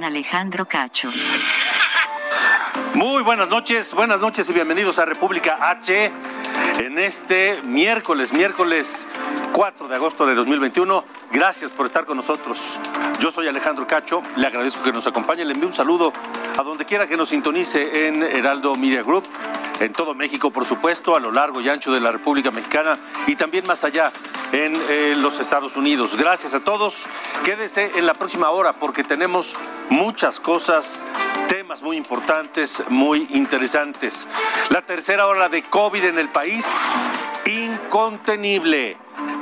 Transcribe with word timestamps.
Alejandro 0.00 0.64
Cacho. 0.64 1.10
Muy 2.94 3.22
buenas 3.22 3.50
noches, 3.50 3.92
buenas 3.92 4.18
noches 4.20 4.48
y 4.48 4.52
bienvenidos 4.54 4.98
a 4.98 5.04
República 5.04 5.58
H 5.60 6.10
en 6.78 6.98
este 6.98 7.60
miércoles, 7.68 8.32
miércoles 8.32 9.06
4 9.52 9.88
de 9.88 9.94
agosto 9.94 10.24
de 10.24 10.34
2021. 10.34 11.04
Gracias 11.30 11.70
por 11.72 11.84
estar 11.84 12.06
con 12.06 12.16
nosotros. 12.16 12.80
Yo 13.20 13.30
soy 13.30 13.48
Alejandro 13.48 13.86
Cacho, 13.86 14.22
le 14.36 14.46
agradezco 14.46 14.82
que 14.82 14.92
nos 14.92 15.06
acompañe, 15.06 15.44
le 15.44 15.52
envío 15.52 15.68
un 15.68 15.74
saludo 15.74 16.10
a 16.58 16.62
donde 16.62 16.86
quiera 16.86 17.06
que 17.06 17.18
nos 17.18 17.28
sintonice 17.28 18.08
en 18.08 18.22
Heraldo 18.22 18.74
Media 18.76 19.02
Group, 19.02 19.24
en 19.82 19.92
todo 19.92 20.14
México, 20.14 20.50
por 20.50 20.64
supuesto, 20.64 21.16
a 21.16 21.20
lo 21.20 21.32
largo 21.32 21.60
y 21.60 21.68
ancho 21.68 21.90
de 21.90 22.00
la 22.00 22.12
República 22.12 22.50
Mexicana 22.50 22.94
y 23.26 23.34
también 23.34 23.66
más 23.66 23.82
allá 23.82 24.12
en 24.52 24.74
eh, 24.88 25.14
los 25.16 25.40
Estados 25.40 25.76
Unidos. 25.76 26.16
Gracias 26.16 26.54
a 26.54 26.60
todos. 26.60 27.06
Quédese 27.44 27.92
en 27.96 28.06
la 28.06 28.14
próxima 28.14 28.50
hora 28.50 28.72
porque 28.72 29.02
tenemos 29.02 29.56
muchas 29.90 30.38
cosas, 30.38 31.00
temas 31.48 31.82
muy 31.82 31.96
importantes, 31.96 32.84
muy 32.88 33.26
interesantes. 33.30 34.28
La 34.70 34.82
tercera 34.82 35.26
ola 35.26 35.48
de 35.48 35.62
COVID 35.62 36.04
en 36.04 36.18
el 36.18 36.28
país, 36.30 36.66
incontenible. 37.46 38.96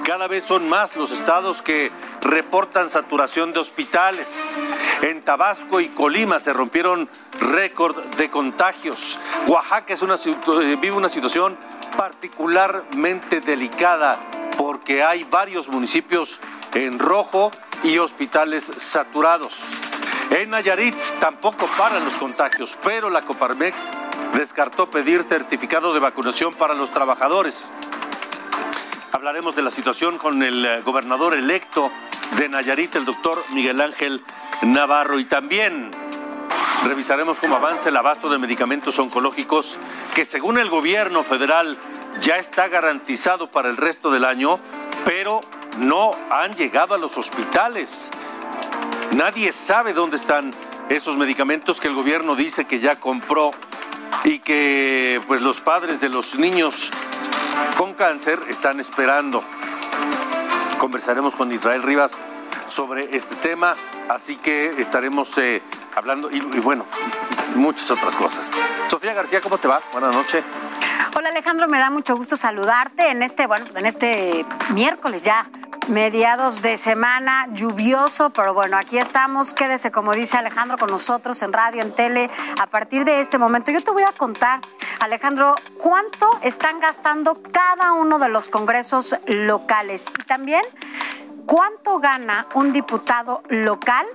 Cada 0.05 0.27
vez 0.27 0.45
son 0.45 0.69
más 0.69 0.97
los 0.97 1.11
estados 1.11 1.63
que 1.63 1.91
reportan 2.23 2.91
saturación 2.91 3.53
de 3.53 3.61
hospitales. 3.61 4.59
En 5.03 5.21
Tabasco 5.21 5.81
y 5.81 5.89
Colima 5.89 6.41
se 6.41 6.53
rompieron 6.53 7.09
récord 7.41 7.97
de 8.17 8.31
contagios. 8.31 9.19
Oaxaca 9.47 9.95
eh, 9.95 10.77
vive 10.81 10.97
una 10.97 11.09
situación 11.09 11.57
particularmente 11.97 13.41
delicada 13.41 14.19
porque 14.57 15.03
hay 15.03 15.25
varios 15.25 15.69
municipios 15.69 16.41
en 16.75 16.99
rojo 16.99 17.51
y 17.83 17.99
hospitales 17.99 18.65
saturados. 18.65 19.71
En 20.31 20.51
Nayarit 20.51 20.97
tampoco 21.19 21.69
paran 21.77 22.05
los 22.05 22.15
contagios, 22.15 22.79
pero 22.83 23.11
la 23.11 23.23
Coparmex 23.23 23.91
descartó 24.33 24.89
pedir 24.89 25.25
certificado 25.25 25.93
de 25.93 26.01
vacunación 26.01 26.55
para 26.55 26.75
los 26.75 26.91
trabajadores. 26.91 27.71
Hablaremos 29.13 29.57
de 29.57 29.63
la 29.63 29.73
situación 29.73 30.19
con 30.19 30.41
el 30.45 30.65
eh, 30.65 30.81
gobernador 30.83 31.35
electo 31.35 31.91
de 32.39 32.49
Nayarit, 32.49 32.95
el 32.95 33.05
doctor 33.05 33.43
Miguel 33.51 33.81
Ángel 33.81 34.23
Navarro, 34.63 35.19
y 35.19 35.25
también 35.25 35.91
revisaremos 36.85 37.41
cómo 37.41 37.57
avanza 37.57 37.89
el 37.89 37.97
abasto 37.97 38.31
de 38.31 38.39
medicamentos 38.39 38.97
oncológicos 39.01 39.79
que 40.15 40.25
según 40.25 40.59
el 40.59 40.71
gobierno 40.71 41.25
federal 41.25 41.77
ya 42.21 42.37
está 42.37 42.69
garantizado 42.69 43.51
para 43.51 43.69
el 43.69 43.77
resto 43.77 44.13
del 44.13 44.25
año, 44.25 44.61
pero 45.05 45.41
no 45.79 46.13
han 46.31 46.53
llegado 46.53 46.95
a 46.95 46.99
los 46.99 47.19
hospitales. 47.19 48.11
Nadie 49.17 49.51
sabe 49.51 49.93
dónde 49.93 50.19
están 50.19 50.53
esos 50.89 51.17
medicamentos 51.17 51.81
que 51.81 51.89
el 51.89 51.95
gobierno 51.95 52.37
dice 52.37 52.65
que 52.65 52.79
ya 52.79 52.95
compró 53.01 53.51
y 54.23 54.39
que 54.39 55.21
pues 55.27 55.43
los 55.43 55.59
padres 55.61 56.01
de 56.01 56.11
los 56.11 56.39
niños 56.39 56.93
con 57.77 57.95
cáncer 57.95 58.41
están 58.49 58.81
esperando. 58.81 59.43
Conversaremos 60.79 61.37
con 61.37 61.53
Israel 61.53 61.83
Rivas 61.83 62.19
sobre 62.69 63.17
este 63.17 63.35
tema, 63.37 63.77
así 64.09 64.37
que 64.37 64.71
estaremos 64.79 65.37
eh, 65.39 65.63
hablando 65.95 66.31
y, 66.31 66.37
y 66.37 66.61
bueno, 66.61 66.87
muchas 67.55 67.91
otras 67.91 68.17
cosas. 68.17 68.51
Sofía 68.89 69.13
García, 69.15 69.41
¿cómo 69.41 69.59
te 69.59 69.69
va? 69.69 69.81
Buenas 69.93 70.15
noches. 70.15 70.45
Hola 71.17 71.31
Alejandro, 71.31 71.69
me 71.69 71.79
da 71.79 71.91
mucho 71.91 72.17
gusto 72.17 72.37
saludarte 72.37 73.11
en 73.11 73.23
este, 73.23 73.47
bueno, 73.47 73.67
en 73.75 73.87
este 73.87 74.47
miércoles 74.73 75.23
ya, 75.23 75.49
mediados 75.89 76.63
de 76.63 76.77
semana, 76.77 77.47
lluvioso, 77.53 78.31
pero 78.31 78.55
bueno, 78.55 78.77
aquí 78.77 78.99
estamos, 78.99 79.55
quédese 79.55 79.91
como 79.91 80.13
dice 80.13 80.37
Alejandro 80.37 80.79
con 80.79 80.91
nosotros 80.91 81.41
en 81.43 81.53
radio, 81.53 81.83
en 81.83 81.93
tele, 81.93 82.31
a 82.61 82.67
partir 82.67 83.05
de 83.05 83.21
este 83.21 83.39
momento. 83.39 83.71
Yo 83.71 83.83
te 83.83 83.91
voy 83.91 84.03
a 84.03 84.13
contar, 84.13 84.61
Alejandro, 85.01 85.55
cuánto 85.79 86.39
están 86.43 86.81
gastando 86.81 87.41
cada 87.53 87.93
uno 87.93 88.19
de 88.19 88.29
los 88.29 88.49
congresos 88.49 89.17
locales 89.27 90.07
y 90.19 90.25
también 90.25 90.63
cuánto 91.47 91.99
gana 91.99 92.47
un 92.55 92.73
diputado 92.73 93.43
local 93.49 94.07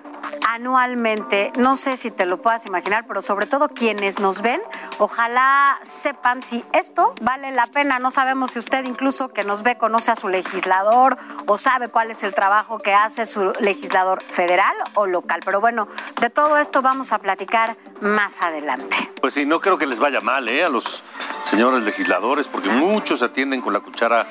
anualmente. 0.47 1.51
No 1.57 1.75
sé 1.75 1.97
si 1.97 2.11
te 2.11 2.25
lo 2.25 2.41
puedas 2.41 2.65
imaginar, 2.65 3.05
pero 3.07 3.21
sobre 3.21 3.45
todo 3.45 3.69
quienes 3.69 4.19
nos 4.19 4.41
ven, 4.41 4.61
ojalá 4.97 5.79
sepan 5.81 6.41
si 6.41 6.63
esto 6.73 7.13
vale 7.21 7.51
la 7.51 7.67
pena. 7.67 7.99
No 7.99 8.11
sabemos 8.11 8.51
si 8.51 8.59
usted 8.59 8.85
incluso 8.85 9.29
que 9.29 9.43
nos 9.43 9.63
ve 9.63 9.77
conoce 9.77 10.11
a 10.11 10.15
su 10.15 10.29
legislador 10.29 11.17
o 11.45 11.57
sabe 11.57 11.89
cuál 11.89 12.11
es 12.11 12.23
el 12.23 12.33
trabajo 12.33 12.77
que 12.77 12.93
hace 12.93 13.25
su 13.25 13.53
legislador 13.59 14.21
federal 14.23 14.75
o 14.93 15.05
local. 15.05 15.41
Pero 15.43 15.61
bueno, 15.61 15.87
de 16.19 16.29
todo 16.29 16.57
esto 16.57 16.81
vamos 16.81 17.11
a 17.11 17.19
platicar 17.19 17.77
más 18.01 18.41
adelante. 18.41 18.95
Pues 19.21 19.33
sí, 19.33 19.45
no 19.45 19.59
creo 19.59 19.77
que 19.77 19.87
les 19.87 19.99
vaya 19.99 20.21
mal 20.21 20.47
¿eh? 20.49 20.63
a 20.63 20.69
los 20.69 21.03
señores 21.45 21.83
legisladores, 21.83 22.47
porque 22.47 22.69
muchos 22.69 23.21
atienden 23.21 23.61
con 23.61 23.73
la 23.73 23.79
cuchara 23.79 24.27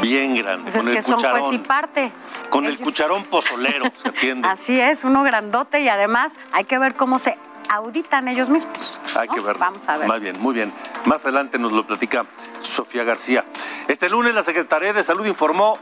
bien 0.00 0.34
grande, 0.36 0.70
Pues 0.70 0.76
con 0.76 0.82
es 0.82 0.86
el 0.88 0.94
que 0.96 1.02
son 1.02 1.14
cucharón. 1.16 1.40
juez 1.42 1.52
y 1.54 1.58
parte. 1.58 2.12
Con 2.50 2.66
el 2.66 2.78
cucharón 2.78 3.24
pozolero 3.24 3.86
se 4.02 4.08
atiende. 4.08 4.48
Así 4.48 4.80
es, 4.80 5.04
uno 5.04 5.22
grandote 5.22 5.80
y 5.80 5.88
además 5.88 6.38
hay 6.52 6.64
que 6.64 6.78
ver 6.78 6.94
cómo 6.94 7.18
se 7.18 7.36
auditan 7.68 8.28
ellos 8.28 8.48
mismos. 8.48 9.00
Hay 9.18 9.28
que 9.28 9.40
ver. 9.40 9.58
Vamos 9.58 9.88
a 9.88 9.98
ver. 9.98 10.06
Más 10.08 10.20
bien, 10.20 10.40
muy 10.40 10.54
bien. 10.54 10.72
Más 11.04 11.24
adelante 11.24 11.58
nos 11.58 11.72
lo 11.72 11.86
platica 11.86 12.22
Sofía 12.60 13.04
García. 13.04 13.44
Este 13.88 14.08
lunes 14.08 14.34
la 14.34 14.42
Secretaría 14.42 14.92
de 14.92 15.02
Salud 15.02 15.26
informó 15.26 15.78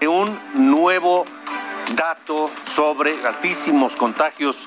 de 0.00 0.08
un 0.08 0.38
nuevo 0.54 1.24
dato 1.94 2.50
sobre 2.64 3.26
altísimos 3.26 3.96
contagios 3.96 4.66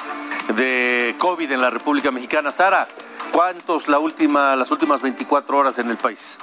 de 0.56 1.16
COVID 1.20 1.52
en 1.52 1.62
la 1.62 1.70
República 1.70 2.12
Mexicana. 2.12 2.52
Sara, 2.52 2.88
¿cuántos 3.32 3.88
la 3.88 4.00
última, 4.00 4.56
las 4.56 4.72
últimas 4.72 5.02
24 5.02 5.58
horas 5.58 5.78
en 5.78 5.90
el 5.90 5.98
país? 5.98 6.38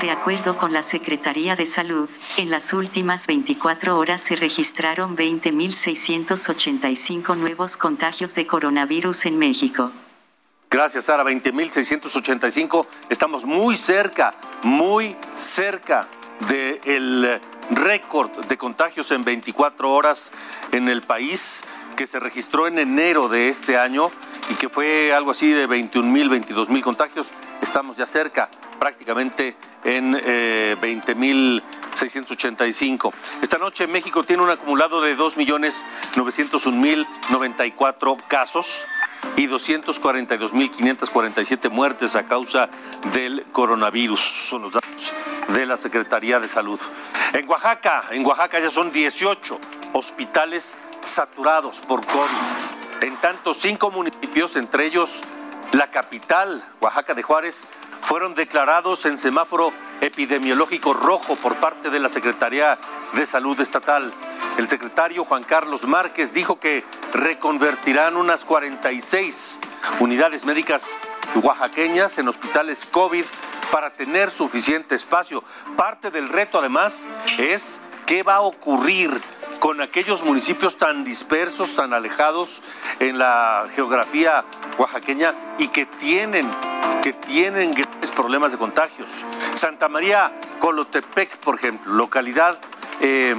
De 0.00 0.10
acuerdo 0.10 0.58
con 0.58 0.72
la 0.72 0.82
Secretaría 0.82 1.54
de 1.54 1.66
Salud, 1.66 2.10
en 2.36 2.50
las 2.50 2.72
últimas 2.72 3.28
24 3.28 3.96
horas 3.96 4.20
se 4.20 4.34
registraron 4.34 5.16
20.685 5.16 7.36
nuevos 7.36 7.76
contagios 7.76 8.34
de 8.34 8.44
coronavirus 8.44 9.26
en 9.26 9.38
México. 9.38 9.92
Gracias, 10.68 11.04
Sara. 11.04 11.22
20.685. 11.22 12.88
Estamos 13.08 13.44
muy 13.44 13.76
cerca, 13.76 14.34
muy 14.64 15.14
cerca 15.32 16.08
del 16.48 17.40
récord 17.70 18.32
de 18.46 18.58
contagios 18.58 19.12
en 19.12 19.22
24 19.22 19.92
horas 19.92 20.32
en 20.72 20.88
el 20.88 21.02
país 21.02 21.62
que 21.94 22.06
se 22.06 22.20
registró 22.20 22.66
en 22.66 22.78
enero 22.78 23.28
de 23.28 23.48
este 23.48 23.78
año 23.78 24.10
y 24.50 24.54
que 24.54 24.68
fue 24.68 25.12
algo 25.12 25.30
así 25.30 25.50
de 25.50 25.66
21 25.66 26.10
mil, 26.10 26.28
22 26.28 26.68
mil 26.68 26.82
contagios. 26.82 27.28
Estamos 27.62 27.96
ya 27.96 28.06
cerca, 28.06 28.50
prácticamente 28.78 29.56
en 29.84 30.20
eh, 30.24 30.76
20 30.80 31.14
mil 31.14 31.62
685. 31.94 33.12
Esta 33.42 33.58
noche 33.58 33.86
México 33.86 34.24
tiene 34.24 34.42
un 34.42 34.50
acumulado 34.50 35.00
de 35.00 35.14
2 35.14 35.36
millones 35.36 35.84
901 36.16 36.76
mil 36.76 37.06
94 37.30 38.16
casos 38.28 38.84
y 39.36 39.46
242.547 39.46 41.70
muertes 41.70 42.16
a 42.16 42.26
causa 42.26 42.68
del 43.12 43.44
coronavirus. 43.52 44.20
Son 44.20 44.62
los 44.62 44.72
datos 44.72 45.12
de 45.48 45.66
la 45.66 45.76
Secretaría 45.76 46.40
de 46.40 46.48
Salud. 46.48 46.80
En 47.32 47.48
Oaxaca, 47.48 48.04
en 48.10 48.26
Oaxaca 48.26 48.58
ya 48.60 48.70
son 48.70 48.90
18 48.90 49.60
hospitales 49.92 50.76
saturados 51.04 51.80
por 51.80 52.04
COVID. 52.04 53.02
En 53.02 53.16
tanto, 53.18 53.54
cinco 53.54 53.90
municipios, 53.90 54.56
entre 54.56 54.86
ellos 54.86 55.22
la 55.72 55.90
capital, 55.90 56.64
Oaxaca 56.80 57.14
de 57.14 57.22
Juárez, 57.22 57.66
fueron 58.02 58.34
declarados 58.34 59.06
en 59.06 59.18
semáforo 59.18 59.70
epidemiológico 60.00 60.92
rojo 60.94 61.36
por 61.36 61.56
parte 61.56 61.90
de 61.90 61.98
la 61.98 62.08
Secretaría 62.08 62.78
de 63.12 63.26
Salud 63.26 63.58
Estatal. 63.60 64.12
El 64.56 64.68
secretario 64.68 65.24
Juan 65.24 65.42
Carlos 65.42 65.84
Márquez 65.84 66.32
dijo 66.32 66.60
que 66.60 66.84
reconvertirán 67.12 68.16
unas 68.16 68.44
46 68.44 69.60
unidades 70.00 70.44
médicas 70.44 70.98
oaxaqueñas 71.42 72.18
en 72.18 72.28
hospitales 72.28 72.86
COVID 72.86 73.24
para 73.72 73.92
tener 73.92 74.30
suficiente 74.30 74.94
espacio. 74.94 75.42
Parte 75.76 76.10
del 76.10 76.28
reto 76.28 76.58
además 76.58 77.08
es 77.38 77.80
qué 78.06 78.22
va 78.22 78.36
a 78.36 78.40
ocurrir 78.42 79.20
con 79.64 79.80
aquellos 79.80 80.22
municipios 80.22 80.76
tan 80.76 81.04
dispersos, 81.04 81.74
tan 81.74 81.94
alejados 81.94 82.60
en 83.00 83.16
la 83.16 83.64
geografía 83.74 84.44
oaxaqueña 84.76 85.32
y 85.56 85.68
que 85.68 85.86
tienen, 85.86 86.46
que 87.02 87.14
tienen 87.14 87.72
grandes 87.72 88.10
problemas 88.10 88.52
de 88.52 88.58
contagios. 88.58 89.24
Santa 89.54 89.88
María 89.88 90.38
Colotepec, 90.58 91.38
por 91.38 91.54
ejemplo, 91.54 91.94
localidad 91.94 92.58
eh, 93.00 93.34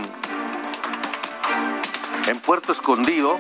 en 2.28 2.40
Puerto 2.40 2.72
Escondido, 2.72 3.40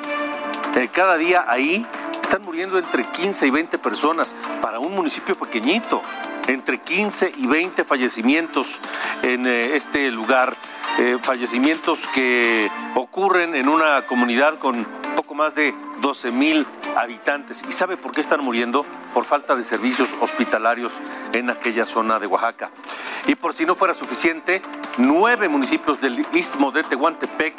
eh, 0.76 0.88
cada 0.94 1.18
día 1.18 1.44
ahí 1.48 1.88
están 2.22 2.44
muriendo 2.44 2.78
entre 2.78 3.04
15 3.04 3.48
y 3.48 3.50
20 3.50 3.80
personas 3.80 4.36
para 4.62 4.78
un 4.78 4.92
municipio 4.92 5.36
pequeñito, 5.36 6.04
entre 6.48 6.78
15 6.78 7.34
y 7.36 7.48
20 7.48 7.84
fallecimientos 7.84 8.78
en 9.24 9.48
eh, 9.48 9.76
este 9.76 10.12
lugar, 10.12 10.56
eh, 10.98 11.18
fallecimientos 11.22 12.00
que 12.14 12.72
ocurren 12.96 13.56
en 13.56 13.68
una 13.68 14.06
comunidad 14.06 14.60
con 14.60 14.86
poco 15.16 15.36
más 15.36 15.54
de 15.56 15.74
12 16.02 16.32
mil 16.32 16.66
habitantes. 16.96 17.64
¿Y 17.68 17.74
sabe 17.74 17.98
por 17.98 18.12
qué 18.12 18.22
están 18.22 18.42
muriendo? 18.42 18.86
Por 19.14 19.26
falta 19.26 19.56
de 19.56 19.64
servicios 19.64 20.16
hospitalarios 20.22 20.94
en 21.34 21.50
aquella 21.50 21.86
zona 21.86 22.20
de 22.20 22.28
Oaxaca. 22.28 22.70
Y 23.28 23.36
por 23.36 23.54
si 23.54 23.66
no 23.66 23.76
fuera 23.76 23.94
suficiente, 23.94 24.62
nueve 24.98 25.50
municipios 25.50 26.00
del 26.00 26.26
istmo 26.34 26.72
de 26.72 26.84
Tehuantepec 26.84 27.56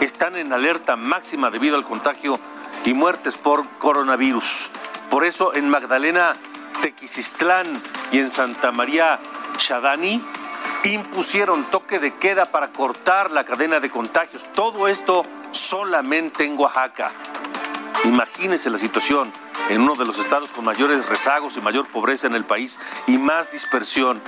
están 0.00 0.36
en 0.36 0.52
alerta 0.52 0.94
máxima 0.96 1.50
debido 1.50 1.76
al 1.76 1.84
contagio 1.84 2.38
y 2.84 2.94
muertes 2.94 3.36
por 3.36 3.68
coronavirus. 3.78 4.70
Por 5.10 5.24
eso 5.24 5.54
en 5.54 5.68
Magdalena 5.68 6.34
Tequisistlán 6.82 7.66
y 8.12 8.18
en 8.18 8.30
Santa 8.30 8.70
María 8.72 9.18
Shadani 9.58 10.22
impusieron 10.92 11.64
toque 11.64 11.98
de 11.98 12.14
queda 12.14 12.46
para 12.46 12.68
cortar 12.68 13.30
la 13.30 13.44
cadena 13.44 13.80
de 13.80 13.90
contagios. 13.90 14.44
Todo 14.52 14.88
esto 14.88 15.22
solamente 15.50 16.44
en 16.44 16.58
Oaxaca. 16.58 17.12
Imagínense 18.04 18.70
la 18.70 18.78
situación 18.78 19.32
en 19.68 19.82
uno 19.82 19.96
de 19.96 20.04
los 20.04 20.18
estados 20.18 20.52
con 20.52 20.64
mayores 20.64 21.08
rezagos 21.08 21.56
y 21.56 21.60
mayor 21.60 21.88
pobreza 21.88 22.26
en 22.26 22.34
el 22.34 22.44
país 22.44 22.78
y 23.06 23.18
más 23.18 23.50
dispersión 23.50 24.22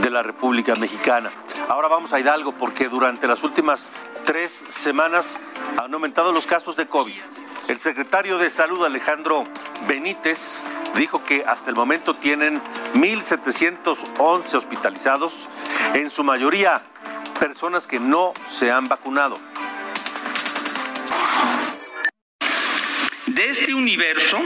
de 0.00 0.10
la 0.10 0.22
República 0.22 0.74
Mexicana. 0.76 1.30
Ahora 1.68 1.88
vamos 1.88 2.12
a 2.12 2.20
Hidalgo 2.20 2.52
porque 2.52 2.88
durante 2.88 3.26
las 3.26 3.42
últimas 3.42 3.90
tres 4.24 4.64
semanas 4.68 5.40
han 5.76 5.92
aumentado 5.92 6.32
los 6.32 6.46
casos 6.46 6.76
de 6.76 6.86
COVID. 6.86 7.20
El 7.68 7.80
secretario 7.80 8.38
de 8.38 8.48
Salud, 8.48 8.84
Alejandro 8.84 9.42
Benítez, 9.88 10.62
dijo 10.94 11.24
que 11.24 11.44
hasta 11.44 11.70
el 11.70 11.74
momento 11.76 12.14
tienen 12.14 12.62
1.711 12.94 14.54
hospitalizados, 14.54 15.48
en 15.94 16.10
su 16.10 16.24
mayoría 16.24 16.82
personas 17.38 17.86
que 17.86 18.00
no 18.00 18.32
se 18.46 18.70
han 18.70 18.88
vacunado. 18.88 19.38
De 23.26 23.50
este 23.50 23.74
universo, 23.74 24.38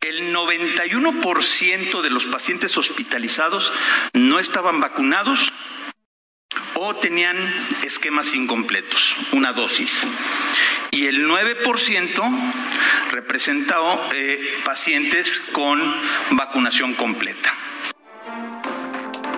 el 0.00 0.34
91% 0.34 2.02
de 2.02 2.10
los 2.10 2.26
pacientes 2.26 2.76
hospitalizados 2.76 3.72
no 4.12 4.38
estaban 4.38 4.80
vacunados 4.80 5.52
o 6.74 6.96
tenían 6.96 7.36
esquemas 7.82 8.34
incompletos, 8.34 9.16
una 9.32 9.52
dosis. 9.52 10.06
Y 10.90 11.06
el 11.06 11.28
9% 11.28 12.52
representado 13.10 14.00
eh, 14.12 14.60
pacientes 14.64 15.40
con 15.52 15.80
vacunación 16.30 16.94
completa. 16.94 17.52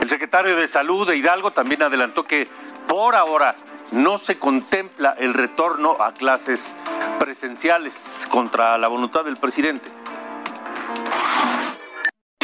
El 0.07 0.11
secretario 0.11 0.55
de 0.55 0.69
Salud 0.69 1.05
de 1.05 1.17
Hidalgo 1.17 1.51
también 1.51 1.83
adelantó 1.83 2.25
que 2.25 2.47
por 2.87 3.17
ahora 3.17 3.57
no 3.91 4.19
se 4.19 4.39
contempla 4.39 5.17
el 5.19 5.35
retorno 5.35 5.97
a 5.99 6.15
clases 6.15 6.77
presenciales 7.19 8.29
contra 8.31 8.79
la 8.79 8.87
voluntad 8.87 9.25
del 9.25 9.37
presidente. 9.37 9.89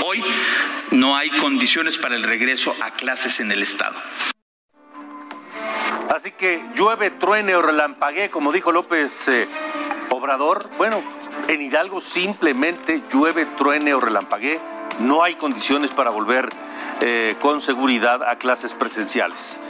Hoy 0.05 0.25
no 0.91 1.17
hay 1.17 1.31
condiciones 1.39 1.99
para 1.99 2.17
el 2.17 2.25
regreso 2.25 2.75
a 2.83 2.91
clases 2.91 3.39
en 3.39 3.53
el 3.53 3.63
Estado. 3.63 3.95
Así 6.13 6.33
que 6.33 6.65
llueve, 6.75 7.13
truene 7.13 7.55
o 7.55 7.63
relampaguee, 7.63 8.29
como 8.29 8.51
dijo 8.51 8.73
López 8.73 9.29
eh, 9.29 9.47
Obrador. 10.11 10.69
Bueno, 10.79 11.01
en 11.47 11.63
Hidalgo 11.63 12.01
simplemente 12.01 13.03
llueve, 13.13 13.47
truene 13.47 13.95
o 13.95 14.01
relampaguee. 14.01 14.59
No 14.99 15.23
hay 15.23 15.37
condiciones 15.37 15.93
para 15.93 16.11
volver 16.11 16.49
eh, 17.05 17.35
con 17.41 17.61
seguridad 17.61 18.23
a 18.23 18.37
clases 18.37 18.75
presenciales. 18.75 19.61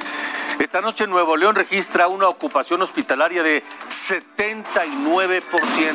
Esta 0.59 0.83
noche 0.83 1.07
Nuevo 1.07 1.35
León 1.35 1.55
registra 1.55 2.07
una 2.07 2.29
ocupación 2.29 2.83
hospitalaria 2.83 3.43
de 3.43 3.65
79%, 3.89 5.93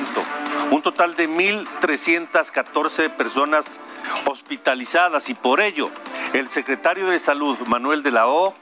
un 0.71 0.81
total 0.81 1.15
de 1.15 1.29
1.314 1.29 3.11
personas 3.11 3.79
hospitalizadas 4.25 5.29
y 5.29 5.35
por 5.35 5.61
ello 5.61 5.91
el 6.33 6.49
secretario 6.49 7.07
de 7.07 7.19
Salud, 7.19 7.55
Manuel 7.67 8.01
de 8.01 8.09
la 8.09 8.27
O, 8.27 8.55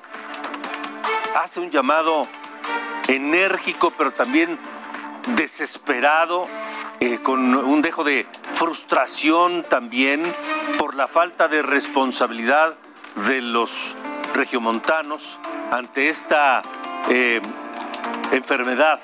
hace 1.36 1.62
un 1.62 1.72
llamado 1.72 2.28
enérgico 3.08 3.94
pero 3.98 4.12
también 4.12 4.60
desesperado, 5.38 6.50
eh, 7.00 7.20
con 7.22 7.56
un 7.56 7.82
dejo 7.82 8.04
de 8.04 8.26
frustración 8.54 9.64
también 9.64 10.24
por 10.78 10.96
la 10.96 11.08
falta 11.08 11.48
de 11.48 11.62
responsabilidad 11.62 12.76
de 13.28 13.42
los 13.42 13.96
regiomontanos 14.34 15.40
ante 15.72 16.10
esta 16.10 16.62
eh, 17.10 17.42
enfermedad 18.32 19.00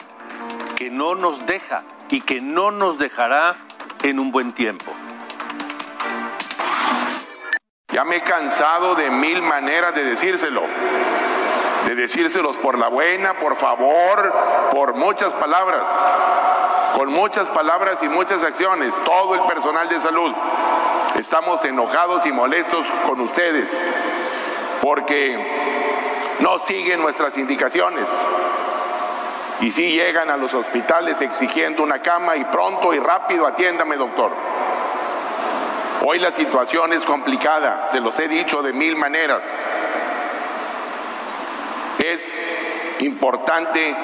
que 0.76 0.90
no 0.90 1.16
nos 1.16 1.46
deja 1.46 1.84
y 2.10 2.22
que 2.22 2.42
no 2.42 2.72
nos 2.72 2.98
dejará 2.98 3.56
en 4.04 4.20
un 4.20 4.32
buen 4.32 4.52
tiempo. 4.52 4.94
Ya 7.90 8.06
me 8.06 8.18
he 8.18 8.22
cansado 8.22 8.96
de 8.96 9.12
mil 9.12 9.42
maneras 9.42 9.94
de 9.94 10.04
decírselo, 10.04 10.64
de 11.86 11.96
decírselos 11.96 12.56
por 12.58 12.78
la 12.78 12.88
buena, 12.88 13.38
por 13.38 13.56
favor, 13.58 14.34
por 14.72 14.96
muchas 14.96 15.34
palabras, 15.34 15.88
con 16.96 17.12
muchas 17.12 17.50
palabras 17.50 18.02
y 18.04 18.10
muchas 18.10 18.44
acciones, 18.44 18.96
todo 19.04 19.36
el 19.36 19.42
personal 19.42 19.88
de 19.90 20.00
salud. 20.00 20.34
Estamos 21.16 21.64
enojados 21.66 22.26
y 22.26 22.32
molestos 22.32 22.86
con 23.06 23.20
ustedes 23.22 23.82
porque 24.82 25.38
no 26.40 26.58
siguen 26.58 27.02
nuestras 27.02 27.38
indicaciones. 27.38 28.10
Y 29.62 29.72
sí 29.72 29.92
llegan 29.92 30.30
a 30.32 30.38
los 30.38 30.54
hospitales 30.54 31.22
exigiendo 31.22 31.84
una 31.84 32.02
cama 32.02 32.36
y 32.36 32.44
pronto 32.46 32.94
y 32.94 33.00
rápido 33.00 33.46
atiéndame, 33.46 33.96
doctor. 33.96 34.32
Hoy 36.04 36.18
la 36.18 36.32
situación 36.32 36.94
es 36.94 37.06
complicada, 37.06 37.88
se 37.92 38.00
los 38.00 38.18
he 38.20 38.28
dicho 38.28 38.64
de 38.64 38.74
mil 38.74 38.96
maneras. 38.96 39.44
Es 42.00 42.42
importante 43.00 43.96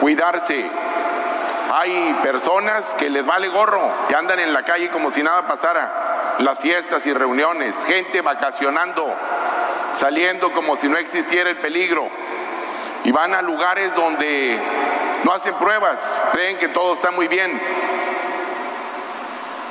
cuidarse. 0.00 0.87
Hay 1.70 2.14
personas 2.22 2.94
que 2.94 3.10
les 3.10 3.24
vale 3.26 3.48
gorro, 3.48 3.92
que 4.08 4.14
andan 4.14 4.38
en 4.38 4.52
la 4.52 4.62
calle 4.62 4.88
como 4.88 5.10
si 5.10 5.22
nada 5.22 5.46
pasara, 5.46 6.36
las 6.38 6.58
fiestas 6.58 7.04
y 7.06 7.12
reuniones, 7.12 7.84
gente 7.84 8.22
vacacionando, 8.22 9.14
saliendo 9.94 10.52
como 10.52 10.76
si 10.76 10.88
no 10.88 10.96
existiera 10.96 11.50
el 11.50 11.58
peligro, 11.58 12.08
y 13.04 13.12
van 13.12 13.34
a 13.34 13.42
lugares 13.42 13.94
donde 13.94 14.58
no 15.24 15.32
hacen 15.32 15.54
pruebas, 15.54 16.22
creen 16.32 16.56
que 16.56 16.68
todo 16.68 16.94
está 16.94 17.10
muy 17.10 17.28
bien, 17.28 17.60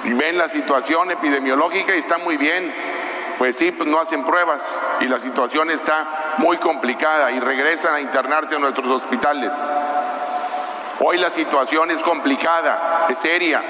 y 0.04 0.14
ven 0.14 0.38
la 0.38 0.48
situación 0.48 1.12
epidemiológica 1.12 1.96
y 1.96 2.00
está 2.00 2.18
muy 2.18 2.38
bien. 2.38 2.74
Pues 3.38 3.56
sí, 3.56 3.72
pues 3.72 3.88
no 3.88 4.00
hacen 4.00 4.24
pruebas 4.24 4.68
y 5.00 5.06
la 5.06 5.20
situación 5.20 5.70
está 5.70 6.34
muy 6.38 6.58
complicada 6.58 7.32
y 7.32 7.40
regresan 7.40 7.94
a 7.94 8.02
internarse 8.02 8.56
a 8.56 8.60
nuestros 8.60 8.88
hospitales. 8.88 9.54
Hoy 11.00 11.18
la 11.18 11.30
situación 11.30 11.92
es 11.92 12.02
complicada, 12.02 13.06
es 13.08 13.20
seria. 13.20 13.64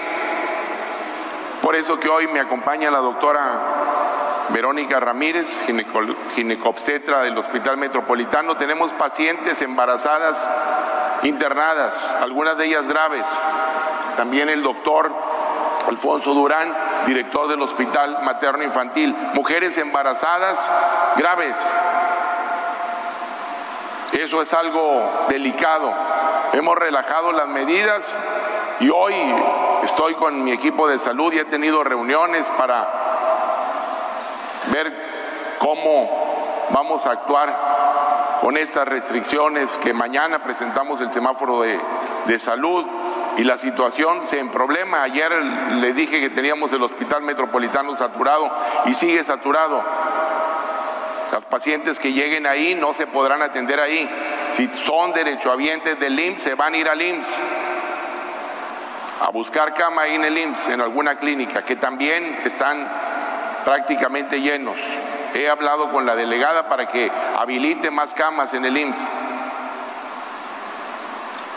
Por 1.61 1.75
eso 1.75 1.99
que 1.99 2.07
hoy 2.07 2.27
me 2.27 2.39
acompaña 2.39 2.89
la 2.89 2.99
doctora 2.99 4.47
Verónica 4.49 4.99
Ramírez, 5.01 5.65
ginecobstetra 6.35 7.23
del 7.23 7.37
Hospital 7.37 7.75
Metropolitano. 7.75 8.55
Tenemos 8.55 8.93
pacientes 8.93 9.61
embarazadas 9.61 10.49
internadas, 11.23 12.15
algunas 12.21 12.57
de 12.57 12.65
ellas 12.65 12.87
graves. 12.87 13.27
también 14.15 14.49
el 14.49 14.63
doctor 14.63 15.13
Alfonso 15.87 16.33
Durán, 16.33 16.75
director 17.05 17.47
del 17.47 17.61
Hospital 17.61 18.19
Materno 18.23 18.63
Infantil, 18.63 19.15
mujeres 19.33 19.77
embarazadas 19.77 20.71
graves. 21.17 21.57
Eso 24.13 24.41
es 24.41 24.53
algo 24.53 25.25
delicado. 25.29 26.06
Hemos 26.53 26.77
relajado 26.77 27.31
las 27.33 27.47
medidas 27.47 28.15
y 28.79 28.89
hoy 28.89 29.15
estoy 29.83 30.15
con 30.15 30.43
mi 30.43 30.51
equipo 30.51 30.87
de 30.87 30.97
salud 30.97 31.33
y 31.33 31.39
he 31.39 31.45
tenido 31.45 31.83
reuniones 31.83 32.47
para 32.57 32.89
ver 34.71 34.93
cómo 35.59 36.67
vamos 36.69 37.05
a 37.05 37.11
actuar 37.11 38.39
con 38.41 38.55
estas 38.55 38.87
restricciones 38.87 39.69
que 39.79 39.93
mañana 39.93 40.39
presentamos 40.43 41.01
el 41.01 41.11
semáforo 41.11 41.61
de, 41.61 41.79
de 42.25 42.39
salud 42.39 42.85
y 43.37 43.43
la 43.43 43.57
situación 43.57 44.25
se 44.25 44.39
en 44.39 44.49
problema. 44.49 45.03
Ayer 45.03 45.31
le 45.31 45.93
dije 45.93 46.21
que 46.21 46.29
teníamos 46.29 46.71
el 46.73 46.81
hospital 46.81 47.23
metropolitano 47.23 47.95
saturado 47.95 48.49
y 48.85 48.93
sigue 48.93 49.23
saturado. 49.23 49.83
Los 51.31 51.45
pacientes 51.45 51.99
que 51.99 52.13
lleguen 52.13 52.47
ahí 52.47 52.73
no 52.73 52.93
se 52.93 53.05
podrán 53.05 53.41
atender 53.41 53.79
ahí. 53.79 54.09
Si 54.53 54.69
son 54.73 55.13
derechohabientes 55.13 55.99
del 55.99 56.19
IMSS, 56.19 56.41
se 56.41 56.55
van 56.55 56.73
a 56.73 56.77
ir 56.77 56.89
al 56.89 57.01
IMSS 57.01 57.41
a 59.19 59.31
buscar 59.31 59.73
cama 59.73 60.03
ahí 60.03 60.15
en 60.15 60.25
el 60.25 60.37
IMSS, 60.37 60.69
en 60.69 60.81
alguna 60.81 61.15
clínica, 61.15 61.63
que 61.63 61.75
también 61.75 62.39
están 62.43 62.87
prácticamente 63.65 64.39
llenos. 64.39 64.77
He 65.33 65.49
hablado 65.49 65.91
con 65.91 66.05
la 66.05 66.15
delegada 66.15 66.69
para 66.69 66.87
que 66.87 67.11
habilite 67.37 67.91
más 67.91 68.13
camas 68.13 68.53
en 68.53 68.65
el 68.65 68.77
IMSS. 68.77 69.07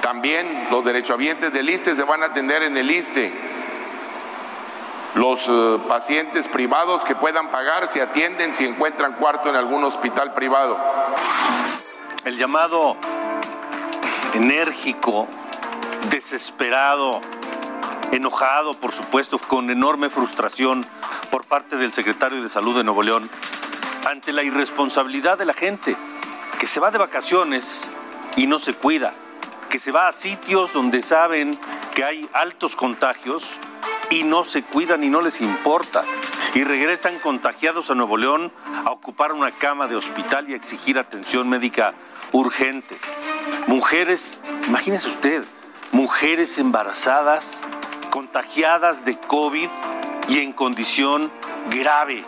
También 0.01 0.69
los 0.71 0.85
derechohabientes 0.85 1.53
del 1.53 1.69
ISTE 1.69 1.95
se 1.95 2.03
van 2.03 2.23
a 2.23 2.27
atender 2.27 2.63
en 2.63 2.77
el 2.77 2.91
ISTE. 2.91 3.33
Los 5.15 5.47
eh, 5.49 5.79
pacientes 5.89 6.49
privados 6.49 7.05
que 7.05 7.15
puedan 7.15 7.51
pagar 7.51 7.87
se 7.89 8.01
atienden 8.01 8.55
si 8.55 8.65
encuentran 8.65 9.15
cuarto 9.15 9.51
en 9.51 9.57
algún 9.57 9.85
hospital 9.85 10.33
privado. 10.35 10.79
El 12.25 12.37
llamado 12.37 12.97
enérgico, 14.35 15.27
desesperado, 16.11 17.23
enojado, 18.13 18.75
por 18.75 18.93
supuesto, 18.93 19.39
con 19.39 19.71
enorme 19.71 20.11
frustración 20.11 20.85
por 21.31 21.47
parte 21.47 21.77
del 21.77 21.95
secretario 21.95 22.43
de 22.43 22.51
Salud 22.51 22.77
de 22.77 22.85
Nuevo 22.85 23.03
León 23.03 23.29
ante 24.07 24.35
la 24.35 24.43
irresponsabilidad 24.43 25.39
de 25.39 25.47
la 25.47 25.55
gente 25.55 25.97
que 26.59 26.67
se 26.67 26.79
va 26.79 26.91
de 26.91 26.99
vacaciones 26.99 27.89
y 28.37 28.47
no 28.47 28.59
se 28.59 28.75
cuida, 28.75 29.13
que 29.71 29.79
se 29.79 29.91
va 29.91 30.07
a 30.07 30.13
sitios 30.13 30.75
donde 30.75 31.03
saben 31.03 31.59
que 31.95 32.05
hay 32.05 32.29
altos 32.35 32.77
contagios 32.77 33.45
y 34.11 34.25
no 34.25 34.45
se 34.45 34.63
cuidan 34.63 35.05
y 35.05 35.09
no 35.09 35.23
les 35.23 35.41
importa. 35.41 36.03
Y 36.55 36.65
regresan 36.65 37.19
contagiados 37.21 37.91
a 37.91 37.95
Nuevo 37.95 38.17
León 38.17 38.53
a 38.85 38.91
ocupar 38.91 39.33
una 39.33 39.53
cama 39.53 39.87
de 39.87 39.97
hospital 39.97 40.49
y 40.51 40.55
a 40.55 40.57
exigir 40.57 40.99
atención 40.99 41.49
médica 41.49 41.93
urgente. 42.33 42.99
Mujeres, 43.67 44.41
imagínese 44.67 45.09
usted, 45.09 45.45
mujeres 45.93 46.59
embarazadas, 46.59 47.65
contagiadas 48.11 49.05
de 49.05 49.19
COVID 49.19 49.69
y 50.29 50.39
en 50.39 50.53
condición 50.53 51.31
grave. 51.71 52.25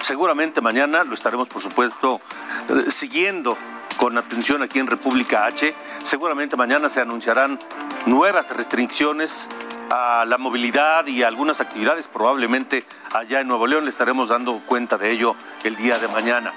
Seguramente 0.00 0.60
mañana 0.60 1.04
lo 1.04 1.14
estaremos, 1.14 1.48
por 1.48 1.62
supuesto, 1.62 2.20
eh, 2.68 2.90
siguiendo 2.90 3.56
con 3.98 4.16
atención 4.16 4.62
aquí 4.62 4.78
en 4.78 4.86
República 4.86 5.44
H. 5.44 5.74
Seguramente 6.02 6.56
mañana 6.56 6.88
se 6.88 7.00
anunciarán 7.00 7.58
nuevas 8.06 8.56
restricciones 8.56 9.48
a 9.90 10.24
la 10.24 10.38
movilidad 10.38 11.06
y 11.08 11.24
a 11.24 11.28
algunas 11.28 11.60
actividades, 11.60 12.08
probablemente 12.08 12.84
allá 13.12 13.40
en 13.40 13.48
Nuevo 13.48 13.66
León. 13.66 13.84
Le 13.84 13.90
estaremos 13.90 14.28
dando 14.28 14.60
cuenta 14.64 14.96
de 14.96 15.10
ello 15.10 15.34
el 15.64 15.76
día 15.76 15.98
de 15.98 16.06
mañana. 16.08 16.54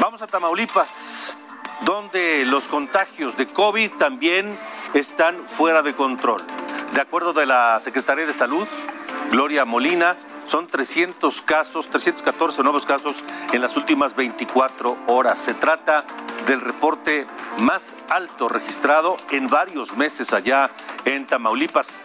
Vamos 0.00 0.20
a 0.20 0.26
Tamaulipas, 0.26 1.34
donde 1.80 2.44
los 2.44 2.68
contagios 2.68 3.36
de 3.38 3.46
COVID 3.46 3.92
también 3.92 4.58
están 4.92 5.34
fuera 5.48 5.82
de 5.82 5.94
control. 5.94 6.42
De 6.92 7.00
acuerdo 7.00 7.32
de 7.32 7.46
la 7.46 7.78
Secretaría 7.78 8.26
de 8.26 8.34
Salud, 8.34 8.68
Gloria 9.30 9.64
Molina, 9.64 10.14
son 10.46 10.66
300 10.66 11.42
casos, 11.42 11.88
314 11.88 12.62
nuevos 12.62 12.86
casos 12.86 13.22
en 13.52 13.60
las 13.60 13.76
últimas 13.76 14.14
24 14.16 14.96
horas. 15.08 15.38
Se 15.38 15.54
trata 15.54 16.04
del 16.46 16.60
reporte 16.60 17.26
más 17.60 17.94
alto 18.08 18.48
registrado 18.48 19.16
en 19.30 19.48
varios 19.48 19.96
meses 19.96 20.32
allá 20.32 20.70
en 21.04 21.26
Tamaulipas. 21.26 22.00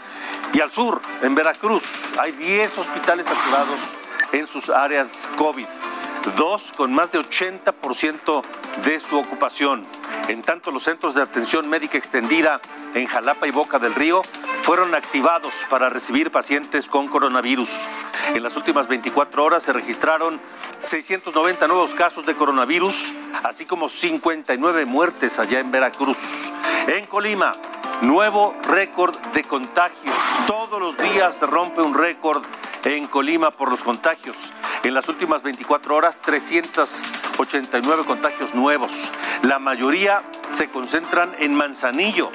Y 0.54 0.60
al 0.60 0.72
sur, 0.72 1.02
en 1.22 1.36
Veracruz, 1.36 2.10
hay 2.20 2.34
10 2.34 2.78
hospitales 2.80 3.28
saturados 3.28 4.10
en 4.34 4.48
sus 4.48 4.70
áreas 4.70 5.30
COVID 5.38 5.68
dos 6.36 6.72
con 6.76 6.94
más 6.94 7.12
de 7.12 7.20
80% 7.20 8.44
de 8.84 9.00
su 9.00 9.18
ocupación. 9.18 9.86
En 10.28 10.42
tanto, 10.42 10.72
los 10.72 10.84
centros 10.84 11.16
de 11.16 11.22
atención 11.22 11.70
médica 11.70 11.98
extendida 11.98 12.62
en 12.94 13.08
Jalapa 13.08 13.48
y 13.48 13.52
Boca 13.52 13.80
del 13.80 13.94
Río 13.94 14.22
fueron 14.64 14.96
activados 14.96 15.54
para 15.70 15.90
recibir 15.90 16.32
pacientes 16.32 16.88
con 16.88 17.08
coronavirus. 17.08 17.88
En 18.34 18.44
las 18.44 18.56
últimas 18.56 18.88
24 18.88 19.44
horas 19.44 19.64
se 19.64 19.74
registraron 19.74 20.40
690 20.84 21.68
nuevos 21.68 21.94
casos 21.94 22.26
de 22.26 22.36
coronavirus, 22.36 23.12
así 23.44 23.66
como 23.66 23.90
59 23.90 24.86
muertes 24.86 25.40
allá 25.40 25.60
en 25.60 25.72
Veracruz. 25.72 26.52
En 26.88 27.06
Colima, 27.06 27.54
nuevo 28.02 28.56
récord 28.70 29.16
de 29.34 29.44
contagios. 29.44 30.16
Todos 30.48 30.82
los 30.82 30.98
días 30.98 31.36
se 31.36 31.46
rompe 31.46 31.82
un 31.82 31.94
récord 31.94 32.44
en 32.86 33.08
Colima 33.08 33.52
por 33.52 33.70
los 33.70 33.84
contagios. 33.84 34.54
En 34.84 34.94
las 34.94 35.08
últimas 35.08 35.44
24 35.44 35.96
horas, 35.96 36.20
389 36.22 38.04
contagios 38.06 38.56
nuevos. 38.56 39.12
La 39.44 39.60
mayoría 39.60 40.01
se 40.52 40.68
concentran 40.70 41.32
en 41.38 41.54
Manzanillo, 41.54 42.32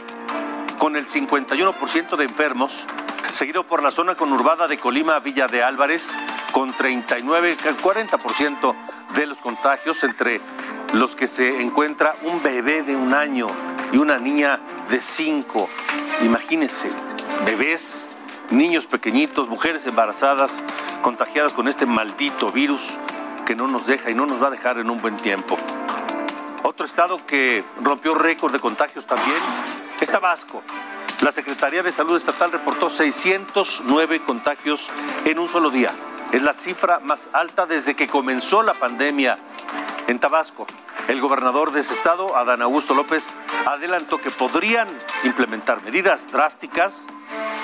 con 0.79 0.95
el 0.95 1.07
51% 1.07 2.17
de 2.17 2.25
enfermos, 2.25 2.85
seguido 3.33 3.65
por 3.65 3.83
la 3.83 3.91
zona 3.91 4.15
conurbada 4.15 4.69
de 4.69 4.79
Colima, 4.79 5.19
Villa 5.19 5.49
de 5.49 5.65
Álvarez, 5.65 6.17
con 6.53 6.73
39, 6.73 7.57
40% 7.83 8.75
de 9.17 9.27
los 9.27 9.39
contagios, 9.39 10.05
entre 10.05 10.41
los 10.93 11.17
que 11.17 11.27
se 11.27 11.61
encuentra 11.61 12.15
un 12.23 12.41
bebé 12.41 12.85
de 12.85 12.95
un 12.95 13.15
año 13.15 13.49
y 13.93 13.97
una 13.97 14.19
niña 14.19 14.61
de 14.89 15.01
cinco. 15.01 15.69
Imagínense, 16.23 16.89
bebés 17.45 18.09
niños 18.51 18.87
pequeñitos, 18.87 19.49
mujeres 19.49 19.85
embarazadas 19.89 20.63
contagiadas 21.03 21.53
con 21.53 21.67
este 21.67 21.85
maldito 21.85 22.53
virus 22.53 22.97
que 23.45 23.57
no 23.57 23.67
nos 23.67 23.87
deja 23.87 24.13
y 24.13 24.15
no 24.15 24.25
nos 24.25 24.41
va 24.41 24.49
a 24.49 24.51
dejar 24.53 24.79
en 24.79 24.89
un 24.89 24.99
buen 24.99 25.17
tiempo. 25.17 25.59
Otro 26.77 26.85
estado 26.85 27.25
que 27.25 27.65
rompió 27.81 28.15
récord 28.15 28.53
de 28.53 28.61
contagios 28.61 29.07
también 29.07 29.39
es 29.99 30.11
Tabasco. 30.11 30.63
La 31.23 31.33
Secretaría 31.33 31.83
de 31.83 31.91
Salud 31.91 32.15
Estatal 32.15 32.53
reportó 32.53 32.91
609 32.91 34.21
contagios 34.21 34.91
en 35.25 35.39
un 35.39 35.49
solo 35.49 35.71
día. 35.71 35.89
Es 36.33 36.43
la 36.43 36.53
cifra 36.53 37.01
más 37.01 37.31
alta 37.33 37.65
desde 37.65 37.97
que 37.97 38.07
comenzó 38.07 38.63
la 38.63 38.75
pandemia 38.75 39.37
en 40.07 40.19
Tabasco. 40.19 40.67
El 41.09 41.19
gobernador 41.19 41.73
de 41.73 41.81
ese 41.81 41.95
estado, 41.95 42.37
Adán 42.37 42.61
Augusto 42.61 42.93
López, 42.93 43.33
adelantó 43.65 44.19
que 44.19 44.31
podrían 44.31 44.87
implementar 45.25 45.83
medidas 45.83 46.31
drásticas 46.31 47.07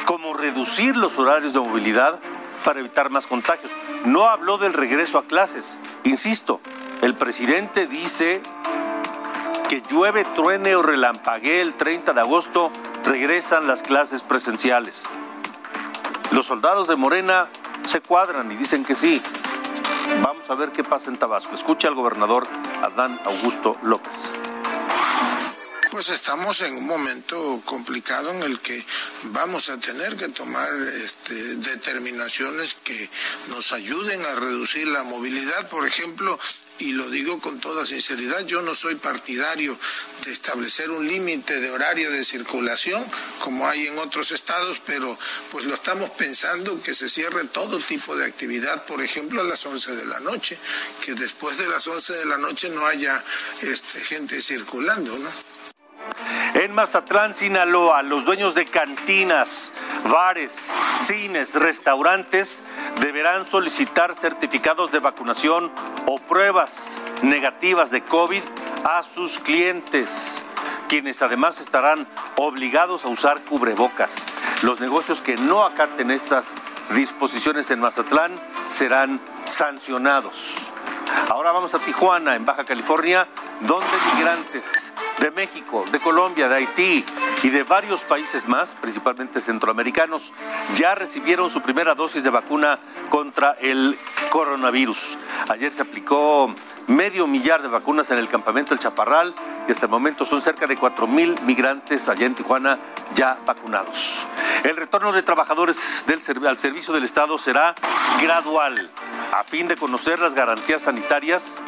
como 0.07 0.33
reducir 0.33 0.97
los 0.97 1.19
horarios 1.19 1.53
de 1.53 1.61
movilidad 1.61 2.19
para 2.65 2.81
evitar 2.81 3.11
más 3.11 3.27
contagios. 3.27 3.73
No 4.07 4.25
habló 4.25 4.57
del 4.57 4.73
regreso 4.73 5.19
a 5.19 5.23
clases. 5.23 5.77
Insisto, 6.05 6.63
el 7.03 7.15
presidente 7.15 7.87
dice 7.87 8.41
que 9.73 9.81
llueve, 9.91 10.27
truene 10.27 10.77
o 10.77 10.83
relampaguee 10.83 11.63
el 11.63 11.73
30 11.73 12.13
de 12.13 12.21
agosto, 12.21 12.71
regresan 13.07 13.67
las 13.67 13.83
clases 13.83 14.23
presenciales. 14.23 15.09
Los 16.33 16.45
soldados 16.45 16.89
de 16.89 16.97
Morena 16.97 17.49
se 17.87 18.03
cuadran 18.03 18.53
y 18.53 18.57
dicen 18.57 18.85
que 18.85 18.95
sí. 18.95 19.23
Vamos 20.23 20.51
a 20.51 20.57
ver 20.57 20.73
qué 20.73 20.85
pasa 20.85 21.09
en 21.09 21.17
Tabasco. 21.17 21.55
Escucha 21.55 21.89
al 21.89 21.95
gobernador 21.95 22.47
Adán 22.83 23.19
Augusto 23.25 23.73
López 23.83 24.31
pues 25.93 26.09
estamos 26.09 26.63
en 26.63 26.75
un 26.75 26.87
momento 26.87 27.61
complicado 27.67 28.31
en 28.31 28.43
el 28.45 28.59
que 28.61 28.83
vamos 29.25 29.69
a 29.69 29.77
tener 29.77 30.17
que 30.17 30.29
tomar 30.29 30.73
este, 31.05 31.35
determinaciones 31.57 32.75
que 32.83 33.11
nos 33.51 33.73
ayuden 33.73 34.25
a 34.25 34.35
reducir 34.37 34.89
la 34.89 35.03
movilidad. 35.03 35.69
Por 35.69 35.87
ejemplo, 35.87 36.39
y 36.79 36.93
lo 36.93 37.09
digo 37.11 37.39
con 37.41 37.61
toda 37.61 37.87
sinceridad, 37.87 38.45
yo 38.47 38.63
no 38.63 38.75
soy 38.75 38.95
partidario 38.97 39.79
de 40.25 40.33
establecer 40.33 40.91
un 40.91 41.07
límite 41.07 41.61
de 41.61 41.71
horario 41.71 42.11
de 42.11 42.25
circulación 42.25 43.05
como 43.41 43.69
hay 43.69 43.87
en 43.87 43.99
otros 43.99 44.33
estados, 44.33 44.81
pero 44.85 45.17
pues 45.51 45.65
lo 45.65 45.75
estamos 45.75 46.11
pensando 46.11 46.83
que 46.83 46.95
se 46.95 47.09
cierre 47.09 47.45
todo 47.45 47.79
tipo 47.79 48.17
de 48.17 48.27
actividad, 48.27 48.85
por 48.87 49.03
ejemplo 49.03 49.41
a 49.41 49.45
las 49.45 49.65
11 49.65 49.97
de 49.97 50.07
la 50.07 50.21
noche, 50.21 50.59
que 51.05 51.15
después 51.15 51.59
de 51.59 51.69
las 51.69 51.87
11 51.87 52.13
de 52.15 52.27
la 52.27 52.39
noche 52.39 52.69
no 52.71 52.87
haya 52.87 53.23
este, 53.63 54.01
gente 54.01 54.41
circulando. 54.41 55.17
En 56.55 56.73
Mazatlán, 56.75 57.33
Sinaloa, 57.33 58.03
los 58.03 58.25
dueños 58.25 58.55
de 58.55 58.67
cantinas, 58.67 59.73
bares, 60.05 60.73
cines, 60.95 61.55
restaurantes 61.55 62.63
deberán 63.01 63.45
solicitar 63.45 64.15
certificados 64.15 64.91
de 64.91 64.99
vacunación 64.99 65.73
o 66.07 66.19
pruebas 66.19 67.01
negativas 67.23 67.91
de 67.91 68.03
COVID 68.03 68.43
a 68.85 69.03
sus 69.03 69.39
clientes 69.39 70.45
quienes 70.89 71.23
además 71.23 71.59
estarán 71.59 72.07
obligados 72.37 73.07
a 73.07 73.09
usar 73.09 73.41
cubrebocas. 73.45 74.27
Los 74.63 74.79
negocios 74.79 75.23
que 75.23 75.37
no 75.37 75.65
acaten 75.65 76.11
estas 76.11 76.55
disposiciones 76.95 77.71
en 77.71 77.81
Mazatlán 77.81 78.35
serán 78.67 79.19
sancionados. 79.47 80.72
Ahora 81.29 81.53
vamos 81.53 81.75
a 81.75 81.79
Tijuana, 81.79 82.35
en 82.37 82.45
Baja 82.45 82.65
California, 82.65 83.27
donde 83.61 83.87
migrantes 84.15 84.93
de 85.19 85.31
México, 85.31 85.85
de 85.91 86.01
Colombia, 86.01 86.49
de 86.49 86.57
Haití 86.57 87.05
y 87.43 87.49
de 87.49 87.63
varios 87.63 88.05
países 88.05 88.49
más, 88.49 88.73
principalmente 88.75 89.41
centroamericanos, 89.41 90.33
ya 90.77 90.95
recibieron 90.95 91.51
su 91.51 91.61
primera 91.61 91.95
dosis 91.95 92.25
de 92.25 92.31
vacuna 92.31 92.79
contra 93.11 93.53
el 93.61 93.97
coronavirus. 94.31 95.19
Ayer 95.49 95.73
se 95.73 95.83
aplicó 95.83 96.55
medio 96.89 97.27
millar 97.27 97.63
de 97.63 97.69
vacunas 97.69 98.11
en 98.11 98.19
el 98.19 98.29
campamento 98.29 98.75
El 98.75 98.81
Chaparral 98.81 99.35
y 99.69 99.73
hasta 99.73 99.87
el 99.87 99.93
momento 99.93 100.25
son 100.25 100.43
cerca 100.43 100.67
de 100.67 100.77
4 100.77 101.07
mil 101.07 101.35
migrantes 101.45 102.09
allá 102.09 102.27
en 102.27 102.35
Tijuana 102.35 102.79
ya 103.15 103.39
vacunados. 103.47 104.27
El 104.65 104.77
retorno 104.77 105.13
de 105.13 105.23
trabajadores 105.23 106.05
al 106.47 106.59
servicio 106.59 106.95
del 106.95 107.05
Estado 107.05 107.39
será 107.39 107.75
gradual 108.21 108.91
a 109.33 109.45
fin 109.45 109.67
de 109.69 109.77
conocer 109.77 110.19
las 110.19 110.35
garantías 110.35 110.83
sanitarias 110.83 111.63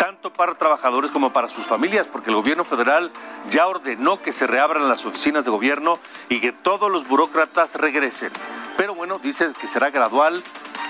tanto 0.00 0.32
para 0.32 0.54
trabajadores 0.54 1.10
como 1.10 1.30
para 1.30 1.50
sus 1.50 1.66
familias, 1.66 2.08
porque 2.08 2.30
el 2.30 2.36
gobierno 2.36 2.64
federal 2.64 3.10
ya 3.50 3.66
ordenó 3.66 4.22
que 4.22 4.32
se 4.32 4.46
reabran 4.46 4.88
las 4.88 5.04
oficinas 5.04 5.44
de 5.44 5.50
gobierno 5.50 5.98
y 6.30 6.40
que 6.40 6.52
todos 6.52 6.90
los 6.90 7.06
burócratas 7.06 7.74
regresen. 7.74 8.32
Pero 8.80 8.94
bueno, 8.94 9.18
dice 9.22 9.52
que 9.60 9.68
será 9.68 9.90
gradual 9.90 10.42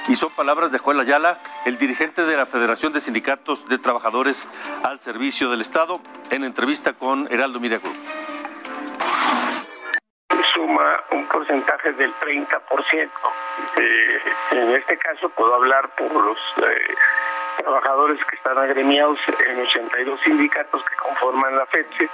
y 0.07 0.15
son 0.15 0.31
palabras 0.31 0.71
de 0.71 0.79
Joel 0.79 1.01
Ayala, 1.01 1.41
el 1.65 1.77
dirigente 1.77 2.25
de 2.25 2.37
la 2.37 2.47
Federación 2.47 2.93
de 2.93 3.01
Sindicatos 3.01 3.67
de 3.67 3.79
Trabajadores 3.79 4.49
al 4.85 5.01
Servicio 5.01 5.51
del 5.51 5.61
Estado, 5.61 6.01
en 6.31 6.45
entrevista 6.45 6.93
con 6.93 7.27
Heraldo 7.33 7.59
Media 7.59 7.81
Suma 10.53 11.03
un 11.11 11.27
porcentaje 11.29 11.93
del 11.93 12.13
30%. 12.15 13.11
Eh, 13.77 14.21
en 14.53 14.71
este 14.75 14.97
caso 14.99 15.29
puedo 15.31 15.55
hablar 15.55 15.89
por 15.97 16.13
los 16.13 16.39
eh, 16.57 16.95
trabajadores 17.59 18.19
que 18.25 18.37
están 18.37 18.59
agremiados 18.59 19.19
en 19.47 19.61
82 19.61 20.21
sindicatos 20.23 20.83
que 20.83 20.97
conforman 20.97 21.57
la 21.57 21.67
FEDSE, 21.67 22.09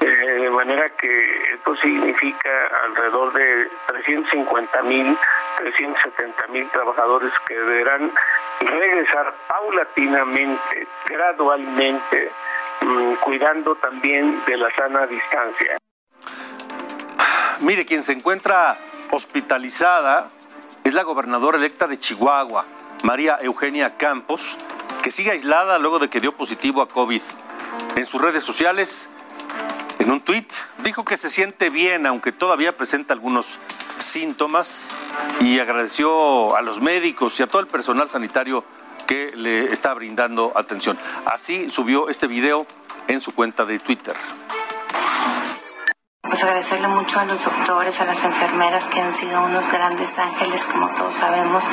eh, 0.00 0.06
de 0.06 0.50
manera 0.50 0.88
que 0.90 1.54
esto 1.54 1.76
significa 1.76 2.50
alrededor 2.84 3.32
de 3.32 3.68
350 3.86 4.82
mil, 4.82 5.18
370 5.58 6.46
mil 6.48 6.68
trabajadores 6.70 7.32
que 7.46 7.54
deberán 7.54 8.10
regresar 8.60 9.34
paulatinamente, 9.46 10.86
gradualmente, 11.06 12.30
mm, 12.82 13.14
cuidando 13.16 13.74
también 13.76 14.42
de 14.46 14.56
la 14.56 14.70
sana 14.74 15.06
distancia. 15.06 15.77
Mire, 17.60 17.84
quien 17.84 18.04
se 18.04 18.12
encuentra 18.12 18.78
hospitalizada 19.10 20.28
es 20.84 20.94
la 20.94 21.02
gobernadora 21.02 21.58
electa 21.58 21.88
de 21.88 21.98
Chihuahua, 21.98 22.64
María 23.02 23.36
Eugenia 23.42 23.96
Campos, 23.96 24.56
que 25.02 25.10
sigue 25.10 25.32
aislada 25.32 25.76
luego 25.80 25.98
de 25.98 26.08
que 26.08 26.20
dio 26.20 26.36
positivo 26.36 26.82
a 26.82 26.88
COVID. 26.88 27.20
En 27.96 28.06
sus 28.06 28.20
redes 28.20 28.44
sociales, 28.44 29.10
en 29.98 30.12
un 30.12 30.20
tuit, 30.20 30.48
dijo 30.84 31.04
que 31.04 31.16
se 31.16 31.30
siente 31.30 31.68
bien, 31.68 32.06
aunque 32.06 32.30
todavía 32.30 32.76
presenta 32.76 33.12
algunos 33.12 33.58
síntomas, 33.98 34.92
y 35.40 35.58
agradeció 35.58 36.54
a 36.54 36.62
los 36.62 36.80
médicos 36.80 37.40
y 37.40 37.42
a 37.42 37.48
todo 37.48 37.60
el 37.60 37.66
personal 37.66 38.08
sanitario 38.08 38.64
que 39.08 39.32
le 39.34 39.72
está 39.72 39.92
brindando 39.94 40.52
atención. 40.54 40.96
Así 41.26 41.70
subió 41.70 42.08
este 42.08 42.28
video 42.28 42.68
en 43.08 43.20
su 43.20 43.34
cuenta 43.34 43.64
de 43.64 43.80
Twitter 43.80 44.14
pues 46.22 46.42
agradecerle 46.42 46.88
mucho 46.88 47.20
a 47.20 47.24
los 47.24 47.44
doctores, 47.44 48.00
a 48.00 48.04
las 48.04 48.22
enfermeras 48.24 48.86
que 48.86 49.00
han 49.00 49.14
sido 49.14 49.42
unos 49.44 49.70
grandes 49.72 50.18
ángeles, 50.18 50.68
como 50.68 50.88
todos 50.90 51.14
sabemos, 51.14 51.64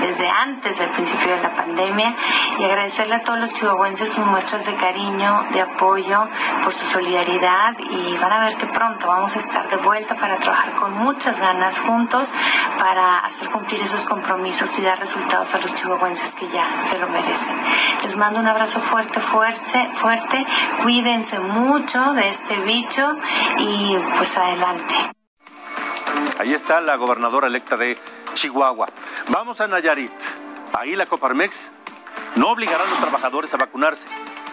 desde 0.00 0.28
antes 0.28 0.78
del 0.78 0.88
principio 0.90 1.34
de 1.34 1.42
la 1.42 1.54
pandemia, 1.54 2.14
y 2.58 2.64
agradecerle 2.64 3.16
a 3.16 3.22
todos 3.24 3.38
los 3.38 3.52
chihuahuenses 3.52 4.12
sus 4.12 4.24
muestras 4.26 4.66
de 4.66 4.74
cariño, 4.76 5.44
de 5.52 5.60
apoyo, 5.60 6.28
por 6.64 6.72
su 6.72 6.86
solidaridad, 6.86 7.76
y 7.78 8.16
van 8.18 8.32
a 8.32 8.44
ver 8.46 8.56
que 8.56 8.66
pronto 8.66 9.08
vamos 9.08 9.36
a 9.36 9.38
estar 9.40 9.68
de 9.68 9.76
vuelta 9.76 10.14
para 10.14 10.38
trabajar 10.38 10.72
con 10.74 10.92
muchas 10.94 11.38
ganas 11.38 11.80
juntos 11.80 12.30
para 12.78 13.18
hacer 13.18 13.50
cumplir 13.50 13.82
esos 13.82 14.06
compromisos 14.06 14.78
y 14.78 14.82
dar 14.82 14.98
resultados 14.98 15.54
a 15.54 15.58
los 15.58 15.74
chihuahuenses 15.74 16.34
que 16.34 16.48
ya 16.48 16.66
se 16.84 16.98
lo 16.98 17.08
merecen. 17.08 17.56
Les 18.02 18.16
mando 18.16 18.40
un 18.40 18.46
abrazo 18.46 18.80
fuerte, 18.80 19.20
fuerte, 19.20 19.88
fuerte, 19.92 20.46
cuídense 20.82 21.38
mucho 21.40 22.12
de 22.14 22.28
este 22.28 22.56
bicho 22.60 23.16
y 23.58 23.79
pues 24.16 24.36
adelante. 24.36 24.94
Ahí 26.38 26.52
está 26.52 26.80
la 26.80 26.96
gobernadora 26.96 27.46
electa 27.46 27.76
de 27.76 27.98
Chihuahua. 28.34 28.88
Vamos 29.28 29.60
a 29.60 29.68
Nayarit. 29.68 30.12
Ahí 30.72 30.96
la 30.96 31.06
Coparmex 31.06 31.70
no 32.36 32.50
obligará 32.50 32.84
a 32.84 32.86
los 32.86 32.98
trabajadores 32.98 33.52
a 33.54 33.56
vacunarse. 33.56 34.06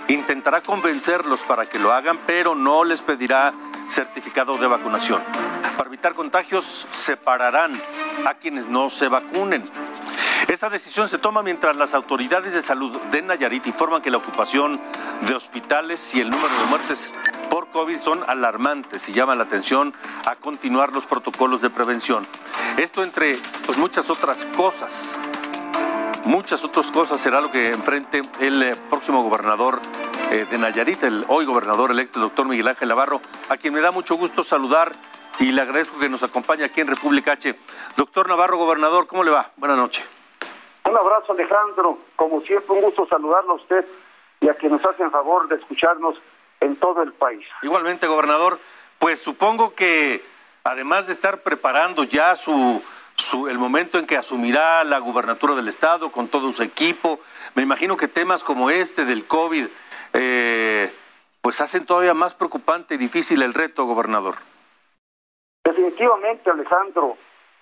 Intentará 0.08 0.62
convencerlos 0.62 1.42
para 1.42 1.66
que 1.66 1.80
lo 1.80 1.92
hagan, 1.92 2.18
pero 2.26 2.56
no 2.56 2.84
les 2.84 3.02
pedirá 3.02 3.54
certificado 3.90 4.58
de 4.58 4.68
vacunación. 4.68 5.22
Para 5.78 5.90
evitar 5.90 6.14
contagios, 6.14 6.88
separarán 6.92 7.74
a 8.26 8.36
quienes 8.36 8.68
no 8.68 8.90
se 8.90 9.10
vacunen. 9.10 9.64
Esa 10.48 10.70
decisión 10.70 11.10
se 11.10 11.18
toma 11.18 11.44
mientras 11.44 11.76
las 11.76 11.94
autoridades 11.94 12.54
de 12.54 12.62
salud 12.62 12.98
de 13.08 13.22
Nayarit 13.22 13.68
informan 13.68 14.02
que 14.02 14.10
la 14.10 14.18
ocupación 14.18 14.80
de 15.22 15.36
hospitales 15.36 16.16
y 16.16 16.22
el 16.22 16.30
número 16.30 16.54
de 16.58 16.66
muertes 16.68 17.16
COVID 17.78 18.00
son 18.00 18.28
alarmantes 18.28 19.08
y 19.08 19.14
llaman 19.14 19.38
la 19.38 19.44
atención 19.44 19.94
a 20.26 20.36
continuar 20.36 20.92
los 20.94 21.06
protocolos 21.06 21.62
de 21.62 21.70
prevención. 21.70 22.26
Esto 22.76 23.04
entre 23.04 23.36
pues, 23.68 23.78
muchas 23.78 24.10
otras 24.10 24.48
cosas. 24.58 25.16
Muchas 26.26 26.64
otras 26.64 26.90
cosas 26.90 27.22
será 27.22 27.40
lo 27.40 27.52
que 27.52 27.70
enfrente 27.70 28.24
el 28.40 28.64
eh, 28.64 28.76
próximo 28.90 29.22
gobernador 29.22 29.80
eh, 30.32 30.48
de 30.50 30.58
Nayarit, 30.58 31.04
el 31.04 31.24
hoy 31.28 31.46
gobernador 31.46 31.92
electo, 31.92 32.18
el 32.18 32.24
doctor 32.24 32.48
Miguel 32.48 32.68
Ángel 32.68 32.90
Navarro, 32.90 33.22
a 33.50 33.58
quien 33.58 33.76
me 33.76 33.82
da 33.82 33.92
mucho 33.92 34.16
gusto 34.16 34.42
saludar 34.42 34.92
y 35.38 35.52
le 35.52 35.62
agradezco 35.62 36.00
que 36.00 36.10
nos 36.10 36.24
acompañe 36.24 36.64
aquí 36.64 36.82
en 36.82 36.88
República 36.88 37.34
H. 37.34 37.54
Doctor 37.96 38.28
Navarro, 38.28 38.58
gobernador, 38.58 39.06
¿cómo 39.06 39.24
le 39.24 39.30
va? 39.30 39.52
Buenas 39.56 39.78
noches. 39.78 40.04
Un 40.84 40.98
abrazo, 40.98 41.32
Alejandro. 41.32 42.00
Como 42.16 42.42
siempre, 42.42 42.74
un 42.74 42.82
gusto 42.82 43.06
saludarlo 43.08 43.52
a 43.52 43.56
usted 43.58 43.86
y 44.42 44.50
a 44.50 44.56
quienes 44.56 44.84
hacen 44.84 45.12
favor 45.12 45.48
de 45.48 45.58
escucharnos 45.58 46.20
en 46.60 46.76
todo 46.78 47.04
el 47.04 47.14
país. 47.14 47.46
Igualmente, 47.62 48.08
gobernador, 48.08 48.60
pues 49.00 49.22
supongo 49.22 49.74
que 49.76 50.24
además 50.64 51.08
de 51.08 51.14
estar 51.14 51.42
preparando 51.42 52.04
ya 52.04 52.36
su, 52.36 52.84
su, 53.16 53.48
el 53.48 53.58
momento 53.58 53.98
en 53.98 54.06
que 54.06 54.18
asumirá 54.18 54.84
la 54.84 55.00
gubernatura 55.00 55.56
del 55.56 55.68
estado 55.68 56.12
con 56.12 56.28
todo 56.28 56.52
su 56.52 56.64
equipo, 56.64 57.20
me 57.56 57.64
imagino 57.64 57.98
que 57.98 58.08
temas 58.08 58.44
como 58.44 58.70
este 58.70 59.06
del 59.06 59.26
COVID, 59.26 59.68
eh, 60.14 60.94
pues 61.42 61.62
hacen 61.62 61.86
todavía 61.86 62.14
más 62.14 62.34
preocupante 62.34 62.96
y 62.96 62.98
difícil 62.98 63.42
el 63.42 63.54
reto, 63.54 63.86
gobernador. 63.86 64.36
Definitivamente, 65.64 66.50
Alejandro. 66.50 67.18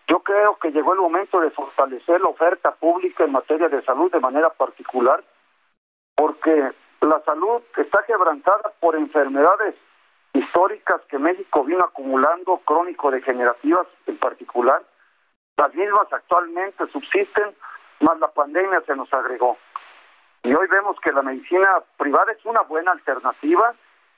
Yo 0.08 0.20
creo 0.20 0.58
que 0.58 0.70
llegó 0.70 0.94
el 0.94 1.00
momento 1.00 1.40
de 1.40 1.50
fortalecer 1.50 2.22
la 2.22 2.30
oferta 2.30 2.72
pública 2.76 3.24
en 3.24 3.32
materia 3.32 3.70
de 3.70 3.82
salud 3.84 4.12
de 4.12 4.20
manera 4.20 4.52
particular, 4.52 5.24
porque 6.16 6.72
la 7.02 7.22
salud 7.24 7.62
está 7.78 8.04
quebrantada 8.04 8.74
por 8.80 8.96
enfermedades 8.96 9.76
históricas 10.34 11.02
que 11.10 11.18
México 11.18 11.64
vino 11.64 11.84
acumulando, 11.84 12.58
crónico-degenerativas 12.66 13.88
en 14.08 14.18
particular. 14.18 14.84
Las 15.58 15.74
mismas 15.74 16.12
actualmente 16.12 16.88
subsisten, 16.88 17.56
más 18.02 18.20
la 18.20 18.28
pandemia 18.28 18.82
se 18.82 18.96
nos 18.96 19.12
agregó. 19.14 19.58
Y 20.44 20.54
hoy 20.54 20.68
vemos 20.68 21.00
que 21.00 21.12
la 21.12 21.22
medicina 21.22 21.82
privada 21.98 22.32
es 22.32 22.44
una 22.46 22.62
buena 22.62 22.92
alternativa, 22.92 23.74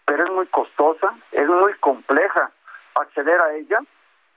pero 0.06 0.24
es 0.24 0.32
muy 0.32 0.48
costosa, 0.48 1.14
es 1.32 1.48
muy 1.48 1.74
compleja 1.76 2.52
acceder 2.96 3.40
a 3.42 3.54
ella 3.54 3.80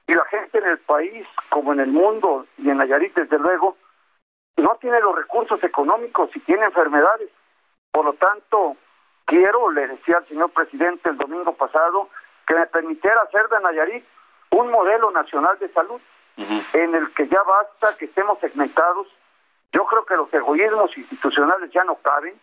y 0.07 0.14
la 0.14 0.24
gente 0.24 0.59
en 0.59 0.66
el 0.66 0.79
país, 0.79 1.26
como 1.48 1.72
en 1.72 1.81
el 1.81 1.88
mundo 1.88 2.46
y 2.59 2.68
en 2.68 2.79
Nayarit, 2.79 3.14
desde 3.14 3.38
luego, 3.38 3.76
no 4.57 4.76
tiene 4.81 5.00
los 5.00 5.14
recursos 5.14 5.62
económicos 5.62 6.31
y 6.35 6.40
tiene 6.40 6.66
enfermedades. 6.66 7.31
Por 7.92 8.05
lo 8.05 8.12
tanto, 8.14 8.76
quiero, 9.24 9.70
le 9.70 9.87
decía 9.88 10.18
al 10.18 10.26
señor 10.26 10.50
presidente 10.50 11.11
el 11.11 11.16
domingo 11.16 11.53
pasado, 11.55 12.09
que 12.46 12.55
me 12.55 12.66
permitiera 12.66 13.20
hacer 13.22 13.48
de 13.48 13.61
Nayarit 13.61 14.05
un 14.50 14.70
modelo 14.70 15.11
nacional 15.11 15.59
de 15.59 15.68
salud 15.72 16.00
en 16.72 16.94
el 16.94 17.12
que 17.12 17.29
ya 17.29 17.42
basta 17.42 17.96
que 17.98 18.07
estemos 18.07 18.38
segmentados. 18.40 19.07
Yo 19.72 19.85
creo 19.85 20.05
que 20.05 20.16
los 20.16 20.33
egoísmos 20.33 20.96
institucionales 20.96 21.70
ya 21.70 21.85
no 21.85 21.96
caben. 21.96 22.35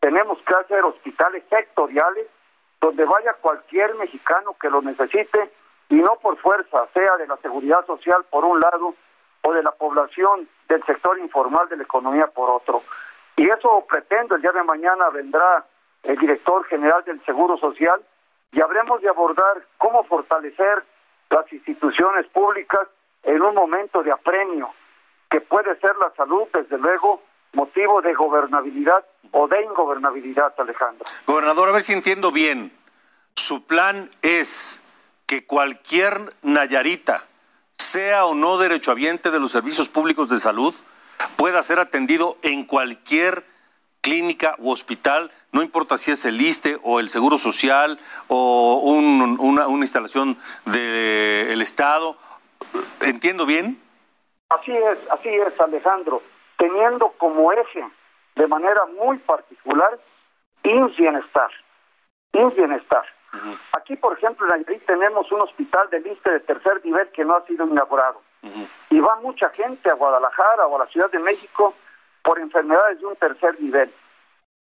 Tenemos 0.00 0.38
que 0.42 0.54
hacer 0.54 0.84
hospitales 0.84 1.44
sectoriales 1.48 2.26
donde 2.80 3.04
vaya 3.04 3.34
cualquier 3.34 3.94
mexicano 3.94 4.54
que 4.60 4.70
lo 4.70 4.82
necesite 4.82 5.50
y 5.88 5.96
no 5.96 6.16
por 6.16 6.36
fuerza, 6.38 6.86
sea 6.92 7.16
de 7.16 7.26
la 7.26 7.36
seguridad 7.38 7.84
social 7.86 8.24
por 8.30 8.44
un 8.44 8.60
lado 8.60 8.94
o 9.42 9.52
de 9.52 9.62
la 9.62 9.72
población 9.72 10.48
del 10.68 10.84
sector 10.84 11.18
informal 11.18 11.68
de 11.68 11.76
la 11.76 11.84
economía 11.84 12.26
por 12.26 12.50
otro. 12.50 12.82
Y 13.38 13.48
eso 13.48 13.86
pretendo, 13.88 14.34
el 14.34 14.42
día 14.42 14.50
de 14.50 14.64
mañana 14.64 15.10
vendrá 15.10 15.64
el 16.02 16.18
director 16.18 16.64
general 16.66 17.04
del 17.04 17.24
Seguro 17.24 17.56
Social 17.56 18.04
y 18.50 18.60
habremos 18.60 19.00
de 19.00 19.08
abordar 19.08 19.64
cómo 19.78 20.02
fortalecer 20.04 20.84
las 21.30 21.50
instituciones 21.52 22.26
públicas 22.26 22.88
en 23.22 23.40
un 23.40 23.54
momento 23.54 24.02
de 24.02 24.10
apremio, 24.10 24.70
que 25.30 25.40
puede 25.40 25.78
ser 25.78 25.96
la 25.98 26.12
salud, 26.16 26.48
desde 26.52 26.78
luego, 26.78 27.22
motivo 27.52 28.02
de 28.02 28.12
gobernabilidad 28.12 29.04
o 29.30 29.46
de 29.46 29.62
ingobernabilidad, 29.62 30.52
Alejandro. 30.58 31.06
Gobernador, 31.24 31.68
a 31.68 31.72
ver 31.72 31.82
si 31.82 31.92
entiendo 31.92 32.32
bien. 32.32 32.72
Su 33.36 33.66
plan 33.66 34.10
es 34.20 34.82
que 35.26 35.46
cualquier 35.46 36.34
Nayarita, 36.42 37.22
sea 37.76 38.26
o 38.26 38.34
no 38.34 38.58
derechohabiente 38.58 39.30
de 39.30 39.38
los 39.38 39.52
servicios 39.52 39.88
públicos 39.88 40.28
de 40.28 40.40
salud, 40.40 40.74
pueda 41.36 41.62
ser 41.62 41.78
atendido 41.78 42.36
en 42.42 42.64
cualquier 42.64 43.44
clínica 44.00 44.54
u 44.58 44.70
hospital, 44.70 45.30
no 45.52 45.62
importa 45.62 45.98
si 45.98 46.12
es 46.12 46.24
el 46.24 46.40
ISTE 46.40 46.78
o 46.82 47.00
el 47.00 47.08
Seguro 47.08 47.38
Social 47.38 47.98
o 48.28 48.80
una, 48.84 49.66
instalación 49.68 50.36
del 50.64 51.60
Estado. 51.62 52.16
¿Entiendo 53.00 53.46
bien? 53.46 53.80
Así 54.50 54.72
es, 54.72 54.98
así 55.10 55.28
es, 55.28 55.60
Alejandro, 55.60 56.22
teniendo 56.56 57.08
como 57.18 57.52
eje 57.52 57.84
de 58.34 58.46
manera 58.46 58.86
muy 58.98 59.18
particular 59.18 59.98
un 60.64 60.94
bienestar, 60.96 61.50
un 62.32 62.54
bienestar. 62.54 63.04
Aquí, 63.72 63.96
por 63.96 64.16
ejemplo, 64.16 64.46
en 64.46 64.62
Nayarit 64.62 64.84
tenemos 64.86 65.30
un 65.32 65.42
hospital 65.42 65.88
de 65.90 66.00
lista 66.00 66.30
de 66.30 66.40
tercer 66.40 66.84
nivel 66.84 67.08
que 67.10 67.24
no 67.24 67.36
ha 67.36 67.44
sido 67.46 67.66
inaugurado. 67.66 68.22
Y 68.90 69.00
va 69.00 69.16
mucha 69.16 69.50
gente 69.50 69.90
a 69.90 69.94
Guadalajara 69.94 70.66
o 70.66 70.76
a 70.76 70.84
la 70.84 70.90
Ciudad 70.90 71.10
de 71.10 71.18
México 71.18 71.74
por 72.22 72.38
enfermedades 72.38 73.00
de 73.00 73.06
un 73.06 73.16
tercer 73.16 73.60
nivel. 73.60 73.92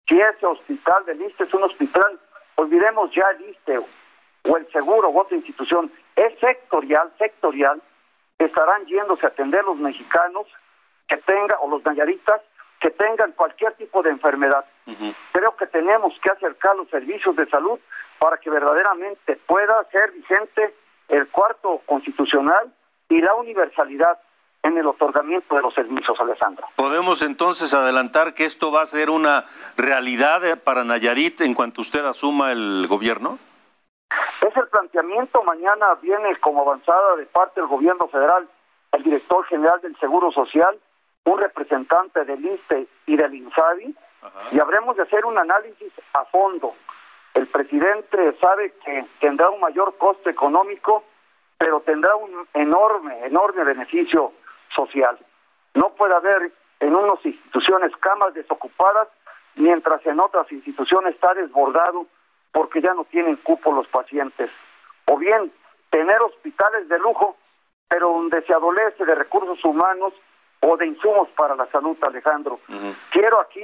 Si 0.09 0.21
ese 0.21 0.47
hospital 0.47 1.05
de 1.07 1.15
lista 1.15 1.45
es 1.45 1.55
un 1.55 1.63
hospital, 1.65 2.19
olvidemos 2.57 3.11
ya 3.15 3.25
el 3.31 3.51
ISTE 3.51 3.79
o 3.79 4.57
el 4.57 4.71
seguro 4.73 5.11
u 5.11 5.21
otra 5.21 5.37
institución, 5.37 5.93
es 6.17 6.39
sectorial, 6.41 7.13
sectorial, 7.19 7.81
estarán 8.39 8.85
yéndose 8.87 9.27
a 9.27 9.29
atender 9.31 9.65
los 9.65 9.79
mexicanos 9.79 10.47
que 11.07 11.17
tengan, 11.19 11.59
o 11.61 11.69
los 11.69 11.85
nayaritas, 11.85 12.41
que 12.81 12.91
tengan 12.91 13.33
cualquier 13.33 13.75
tipo 13.75 14.03
de 14.03 14.11
enfermedad. 14.11 14.65
Creo 15.33 15.57
que 15.57 15.67
tenemos 15.69 16.19
que 16.21 16.31
acercar 16.31 16.75
los 16.77 16.89
servicios 16.89 17.37
de 17.37 17.49
salud 17.49 17.79
para 18.19 18.39
que 18.39 18.51
verdaderamente 18.51 19.37
pueda 19.47 19.85
ser 19.93 20.11
vigente 20.11 20.75
el 21.09 21.29
cuarto 21.29 21.81
constitucional 21.87 22.73
y 23.13 23.21
la 23.21 23.35
universalidad 23.35 24.19
en 24.63 24.79
el 24.79 24.87
otorgamiento 24.87 25.55
de 25.55 25.63
los 25.63 25.75
servicios, 25.75 26.19
Alessandro. 26.19 26.67
¿Podemos 26.77 27.21
entonces 27.21 27.75
adelantar 27.75 28.33
que 28.33 28.47
esto 28.47 28.73
va 28.73 28.83
a 28.83 28.87
ser 28.87 29.11
una 29.11 29.45
realidad 29.77 30.45
eh, 30.47 30.57
para 30.57 30.85
Nayarit 30.85 31.41
en 31.43 31.53
cuanto 31.53 31.83
usted 31.83 32.05
asuma 32.07 32.53
el 32.53 32.87
gobierno? 32.89 33.39
Es 34.41 34.57
el 34.57 34.67
planteamiento, 34.69 35.43
mañana 35.43 35.95
viene 36.01 36.37
como 36.37 36.63
avanzada 36.63 37.17
de 37.17 37.27
parte 37.27 37.61
del 37.61 37.69
gobierno 37.69 38.09
federal 38.09 38.49
el 38.93 39.03
director 39.03 39.45
general 39.47 39.81
del 39.81 39.99
Seguro 39.99 40.31
Social, 40.33 40.79
un 41.25 41.39
representante 41.39 42.25
del 42.25 42.45
ISTE 42.45 42.87
y 43.07 43.17
del 43.17 43.35
INSABI, 43.35 43.95
y 44.53 44.61
habremos 44.61 44.97
de 44.97 45.03
hacer 45.03 45.25
un 45.25 45.39
análisis 45.39 45.93
a 46.15 46.25
fondo. 46.27 46.75
El 47.35 47.47
presidente 47.47 48.37
sabe 48.39 48.75
que 48.85 49.07
tendrá 49.19 49.49
un 49.51 49.61
mayor 49.61 49.97
coste 49.97 50.31
económico, 50.31 51.05
pero 51.63 51.79
tendrá 51.83 52.17
un 52.17 52.49
enorme, 52.55 53.25
enorme 53.25 53.63
beneficio 53.63 54.33
social. 54.75 55.17
No 55.75 55.91
puede 55.91 56.13
haber 56.13 56.51
en 56.81 56.97
unas 56.97 57.25
instituciones 57.25 57.93
camas 58.01 58.35
desocupadas, 58.35 59.07
mientras 59.55 60.05
en 60.05 60.19
otras 60.19 60.51
instituciones 60.51 61.15
está 61.15 61.35
desbordado 61.35 62.07
porque 62.51 62.81
ya 62.81 62.95
no 62.95 63.05
tienen 63.05 63.37
cupo 63.37 63.71
los 63.71 63.87
pacientes. 63.87 64.51
O 65.07 65.17
bien 65.17 65.53
tener 65.91 66.21
hospitales 66.23 66.89
de 66.89 66.99
lujo, 66.99 67.37
pero 67.87 68.09
donde 68.09 68.43
se 68.43 68.53
adolece 68.53 69.05
de 69.05 69.15
recursos 69.15 69.65
humanos 69.65 70.15
o 70.59 70.77
de 70.77 70.89
insumos 70.89 71.29
para 71.37 71.55
la 71.55 71.67
salud, 71.67 71.97
Alejandro. 72.03 72.59
Quiero 73.13 73.41
aquí 73.41 73.63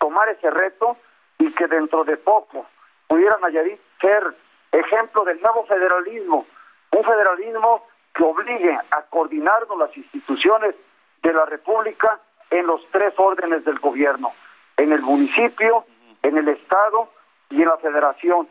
tomar 0.00 0.28
ese 0.30 0.50
reto 0.50 0.96
y 1.38 1.52
que 1.52 1.68
dentro 1.68 2.02
de 2.02 2.16
poco 2.16 2.66
pudiera 3.06 3.38
Nayarit 3.40 3.78
ser 4.00 4.34
ejemplo 4.72 5.24
del 5.24 5.40
nuevo 5.40 5.64
federalismo, 5.66 6.44
un 6.92 7.04
federalismo 7.04 7.86
que 8.14 8.24
obligue 8.24 8.76
a 8.90 9.02
coordinarnos 9.02 9.78
las 9.78 9.96
instituciones 9.96 10.74
de 11.22 11.32
la 11.32 11.44
República 11.46 12.20
en 12.50 12.66
los 12.66 12.80
tres 12.90 13.14
órdenes 13.16 13.64
del 13.64 13.78
gobierno, 13.78 14.32
en 14.76 14.92
el 14.92 15.00
municipio, 15.00 15.84
en 16.22 16.36
el 16.36 16.48
Estado 16.48 17.10
y 17.50 17.62
en 17.62 17.68
la 17.68 17.76
Federación. 17.78 18.48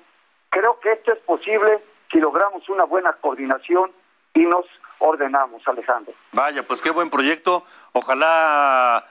Creo 0.50 0.80
que 0.80 0.94
esto 0.94 1.14
es 1.14 1.20
posible 1.20 1.80
si 2.12 2.20
logramos 2.20 2.68
una 2.70 2.86
buena 2.86 3.14
coordinación 3.14 3.92
y 4.34 4.46
nos 4.46 4.66
ordenamos, 5.00 5.62
Alejandro. 5.68 6.14
Vaya, 6.32 6.66
pues 6.66 6.82
qué 6.82 6.92
buen 6.92 7.10
proyecto. 7.10 7.64
Ojalá 7.94 9.06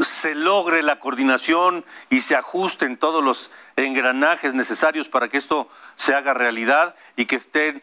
se 0.00 0.34
logre 0.34 0.82
la 0.82 0.98
coordinación 0.98 1.84
y 2.08 2.20
se 2.20 2.36
ajusten 2.36 2.96
todos 2.96 3.22
los 3.22 3.50
engranajes 3.76 4.54
necesarios 4.54 5.08
para 5.08 5.28
que 5.28 5.38
esto 5.38 5.68
se 5.96 6.14
haga 6.14 6.34
realidad 6.34 6.94
y 7.16 7.26
que 7.26 7.36
estén 7.36 7.82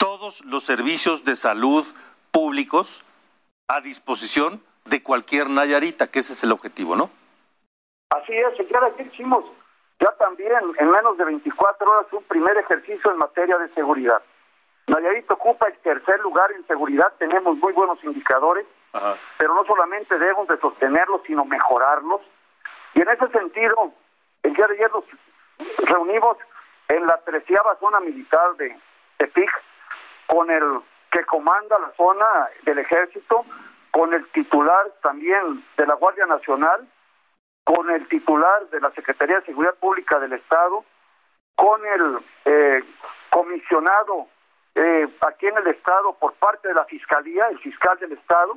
todos 0.00 0.42
los 0.46 0.64
servicios 0.64 1.24
de 1.24 1.36
salud 1.36 1.84
públicos 2.32 3.04
a 3.68 3.82
disposición 3.82 4.64
de 4.86 5.02
cualquier 5.02 5.50
Nayarita, 5.50 6.10
que 6.10 6.20
ese 6.20 6.32
es 6.32 6.42
el 6.42 6.52
objetivo, 6.52 6.96
¿no? 6.96 7.10
Así 8.08 8.32
es, 8.32 8.68
ya 8.68 8.78
aquí 8.86 9.02
hicimos 9.02 9.44
ya 10.00 10.10
también 10.12 10.52
en 10.78 10.90
menos 10.90 11.18
de 11.18 11.24
24 11.26 11.90
horas 11.90 12.12
un 12.12 12.24
primer 12.24 12.56
ejercicio 12.56 13.10
en 13.10 13.18
materia 13.18 13.58
de 13.58 13.68
seguridad. 13.74 14.22
Nayarit 14.86 15.30
ocupa 15.30 15.68
el 15.68 15.76
tercer 15.78 16.18
lugar 16.20 16.50
en 16.52 16.66
seguridad, 16.66 17.12
tenemos 17.18 17.58
muy 17.58 17.74
buenos 17.74 18.02
indicadores, 18.02 18.66
pero 19.36 19.54
no 19.54 19.64
solamente 19.66 20.18
debemos 20.18 20.48
de 20.48 20.58
sostenerlos, 20.58 21.20
sino 21.26 21.44
mejorarlos. 21.44 22.22
Y 22.94 23.02
en 23.02 23.08
ese 23.10 23.28
sentido, 23.28 23.92
el 24.42 24.54
día 24.54 24.66
de 24.66 24.74
ayer 24.76 24.90
nos 24.90 25.04
reunimos 25.88 26.38
en 26.88 27.06
la 27.06 27.18
treceava 27.18 27.76
zona 27.78 28.00
militar 28.00 28.56
de 28.56 28.74
Tepic, 29.18 29.50
con 30.30 30.48
el 30.48 30.80
que 31.10 31.24
comanda 31.24 31.76
la 31.80 31.90
zona 31.96 32.48
del 32.62 32.78
ejército, 32.78 33.44
con 33.90 34.14
el 34.14 34.24
titular 34.28 34.92
también 35.02 35.64
de 35.76 35.86
la 35.86 35.94
Guardia 35.94 36.24
Nacional, 36.26 36.86
con 37.64 37.90
el 37.90 38.06
titular 38.06 38.68
de 38.70 38.80
la 38.80 38.92
Secretaría 38.92 39.40
de 39.40 39.46
Seguridad 39.46 39.74
Pública 39.74 40.20
del 40.20 40.34
Estado, 40.34 40.84
con 41.56 41.84
el 41.84 42.18
eh, 42.44 42.84
comisionado 43.28 44.28
eh, 44.76 45.08
aquí 45.26 45.48
en 45.48 45.58
el 45.58 45.66
Estado 45.66 46.12
por 46.12 46.34
parte 46.34 46.68
de 46.68 46.74
la 46.74 46.84
Fiscalía, 46.84 47.48
el 47.48 47.58
fiscal 47.58 47.98
del 47.98 48.12
Estado, 48.12 48.56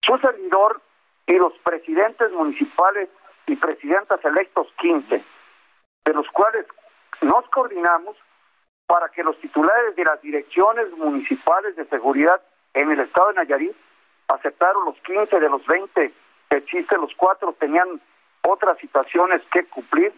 su 0.00 0.16
servidor 0.18 0.80
y 1.26 1.34
los 1.38 1.54
presidentes 1.64 2.30
municipales 2.30 3.08
y 3.48 3.56
presidentas 3.56 4.24
electos 4.24 4.68
15, 4.78 5.24
de 6.04 6.14
los 6.14 6.28
cuales 6.28 6.66
nos 7.20 7.48
coordinamos 7.50 8.16
para 8.86 9.08
que 9.08 9.22
los 9.22 9.38
titulares 9.40 9.96
de 9.96 10.04
las 10.04 10.20
direcciones 10.20 10.90
municipales 10.92 11.76
de 11.76 11.86
seguridad 11.86 12.40
en 12.74 12.90
el 12.90 13.00
estado 13.00 13.28
de 13.28 13.34
Nayarit 13.34 13.76
aceptaron 14.28 14.84
los 14.84 14.98
15 15.00 15.38
de 15.38 15.48
los 15.48 15.64
20 15.66 16.12
que 16.50 16.56
existen, 16.56 17.00
los 17.00 17.14
cuatro 17.16 17.54
tenían 17.58 18.00
otras 18.42 18.78
situaciones 18.78 19.42
que 19.52 19.64
cumplir, 19.66 20.12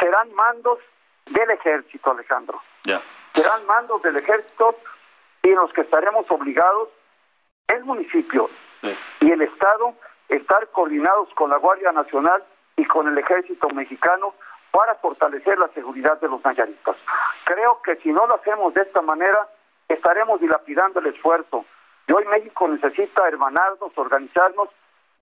serán 0.00 0.32
mandos 0.34 0.78
del 1.26 1.50
ejército, 1.50 2.10
Alejandro. 2.10 2.60
Serán 3.32 3.66
mandos 3.66 4.02
del 4.02 4.16
ejército 4.16 4.76
y 5.42 5.48
en 5.48 5.56
los 5.56 5.72
que 5.72 5.82
estaremos 5.82 6.26
obligados 6.30 6.88
el 7.68 7.84
municipio 7.84 8.48
y 9.20 9.30
el 9.30 9.42
Estado 9.42 9.94
estar 10.28 10.68
coordinados 10.68 11.28
con 11.34 11.50
la 11.50 11.56
Guardia 11.56 11.92
Nacional 11.92 12.42
y 12.76 12.84
con 12.84 13.08
el 13.08 13.18
ejército 13.18 13.68
mexicano 13.70 14.34
para 14.70 14.94
fortalecer 14.96 15.58
la 15.58 15.68
seguridad 15.68 16.20
de 16.20 16.28
los 16.28 16.44
nayaritas. 16.44 16.96
Creo 17.44 17.80
que 17.82 17.96
si 17.96 18.12
no 18.12 18.26
lo 18.26 18.34
hacemos 18.34 18.74
de 18.74 18.82
esta 18.82 19.00
manera, 19.00 19.48
estaremos 19.88 20.40
dilapidando 20.40 21.00
el 21.00 21.06
esfuerzo. 21.06 21.64
Y 22.06 22.12
hoy 22.12 22.24
México 22.26 22.68
necesita 22.68 23.26
hermanarnos, 23.26 23.96
organizarnos 23.96 24.68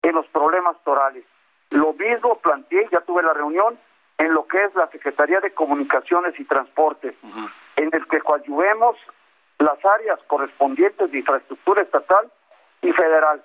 en 0.02 0.14
los 0.14 0.26
problemas 0.28 0.76
torales. 0.84 1.24
Lo 1.70 1.92
mismo 1.94 2.38
planteé, 2.38 2.88
ya 2.92 3.00
tuve 3.00 3.22
la 3.22 3.32
reunión, 3.32 3.78
en 4.18 4.32
lo 4.32 4.46
que 4.46 4.62
es 4.62 4.74
la 4.74 4.88
Secretaría 4.88 5.40
de 5.40 5.52
Comunicaciones 5.52 6.38
y 6.38 6.44
Transportes, 6.44 7.14
en 7.76 7.90
el 7.92 8.06
que 8.06 8.20
coadyuvemos 8.20 8.96
las 9.58 9.84
áreas 9.84 10.20
correspondientes 10.26 11.10
de 11.10 11.18
infraestructura 11.18 11.82
estatal 11.82 12.30
y 12.82 12.92
federal. 12.92 13.42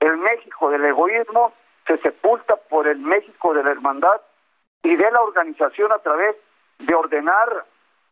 El 0.00 0.16
México 0.16 0.70
del 0.70 0.84
egoísmo 0.84 1.52
se 1.86 1.98
sepulta 1.98 2.56
por 2.56 2.86
el 2.86 2.98
México 2.98 3.52
de 3.54 3.62
la 3.62 3.70
hermandad 3.70 4.20
y 4.82 4.96
de 4.96 5.10
la 5.10 5.20
organización 5.20 5.92
a 5.92 5.98
través 5.98 6.36
de 6.78 6.94
ordenar 6.94 7.66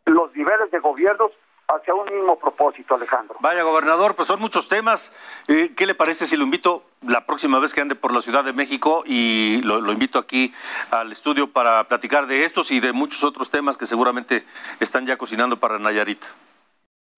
los 0.05 0.35
niveles 0.35 0.71
de 0.71 0.79
gobiernos 0.79 1.33
hacia 1.69 1.95
un 1.95 2.11
mismo 2.11 2.39
propósito, 2.39 2.95
Alejandro. 2.95 3.37
Vaya, 3.41 3.63
gobernador, 3.63 4.15
pues 4.15 4.27
son 4.27 4.41
muchos 4.41 4.69
temas. 4.69 5.13
Eh, 5.49 5.75
¿Qué 5.77 5.85
le 5.87 5.95
parece 5.95 6.25
si 6.25 6.37
lo 6.37 6.45
invito 6.45 6.83
la 7.03 7.27
próxima 7.27 7.59
vez 7.59 7.75
que 7.75 7.83
ande 7.83 7.95
por 7.95 8.13
la 8.13 8.23
Ciudad 8.23 8.43
de 8.43 8.55
México 8.55 9.03
y 9.05 9.61
lo, 9.63 9.81
lo, 9.81 9.93
invito 9.93 10.19
aquí 10.19 10.53
al 10.91 11.13
estudio 11.13 11.53
para 11.53 11.85
platicar 11.85 12.27
de 12.27 12.45
estos 12.45 12.71
y 12.71 12.81
de 12.81 12.93
muchos 12.93 13.23
otros 13.23 13.51
temas 13.51 13.77
que 13.77 13.85
seguramente 13.85 14.45
están 14.81 15.05
ya 15.05 15.19
cocinando 15.19 15.59
para 15.61 15.79
Nayarit? 15.79 16.25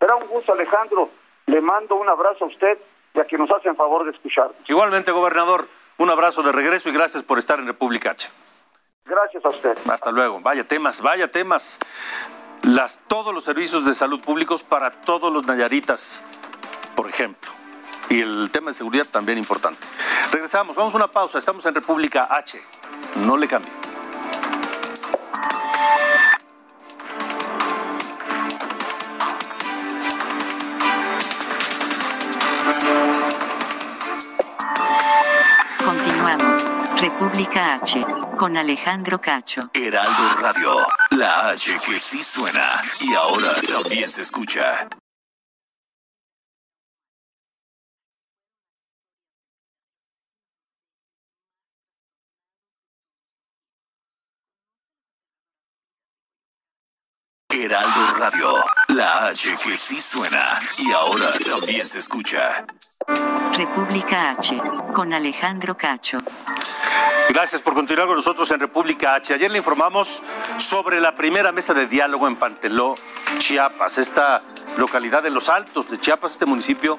Será 0.00 0.16
un 0.16 0.26
gusto, 0.26 0.52
Alejandro. 0.52 1.10
Le 1.46 1.60
mando 1.60 1.94
un 1.94 2.08
abrazo 2.08 2.44
a 2.44 2.48
usted 2.48 2.78
y 3.14 3.20
a 3.20 3.24
quien 3.24 3.40
nos 3.40 3.50
hacen 3.52 3.76
favor 3.76 4.04
de 4.04 4.10
escuchar. 4.10 4.50
Igualmente, 4.66 5.12
gobernador, 5.12 5.68
un 5.98 6.10
abrazo 6.10 6.42
de 6.42 6.50
regreso 6.50 6.88
y 6.88 6.92
gracias 6.92 7.22
por 7.22 7.38
estar 7.38 7.60
en 7.60 7.66
República 7.66 8.10
H. 8.10 8.30
Gracias 9.10 9.44
a 9.44 9.48
usted. 9.48 9.76
Hasta 9.90 10.12
luego. 10.12 10.38
Vaya 10.40 10.62
temas, 10.62 11.00
vaya 11.00 11.28
temas 11.28 11.80
las, 12.62 13.00
todos 13.08 13.34
los 13.34 13.42
servicios 13.42 13.84
de 13.84 13.92
salud 13.92 14.20
públicos 14.20 14.62
para 14.62 14.92
todos 14.92 15.32
los 15.32 15.44
nayaritas, 15.46 16.22
por 16.94 17.08
ejemplo. 17.08 17.50
Y 18.08 18.20
el 18.20 18.50
tema 18.52 18.70
de 18.70 18.74
seguridad 18.74 19.06
también 19.10 19.36
importante. 19.36 19.80
Regresamos, 20.30 20.76
vamos 20.76 20.94
a 20.94 20.96
una 20.96 21.08
pausa, 21.08 21.38
estamos 21.40 21.66
en 21.66 21.74
República 21.74 22.28
H. 22.30 22.62
No 23.26 23.36
le 23.36 23.48
cambie. 23.48 23.79
República 37.20 37.74
H, 37.74 38.00
con 38.38 38.56
Alejandro 38.56 39.20
Cacho. 39.20 39.60
Heraldo 39.74 40.40
Radio, 40.40 40.72
la 41.10 41.50
H 41.50 41.70
que 41.84 41.98
sí 41.98 42.22
suena 42.22 42.80
y 42.98 43.12
ahora 43.12 43.52
también 43.68 44.08
se 44.08 44.22
escucha. 44.22 44.88
Heraldo 57.50 58.14
Radio, 58.16 58.50
la 58.88 59.26
H 59.26 59.56
que 59.62 59.76
sí 59.76 60.00
suena 60.00 60.58
y 60.78 60.90
ahora 60.90 61.30
también 61.44 61.86
se 61.86 61.98
escucha. 61.98 62.64
República 63.52 64.30
H, 64.30 64.56
con 64.94 65.12
Alejandro 65.12 65.76
Cacho. 65.76 66.16
Gracias 67.30 67.60
por 67.60 67.74
continuar 67.74 68.06
con 68.06 68.16
nosotros 68.16 68.50
en 68.50 68.60
República 68.60 69.14
H. 69.14 69.34
Ayer 69.34 69.50
le 69.50 69.58
informamos 69.58 70.22
sobre 70.56 71.00
la 71.00 71.14
primera 71.14 71.52
mesa 71.52 71.72
de 71.72 71.86
diálogo 71.86 72.26
en 72.26 72.36
Panteló, 72.36 72.96
Chiapas, 73.38 73.98
esta 73.98 74.42
localidad 74.76 75.22
de 75.22 75.30
Los 75.30 75.48
Altos 75.48 75.88
de 75.90 75.98
Chiapas, 75.98 76.32
este 76.32 76.46
municipio 76.46 76.98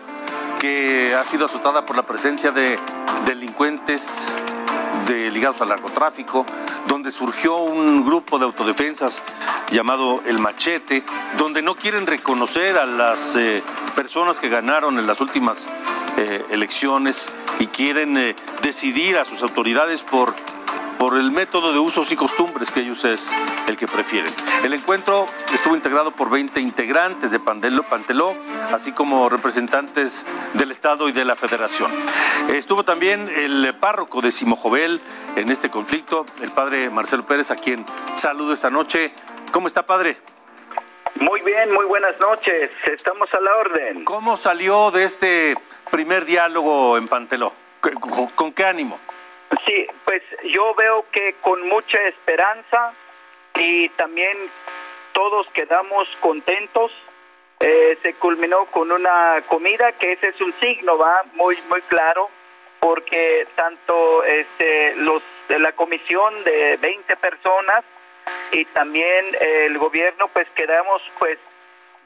que 0.60 1.14
ha 1.16 1.26
sido 1.26 1.48
azotada 1.48 1.86
por 1.86 1.96
la 1.96 2.06
presencia 2.06 2.52
de 2.52 2.80
delincuentes 3.26 4.32
de, 5.06 5.32
ligados 5.32 5.62
al 5.62 5.70
narcotráfico, 5.70 6.46
donde 6.88 7.12
surgió 7.12 7.58
un 7.58 8.06
grupo 8.06 8.40
de 8.40 8.46
autodefensas 8.46 9.24
llamado 9.72 10.22
El 10.26 10.40
Machete, 10.40 11.04
donde 11.38 11.62
no 11.62 11.76
quieren 11.76 12.08
reconocer 12.08 12.78
a 12.78 12.86
las 12.86 13.36
eh, 13.36 13.64
personas 13.96 14.40
que 14.40 14.50
ganaron 14.50 14.98
en 14.98 15.08
las 15.08 15.20
últimas 15.20 15.68
eh, 16.18 16.46
elecciones 16.52 17.34
y 17.62 17.67
quieren 17.67 18.17
eh, 18.17 18.36
decidir 18.63 19.17
a 19.17 19.26
sus 19.26 19.43
autoridades 19.43 20.04
por 20.04 20.34
por 21.02 21.17
el 21.17 21.32
método 21.32 21.74
de 21.74 21.80
usos 21.80 22.12
y 22.12 22.15
costumbres 22.15 22.69
que 22.69 22.82
ellos 22.82 23.04
es 23.06 23.32
el 23.67 23.76
que 23.76 23.88
prefieren. 23.88 24.32
El 24.63 24.71
encuentro 24.71 25.26
estuvo 25.52 25.76
integrado 25.76 26.12
por 26.12 26.30
20 26.30 26.60
integrantes 26.60 27.32
de 27.32 27.39
Pandelo, 27.39 27.82
Panteló, 27.82 28.36
así 28.71 28.91
como 28.91 29.28
representantes 29.28 30.28
del 30.54 30.69
Estado 30.69 31.10
y 31.10 31.12
de 31.12 31.26
la 31.26 31.36
Federación. 31.36 31.91
Estuvo 32.50 32.86
también 32.86 33.28
el 33.36 33.74
párroco 33.80 34.21
de 34.21 34.32
Simojovel 34.32 35.02
en 35.38 35.50
este 35.50 35.71
conflicto, 35.71 36.24
el 36.39 36.52
padre 36.52 36.91
Marcelo 36.91 37.26
Pérez, 37.26 37.50
a 37.50 37.56
quien 37.56 37.84
saludo 38.13 38.54
esta 38.54 38.69
noche. 38.69 39.12
¿Cómo 39.52 39.65
está, 39.65 39.84
padre? 39.84 40.17
Muy 41.15 41.41
bien, 41.41 41.74
muy 41.74 41.86
buenas 41.86 42.13
noches. 42.19 42.69
Estamos 42.86 43.28
a 43.34 43.39
la 43.39 43.56
orden. 43.56 44.06
¿Cómo 44.06 44.38
salió 44.38 44.91
de 44.91 45.06
este 45.06 45.56
primer 45.91 46.25
diálogo 46.25 46.97
en 46.97 47.08
Panteló? 47.08 47.54
¿Con, 47.82 48.27
con 48.30 48.54
qué 48.54 48.65
ánimo? 48.65 48.99
Sí, 49.65 49.88
pues 50.06 50.23
yo 50.45 50.73
veo 50.75 51.06
que 51.12 51.36
con 51.41 51.67
mucha 51.67 51.99
esperanza 52.08 52.93
y 53.56 53.89
también 53.89 54.38
todos 55.13 55.47
quedamos 55.54 56.08
contentos. 56.19 56.91
Eh, 57.60 57.97
se 58.01 58.13
culminó 58.15 58.65
con 58.65 58.91
una 58.91 59.43
comida 59.47 59.91
que 59.91 60.13
ese 60.13 60.30
es 60.30 60.41
un 60.41 60.54
signo, 60.60 60.97
va 60.97 61.21
muy 61.34 61.58
muy 61.69 61.82
claro, 61.84 62.30
porque 62.80 63.47
tanto 63.56 64.23
este 64.23 64.95
los 64.95 65.21
de 65.47 65.60
la 65.60 65.71
comisión 65.73 66.43
de 66.43 66.77
20 66.77 67.15
personas 67.17 67.84
y 68.51 68.65
también 68.65 69.25
el 69.39 69.77
gobierno 69.77 70.27
pues 70.30 70.47
quedamos 70.56 71.01
pues 71.19 71.38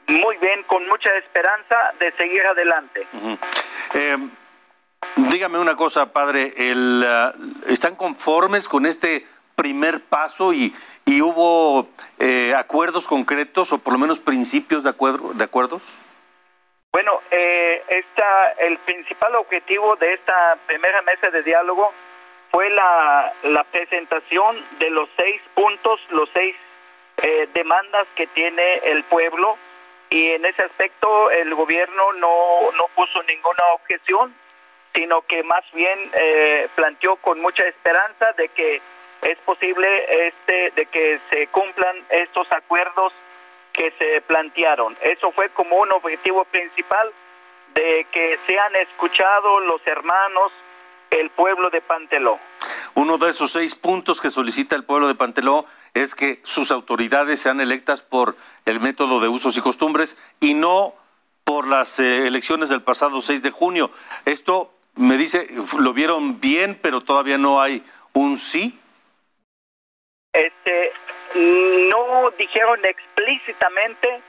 muy 0.08 0.36
bien 0.36 0.62
con 0.64 0.86
mucha 0.86 1.10
esperanza 1.16 1.92
de 1.98 2.12
seguir 2.12 2.44
adelante. 2.46 3.06
Eh, 3.94 4.16
Dígame 5.16 5.58
una 5.58 5.76
cosa, 5.76 6.12
padre, 6.12 6.52
el, 6.56 7.02
uh, 7.02 7.72
¿están 7.72 7.96
conformes 7.96 8.68
con 8.68 8.84
este 8.84 9.26
primer 9.54 10.02
paso 10.02 10.52
y, 10.52 10.74
y 11.06 11.22
hubo 11.22 11.88
eh, 12.18 12.54
acuerdos 12.54 13.06
concretos 13.06 13.72
o 13.72 13.78
por 13.78 13.94
lo 13.94 13.98
menos 13.98 14.20
principios 14.20 14.82
de, 14.84 14.90
acuerdo, 14.90 15.32
de 15.32 15.44
acuerdos? 15.44 15.98
Bueno, 16.92 17.20
eh, 17.30 17.82
esta, 17.88 18.52
el 18.58 18.78
principal 18.78 19.34
objetivo 19.36 19.96
de 19.96 20.14
esta 20.14 20.58
primera 20.66 21.00
mesa 21.02 21.30
de 21.30 21.42
diálogo 21.42 21.92
fue 22.50 22.68
la, 22.70 23.32
la 23.44 23.64
presentación 23.64 24.62
de 24.78 24.90
los 24.90 25.08
seis 25.16 25.40
puntos, 25.54 25.98
los 26.10 26.28
seis 26.34 26.54
eh, 27.22 27.48
demandas 27.54 28.06
que 28.16 28.26
tiene 28.28 28.76
el 28.84 29.02
pueblo 29.04 29.56
y 30.10 30.30
en 30.30 30.44
ese 30.44 30.62
aspecto 30.62 31.30
el 31.30 31.54
gobierno 31.54 32.12
no, 32.14 32.72
no 32.72 32.84
puso 32.94 33.22
ninguna 33.24 33.62
objeción 33.74 34.34
sino 34.96 35.20
que 35.22 35.42
más 35.42 35.62
bien 35.74 36.10
eh, 36.14 36.68
planteó 36.74 37.16
con 37.16 37.40
mucha 37.40 37.62
esperanza 37.64 38.32
de 38.38 38.48
que 38.48 38.80
es 39.22 39.38
posible 39.44 40.26
este 40.26 40.72
de 40.74 40.86
que 40.86 41.20
se 41.28 41.46
cumplan 41.48 41.96
estos 42.08 42.50
acuerdos 42.50 43.12
que 43.72 43.92
se 43.98 44.22
plantearon. 44.22 44.96
Eso 45.02 45.32
fue 45.32 45.50
como 45.50 45.76
un 45.76 45.92
objetivo 45.92 46.44
principal 46.46 47.12
de 47.74 48.06
que 48.10 48.38
sean 48.46 48.74
escuchados 48.76 49.64
los 49.66 49.86
hermanos, 49.86 50.50
el 51.10 51.28
pueblo 51.30 51.68
de 51.68 51.82
Panteló. 51.82 52.38
Uno 52.94 53.18
de 53.18 53.28
esos 53.28 53.52
seis 53.52 53.74
puntos 53.74 54.22
que 54.22 54.30
solicita 54.30 54.74
el 54.74 54.84
pueblo 54.84 55.08
de 55.08 55.14
Panteló 55.14 55.66
es 56.02 56.14
que 56.14 56.40
sus 56.42 56.70
autoridades 56.70 57.40
sean 57.40 57.60
electas 57.60 58.02
por 58.02 58.36
el 58.66 58.80
método 58.80 59.18
de 59.18 59.28
usos 59.28 59.56
y 59.56 59.62
costumbres 59.62 60.18
y 60.40 60.52
no 60.52 60.94
por 61.44 61.66
las 61.66 61.98
eh, 62.00 62.26
elecciones 62.26 62.68
del 62.68 62.82
pasado 62.82 63.22
6 63.22 63.42
de 63.42 63.50
junio. 63.50 63.90
Esto 64.26 64.74
me 64.96 65.16
dice, 65.16 65.48
lo 65.78 65.94
vieron 65.94 66.38
bien, 66.38 66.78
pero 66.82 67.00
todavía 67.00 67.38
no 67.38 67.62
hay 67.62 67.82
un 68.12 68.36
sí. 68.36 68.78
Este, 70.34 70.92
no 71.34 72.30
dijeron 72.38 72.84
explícitamente, 72.84 74.20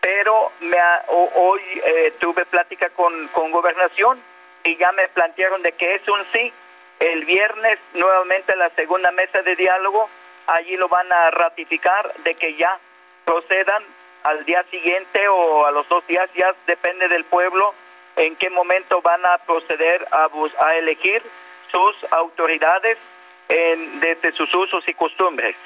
pero 0.00 0.52
me 0.60 0.76
hoy 1.08 1.60
eh, 1.84 2.14
tuve 2.20 2.46
plática 2.46 2.90
con, 2.90 3.26
con 3.28 3.50
gobernación 3.50 4.20
y 4.62 4.76
ya 4.76 4.92
me 4.92 5.08
plantearon 5.08 5.62
de 5.62 5.72
que 5.72 5.96
es 5.96 6.08
un 6.08 6.20
sí. 6.32 6.52
El 7.00 7.24
viernes 7.24 7.78
nuevamente 7.94 8.54
la 8.56 8.70
segunda 8.70 9.10
mesa 9.10 9.42
de 9.42 9.56
diálogo, 9.56 10.08
allí 10.48 10.76
lo 10.76 10.88
van 10.88 11.10
a 11.12 11.30
ratificar 11.30 12.14
de 12.24 12.34
que 12.34 12.56
ya 12.56 12.78
procedan 13.24 13.82
al 14.24 14.44
día 14.44 14.64
siguiente 14.70 15.28
o 15.28 15.66
a 15.66 15.70
los 15.70 15.88
dos 15.88 16.06
días, 16.06 16.28
ya 16.34 16.54
depende 16.66 17.08
del 17.08 17.24
pueblo 17.24 17.74
en 18.16 18.34
qué 18.36 18.50
momento 18.50 19.00
van 19.00 19.24
a 19.24 19.38
proceder 19.38 20.06
a, 20.10 20.28
a 20.66 20.74
elegir 20.74 21.22
sus 21.70 22.12
autoridades 22.12 22.98
en, 23.48 24.00
desde 24.00 24.32
sus 24.32 24.52
usos 24.54 24.82
y 24.86 24.94
costumbres. 24.94 25.56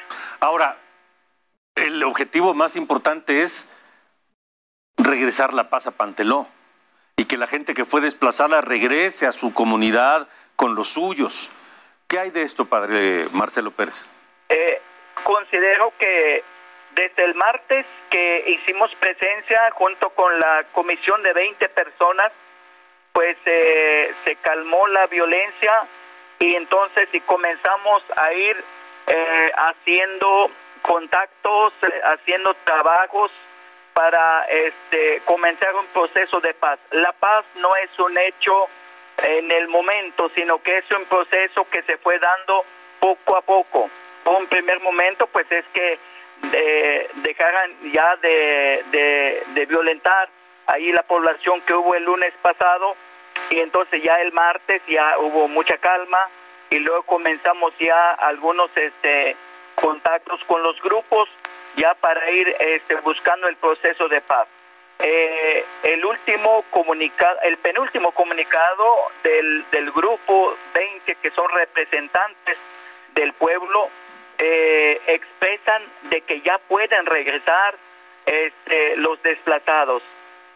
Ahora, 0.41 0.77
el 1.77 2.03
objetivo 2.05 2.53
más 2.55 2.77
importante 2.77 3.43
es 3.43 3.69
regresar 4.99 5.55
la 5.55 5.71
paz 5.71 5.87
a 5.87 5.93
Panteló 5.93 6.47
y 7.17 7.25
que 7.25 7.39
la 7.39 7.47
gente 7.47 7.75
que 7.75 7.85
fue 7.85 8.01
desplazada 8.01 8.61
regrese 8.61 9.27
a 9.27 9.33
su 9.33 9.53
comunidad 9.55 10.29
con 10.57 10.75
los 10.75 10.89
suyos. 10.89 11.51
¿Qué 12.07 12.19
hay 12.19 12.31
de 12.31 12.43
esto, 12.43 12.67
padre 12.67 13.29
Marcelo 13.33 13.71
Pérez? 13.71 14.09
Eh, 14.55 14.81
considero 15.25 15.95
que 15.99 16.45
desde 16.95 17.25
el 17.25 17.35
martes 17.35 17.87
que 18.11 18.45
hicimos 18.49 18.95
presencia 18.97 19.71
junto 19.73 20.11
con 20.11 20.39
la 20.39 20.65
comisión 20.73 21.23
de 21.23 21.33
20 21.33 21.69
personas, 21.71 22.33
pues 23.15 23.37
eh, 23.47 24.13
se 24.25 24.37
calmó 24.37 24.87
la 24.89 25.07
violencia 25.07 25.85
y 26.39 26.55
entonces 26.55 27.09
si 27.13 27.21
comenzamos 27.21 28.03
a 28.15 28.33
ir 28.35 28.63
eh, 29.07 29.53
haciendo 29.55 30.51
contactos, 30.83 31.73
eh, 31.83 32.01
haciendo 32.05 32.53
trabajos 32.65 33.31
para 33.95 34.45
este, 34.45 35.23
comenzar 35.25 35.75
un 35.77 35.87
proceso 35.87 36.41
de 36.41 36.53
paz. 36.53 36.79
La 36.91 37.13
paz 37.13 37.47
no 37.57 37.75
es 37.77 37.99
un 37.99 38.19
hecho 38.19 38.69
en 39.23 39.51
el 39.51 39.69
momento, 39.69 40.31
sino 40.35 40.63
que 40.63 40.77
es 40.77 40.91
un 40.91 41.07
proceso 41.07 41.67
que 41.71 41.83
se 41.85 41.97
fue 41.99 42.19
dando 42.19 42.67
poco 43.01 43.37
a 43.37 43.41
poco. 43.41 43.91
Un 44.25 44.47
primer 44.47 44.81
momento, 44.81 45.27
pues 45.27 45.51
es 45.51 45.65
que 45.73 45.99
eh, 46.53 47.11
dejaran 47.17 47.93
ya 47.93 48.17
de, 48.17 48.85
de, 48.91 49.43
de 49.55 49.67
violentar 49.67 50.29
ahí 50.67 50.93
la 50.93 51.03
población 51.03 51.61
que 51.63 51.75
hubo 51.75 51.95
el 51.95 52.05
lunes 52.05 52.33
pasado 52.43 52.97
y 53.51 53.61
entonces 53.61 54.03
ya 54.03 54.15
el 54.17 54.33
martes 54.33 54.83
ya 54.87 55.19
hubo 55.19 55.49
mucha 55.49 55.77
calma 55.79 56.19
y 56.71 56.79
luego 56.79 57.03
comenzamos 57.03 57.73
ya 57.79 58.13
algunos 58.13 58.71
este 58.77 59.37
contactos 59.75 60.43
con 60.45 60.63
los 60.63 60.81
grupos 60.83 61.29
ya 61.77 61.95
para 61.95 62.31
ir 62.31 62.55
este, 62.59 62.97
buscando 62.97 63.49
el 63.49 63.57
proceso 63.57 64.09
de 64.09 64.21
paz. 64.21 64.47
Eh, 64.99 65.65
el 65.83 66.05
último 66.05 66.65
comunicado, 66.71 67.39
el 67.43 67.57
penúltimo 67.59 68.13
comunicado 68.13 68.85
del, 69.23 69.65
del 69.71 69.91
grupo 69.91 70.57
20 70.75 71.15
que 71.17 71.31
son 71.33 71.49
representantes 71.51 72.59
del 73.15 73.33
pueblo 73.33 73.89
eh, 74.39 75.01
expresan 75.07 75.83
de 76.11 76.21
que 76.23 76.41
ya 76.41 76.59
pueden 76.69 77.07
regresar 77.07 77.77
este, 78.27 78.97
los 78.97 79.23
desplazados. 79.23 80.03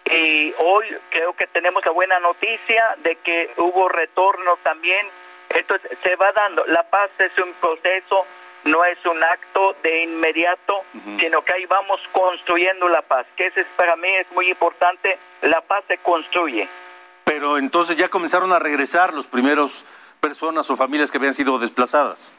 Y 0.04 0.54
hoy 0.58 0.86
creo 1.10 1.34
que 1.34 1.46
tenemos 1.48 1.84
la 1.84 1.92
buena 1.92 2.20
noticia 2.20 2.96
de 2.98 3.16
que 3.16 3.50
hubo 3.56 3.88
retorno 3.88 4.56
también. 4.62 5.06
Entonces 5.50 5.90
se 6.02 6.16
va 6.16 6.32
dando. 6.32 6.64
La 6.66 6.84
paz 6.84 7.10
es 7.18 7.36
un 7.38 7.52
proceso 7.54 8.26
no 8.66 8.84
es 8.84 8.98
un 9.06 9.22
acto 9.22 9.76
de 9.82 10.02
inmediato, 10.02 10.82
sino 11.20 11.42
que 11.42 11.52
ahí 11.52 11.66
vamos 11.66 12.00
construyendo 12.12 12.88
la 12.88 13.02
paz, 13.02 13.26
que 13.36 13.46
ese 13.46 13.60
es, 13.60 13.66
para 13.76 13.96
mí 13.96 14.08
es 14.20 14.26
muy 14.32 14.50
importante, 14.50 15.18
la 15.42 15.60
paz 15.60 15.84
se 15.88 15.98
construye. 15.98 16.68
Pero 17.24 17.58
entonces 17.58 17.96
ya 17.96 18.08
comenzaron 18.08 18.52
a 18.52 18.58
regresar 18.58 19.14
los 19.14 19.26
primeros 19.26 19.84
personas 20.20 20.68
o 20.70 20.76
familias 20.76 21.10
que 21.10 21.18
habían 21.18 21.34
sido 21.34 21.58
desplazadas. 21.58 22.34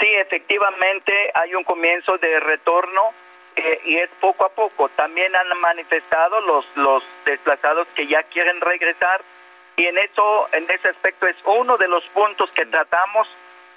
Sí, 0.00 0.06
efectivamente 0.14 1.30
hay 1.34 1.54
un 1.54 1.62
comienzo 1.62 2.16
de 2.18 2.40
retorno 2.40 3.12
eh, 3.54 3.80
y 3.84 3.96
es 3.98 4.08
poco 4.20 4.46
a 4.46 4.48
poco. 4.48 4.88
También 4.90 5.34
han 5.36 5.60
manifestado 5.60 6.40
los, 6.40 6.64
los 6.76 7.04
desplazados 7.26 7.86
que 7.94 8.06
ya 8.06 8.22
quieren 8.24 8.60
regresar 8.60 9.22
y 9.76 9.86
en 9.86 9.98
eso, 9.98 10.48
en 10.52 10.70
ese 10.70 10.88
aspecto 10.88 11.26
es 11.26 11.36
uno 11.44 11.76
de 11.76 11.88
los 11.88 12.04
puntos 12.14 12.50
que 12.50 12.66
tratamos 12.66 13.28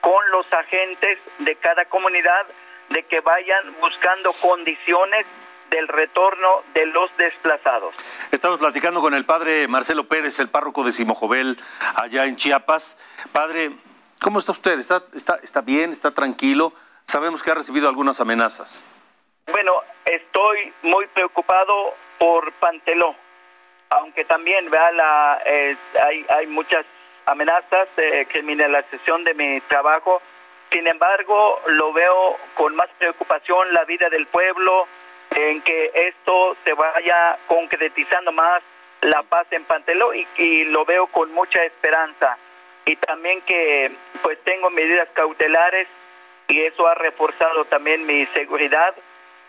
con 0.01 0.31
los 0.31 0.45
agentes 0.53 1.19
de 1.39 1.55
cada 1.55 1.85
comunidad 1.85 2.45
de 2.89 3.03
que 3.03 3.21
vayan 3.21 3.75
buscando 3.79 4.33
condiciones 4.33 5.25
del 5.69 5.87
retorno 5.87 6.63
de 6.73 6.85
los 6.87 7.09
desplazados. 7.17 7.95
Estamos 8.31 8.59
platicando 8.59 9.01
con 9.01 9.13
el 9.13 9.25
padre 9.25 9.67
Marcelo 9.67 10.03
Pérez, 10.03 10.39
el 10.39 10.49
párroco 10.49 10.83
de 10.83 10.91
Simojovel, 10.91 11.57
allá 11.95 12.25
en 12.25 12.35
Chiapas. 12.35 12.97
Padre, 13.31 13.71
¿cómo 14.23 14.39
está 14.39 14.53
usted? 14.53 14.79
¿Está, 14.79 15.03
está, 15.13 15.37
está 15.43 15.61
bien? 15.61 15.91
¿Está 15.91 16.11
tranquilo? 16.11 16.73
Sabemos 17.05 17.43
que 17.43 17.51
ha 17.51 17.55
recibido 17.55 17.87
algunas 17.87 18.19
amenazas. 18.21 18.83
Bueno, 19.51 19.83
estoy 20.05 20.73
muy 20.81 21.05
preocupado 21.07 21.93
por 22.17 22.51
Panteló, 22.53 23.13
aunque 23.89 24.23
también 24.25 24.71
vea 24.71 24.91
la, 24.91 25.41
eh, 25.45 25.75
hay, 26.01 26.25
hay 26.29 26.47
muchas 26.47 26.85
amenazas 27.25 27.89
de 27.97 28.25
criminalización 28.31 29.25
de 29.25 29.33
mi 29.33 29.61
trabajo. 29.61 30.21
Sin 30.71 30.87
embargo, 30.87 31.61
lo 31.67 31.91
veo 31.93 32.37
con 32.55 32.75
más 32.75 32.89
preocupación 32.97 33.73
la 33.73 33.83
vida 33.83 34.09
del 34.09 34.25
pueblo, 34.27 34.87
en 35.31 35.61
que 35.61 35.91
esto 35.93 36.55
se 36.63 36.73
vaya 36.73 37.37
concretizando 37.47 38.31
más 38.31 38.63
la 39.01 39.21
paz 39.23 39.47
en 39.51 39.65
Panteló 39.65 40.13
y, 40.13 40.25
y 40.37 40.63
lo 40.63 40.85
veo 40.85 41.07
con 41.07 41.33
mucha 41.33 41.61
esperanza. 41.63 42.37
Y 42.85 42.95
también 42.97 43.41
que 43.41 43.91
pues 44.21 44.37
tengo 44.43 44.69
medidas 44.69 45.07
cautelares 45.13 45.87
y 46.47 46.61
eso 46.61 46.87
ha 46.87 46.95
reforzado 46.95 47.65
también 47.65 48.05
mi 48.05 48.25
seguridad. 48.27 48.93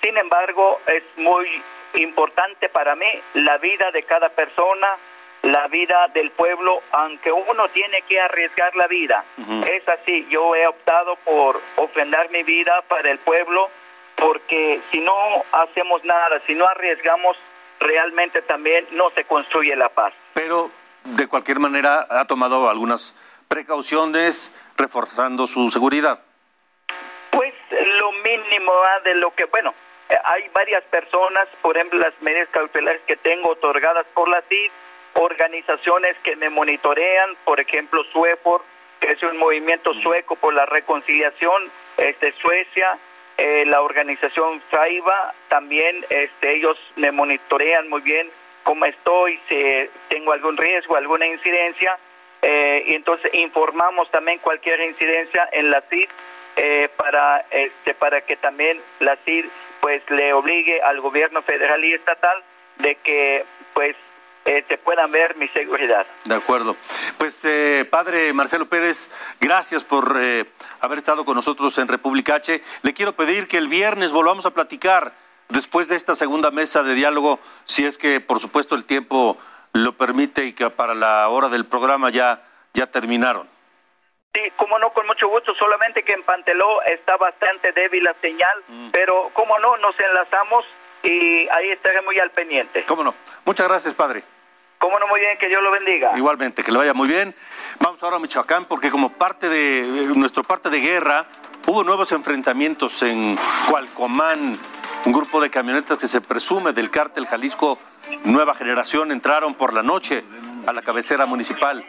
Sin 0.02 0.16
embargo, 0.16 0.80
es 0.86 1.02
muy 1.16 1.48
importante 1.94 2.68
para 2.68 2.94
mí 2.94 3.06
la 3.34 3.58
vida 3.58 3.90
de 3.90 4.02
cada 4.04 4.28
persona, 4.28 4.96
la 5.42 5.66
vida 5.68 6.08
del 6.14 6.30
pueblo, 6.30 6.80
aunque 6.92 7.30
uno 7.32 7.68
tiene 7.68 8.02
que 8.02 8.20
arriesgar 8.20 8.74
la 8.76 8.86
vida. 8.86 9.24
Es 9.70 9.88
así, 9.88 10.26
yo 10.30 10.54
he 10.54 10.66
optado 10.66 11.16
por 11.16 11.60
ofrendar 11.76 12.30
mi 12.30 12.42
vida 12.42 12.82
para 12.88 13.10
el 13.10 13.18
pueblo, 13.18 13.68
porque 14.16 14.80
si 14.90 15.00
no 15.00 15.44
hacemos 15.52 16.04
nada, 16.04 16.40
si 16.46 16.54
no 16.54 16.66
arriesgamos, 16.66 17.36
realmente 17.80 18.42
también 18.42 18.86
no 18.92 19.10
se 19.10 19.24
construye 19.24 19.76
la 19.76 19.88
paz. 19.90 20.14
Pero, 20.32 20.70
de 21.04 21.26
cualquier 21.26 21.58
manera, 21.58 22.06
ha 22.10 22.24
tomado 22.26 22.68
algunas 22.68 23.14
precauciones 23.48 24.52
reforzando 24.76 25.46
su 25.46 25.70
seguridad. 25.70 26.20
Pues 27.30 27.54
lo 27.98 28.12
mínimo 28.12 28.72
¿ah? 28.72 29.00
de 29.04 29.14
lo 29.16 29.34
que, 29.34 29.44
bueno, 29.44 29.74
eh, 30.08 30.16
hay 30.24 30.48
varias 30.54 30.82
personas, 30.84 31.46
por 31.62 31.76
ejemplo, 31.76 31.98
las 31.98 32.14
medidas 32.20 32.48
cautelares 32.50 33.02
que 33.06 33.16
tengo 33.16 33.50
otorgadas 33.50 34.06
por 34.14 34.28
la 34.28 34.42
CID, 34.42 34.70
organizaciones 35.14 36.16
que 36.22 36.36
me 36.36 36.50
monitorean, 36.50 37.36
por 37.44 37.60
ejemplo, 37.60 38.02
SUEPOR, 38.12 38.62
que 39.00 39.12
es 39.12 39.22
un 39.22 39.36
movimiento 39.36 39.92
sueco 40.02 40.36
por 40.36 40.54
la 40.54 40.66
reconciliación, 40.66 41.70
este 41.98 42.32
Suecia, 42.40 42.98
eh, 43.36 43.64
la 43.66 43.82
organización 43.82 44.60
FAIVA, 44.70 45.34
también 45.48 46.04
este, 46.08 46.56
ellos 46.56 46.78
me 46.96 47.12
monitorean 47.12 47.88
muy 47.88 48.00
bien 48.00 48.30
cómo 48.64 48.84
estoy, 48.86 49.38
si 49.48 49.88
tengo 50.08 50.32
algún 50.32 50.56
riesgo, 50.56 50.96
alguna 50.96 51.26
incidencia, 51.26 51.96
eh, 52.42 52.84
y 52.88 52.94
entonces 52.94 53.32
informamos 53.34 54.10
también 54.10 54.38
cualquier 54.40 54.80
incidencia 54.80 55.48
en 55.52 55.70
la 55.70 55.80
CID 55.82 56.08
eh, 56.56 56.88
para, 56.96 57.46
este, 57.50 57.94
para 57.94 58.20
que 58.22 58.36
también 58.36 58.80
la 59.00 59.16
CID 59.24 59.46
pues 59.80 60.02
le 60.10 60.32
obligue 60.32 60.82
al 60.82 61.00
gobierno 61.00 61.42
federal 61.42 61.84
y 61.84 61.92
estatal 61.92 62.42
de 62.78 62.96
que 62.96 63.44
pues 63.72 63.96
eh, 64.44 64.78
puedan 64.84 65.10
ver 65.10 65.36
mi 65.36 65.48
seguridad. 65.48 66.06
De 66.24 66.34
acuerdo. 66.34 66.76
Pues, 67.16 67.44
eh, 67.46 67.86
padre 67.88 68.32
Marcelo 68.34 68.66
Pérez, 68.66 69.10
gracias 69.40 69.84
por 69.84 70.16
eh, 70.20 70.44
haber 70.80 70.98
estado 70.98 71.24
con 71.24 71.34
nosotros 71.34 71.78
en 71.78 71.88
República 71.88 72.34
H. 72.34 72.60
Le 72.82 72.92
quiero 72.92 73.14
pedir 73.14 73.48
que 73.48 73.56
el 73.56 73.68
viernes 73.68 74.12
volvamos 74.12 74.44
a 74.44 74.52
platicar 74.52 75.12
después 75.54 75.88
de 75.88 75.96
esta 75.96 76.14
segunda 76.14 76.50
mesa 76.50 76.82
de 76.82 76.94
diálogo, 76.94 77.38
si 77.64 77.86
es 77.86 77.96
que, 77.96 78.20
por 78.20 78.40
supuesto, 78.40 78.74
el 78.74 78.84
tiempo 78.84 79.38
lo 79.72 79.96
permite 79.96 80.44
y 80.44 80.52
que 80.52 80.68
para 80.70 80.94
la 80.94 81.28
hora 81.28 81.48
del 81.48 81.64
programa 81.64 82.10
ya, 82.10 82.42
ya 82.74 82.86
terminaron. 82.86 83.48
Sí, 84.34 84.40
como 84.56 84.78
no, 84.78 84.92
con 84.92 85.06
mucho 85.06 85.28
gusto, 85.28 85.54
solamente 85.54 86.02
que 86.02 86.12
en 86.12 86.24
Panteló 86.24 86.82
está 86.82 87.16
bastante 87.16 87.72
débil 87.72 88.02
la 88.02 88.14
señal, 88.20 88.64
mm. 88.66 88.90
pero 88.90 89.30
como 89.32 89.58
no, 89.60 89.76
nos 89.78 89.94
enlazamos 89.98 90.64
y 91.04 91.48
ahí 91.48 91.70
estaré 91.70 92.02
muy 92.02 92.18
al 92.18 92.30
pendiente. 92.30 92.84
Cómo 92.86 93.04
no. 93.04 93.14
Muchas 93.44 93.68
gracias, 93.68 93.94
padre. 93.94 94.24
Cómo 94.78 94.98
no, 94.98 95.06
muy 95.06 95.20
bien, 95.20 95.38
que 95.38 95.48
Dios 95.48 95.62
lo 95.62 95.70
bendiga. 95.70 96.12
Igualmente, 96.16 96.64
que 96.64 96.72
le 96.72 96.78
vaya 96.78 96.94
muy 96.94 97.08
bien. 97.08 97.34
Vamos 97.78 98.02
ahora 98.02 98.16
a 98.16 98.18
Michoacán 98.18 98.64
porque 98.64 98.90
como 98.90 99.10
parte 99.10 99.48
de 99.48 100.12
nuestro 100.16 100.42
parte 100.42 100.68
de 100.68 100.80
guerra 100.80 101.26
hubo 101.66 101.84
nuevos 101.84 102.10
enfrentamientos 102.12 103.02
en 103.02 103.36
Cualcomán. 103.70 104.56
Un 105.06 105.12
grupo 105.12 105.38
de 105.40 105.50
camionetas 105.50 105.98
que 105.98 106.08
se 106.08 106.22
presume 106.22 106.72
del 106.72 106.90
cártel 106.90 107.26
Jalisco 107.26 107.78
Nueva 108.24 108.54
Generación 108.54 109.12
entraron 109.12 109.54
por 109.54 109.74
la 109.74 109.82
noche 109.82 110.24
a 110.66 110.72
la 110.72 110.80
cabecera 110.80 111.26
municipal. 111.26 111.84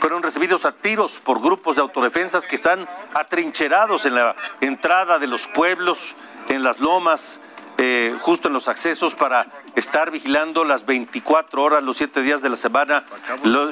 Fueron 0.00 0.24
recibidos 0.24 0.64
a 0.64 0.72
tiros 0.72 1.20
por 1.20 1.40
grupos 1.40 1.76
de 1.76 1.82
autodefensas 1.82 2.48
que 2.48 2.56
están 2.56 2.88
atrincherados 3.14 4.06
en 4.06 4.16
la 4.16 4.34
entrada 4.60 5.20
de 5.20 5.28
los 5.28 5.46
pueblos, 5.46 6.16
en 6.48 6.64
las 6.64 6.80
lomas, 6.80 7.40
eh, 7.80 8.16
justo 8.20 8.48
en 8.48 8.54
los 8.54 8.66
accesos 8.66 9.14
para 9.14 9.46
estar 9.76 10.10
vigilando 10.10 10.64
las 10.64 10.84
24 10.84 11.62
horas, 11.62 11.82
los 11.82 11.96
7 11.96 12.22
días 12.22 12.42
de 12.42 12.48
la 12.48 12.56
semana, 12.56 13.04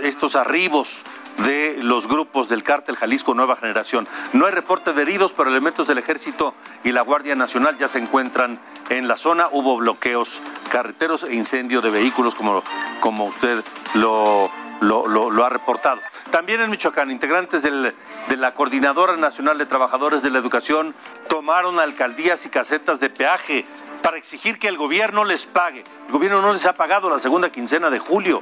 estos 0.04 0.36
arribos 0.36 1.02
de 1.38 1.78
los 1.82 2.06
grupos 2.06 2.48
del 2.48 2.62
cártel 2.62 2.96
Jalisco 2.96 3.34
Nueva 3.34 3.56
Generación. 3.56 4.06
No 4.32 4.46
hay 4.46 4.52
reporte 4.52 4.92
de 4.92 5.02
heridos, 5.02 5.32
pero 5.32 5.50
elementos 5.50 5.88
del 5.88 5.98
Ejército 5.98 6.54
y 6.84 6.92
la 6.92 7.02
Guardia 7.02 7.34
Nacional 7.34 7.76
ya 7.76 7.88
se 7.88 7.98
encuentran 7.98 8.58
en 8.90 9.08
la 9.08 9.16
zona. 9.16 9.48
Hubo 9.50 9.76
bloqueos 9.76 10.40
carreteros 10.70 11.24
e 11.24 11.34
incendio 11.34 11.80
de 11.80 11.90
vehículos, 11.90 12.36
como, 12.36 12.62
como 13.00 13.24
usted 13.24 13.64
lo, 13.94 14.50
lo, 14.80 15.06
lo 15.08 15.44
ha 15.44 15.48
reportado. 15.48 16.00
También 16.30 16.60
en 16.60 16.70
Michoacán, 16.70 17.10
integrantes 17.10 17.62
del, 17.62 17.94
de 18.28 18.36
la 18.36 18.54
Coordinadora 18.54 19.16
Nacional 19.16 19.58
de 19.58 19.66
Trabajadores 19.66 20.22
de 20.22 20.30
la 20.30 20.38
Educación 20.38 20.94
tomaron 21.28 21.78
alcaldías 21.78 22.44
y 22.46 22.48
casetas 22.48 23.00
de 23.00 23.10
peaje 23.10 23.64
para 24.06 24.18
exigir 24.18 24.60
que 24.60 24.68
el 24.68 24.76
gobierno 24.76 25.24
les 25.24 25.46
pague. 25.46 25.82
El 26.06 26.12
gobierno 26.12 26.40
no 26.40 26.52
les 26.52 26.64
ha 26.66 26.74
pagado 26.74 27.10
la 27.10 27.18
segunda 27.18 27.50
quincena 27.50 27.90
de 27.90 27.98
julio. 27.98 28.40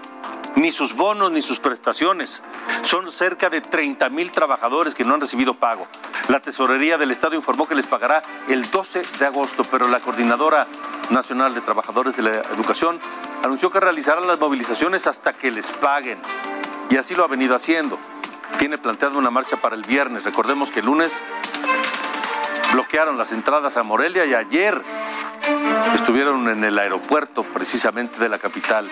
ni 0.56 0.70
sus 0.70 0.94
bonos 0.94 1.32
ni 1.32 1.40
sus 1.40 1.58
prestaciones. 1.58 2.42
Son 2.82 3.10
cerca 3.10 3.48
de 3.48 3.62
30 3.62 4.10
mil 4.10 4.30
trabajadores 4.30 4.94
que 4.94 5.06
no 5.06 5.14
han 5.14 5.22
recibido 5.22 5.54
pago. 5.54 5.88
La 6.28 6.40
Tesorería 6.40 6.98
del 6.98 7.10
Estado 7.10 7.34
informó 7.34 7.66
que 7.66 7.74
les 7.74 7.86
pagará 7.86 8.22
el 8.46 8.70
12 8.70 9.04
de 9.18 9.24
agosto, 9.24 9.64
pero 9.70 9.88
la 9.88 10.00
Coordinadora 10.00 10.66
Nacional 11.08 11.54
de 11.54 11.62
Trabajadores 11.62 12.14
de 12.14 12.24
la 12.24 12.30
Educación 12.54 13.00
anunció 13.42 13.70
que 13.70 13.80
realizarán 13.80 14.26
las 14.26 14.38
movilizaciones 14.38 15.06
hasta 15.06 15.32
que 15.32 15.50
les 15.50 15.70
paguen. 15.72 16.18
Y 16.90 16.98
así 16.98 17.14
lo 17.14 17.24
ha 17.24 17.28
venido 17.28 17.54
haciendo. 17.54 17.98
Tiene 18.58 18.76
planteado 18.76 19.18
una 19.18 19.30
marcha 19.30 19.62
para 19.62 19.76
el 19.76 19.82
viernes. 19.82 20.24
Recordemos 20.24 20.70
que 20.70 20.80
el 20.80 20.86
lunes 20.86 21.22
bloquearon 22.74 23.16
las 23.16 23.32
entradas 23.32 23.78
a 23.78 23.82
Morelia 23.82 24.26
y 24.26 24.34
ayer 24.34 24.82
estuvieron 25.94 26.48
en 26.48 26.64
el 26.64 26.78
aeropuerto 26.78 27.44
precisamente 27.44 28.18
de 28.18 28.28
la 28.28 28.38
capital 28.38 28.88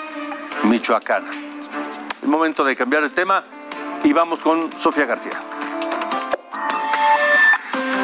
michoacana. 0.64 1.30
Es 1.30 2.28
momento 2.28 2.64
de 2.64 2.76
cambiar 2.76 3.02
el 3.02 3.10
tema 3.10 3.44
y 4.04 4.12
vamos 4.12 4.40
con 4.40 4.70
Sofía 4.72 5.06
García. 5.06 5.38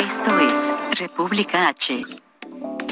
Esto 0.00 0.38
es 0.38 0.98
República 0.98 1.68
H. 1.68 2.27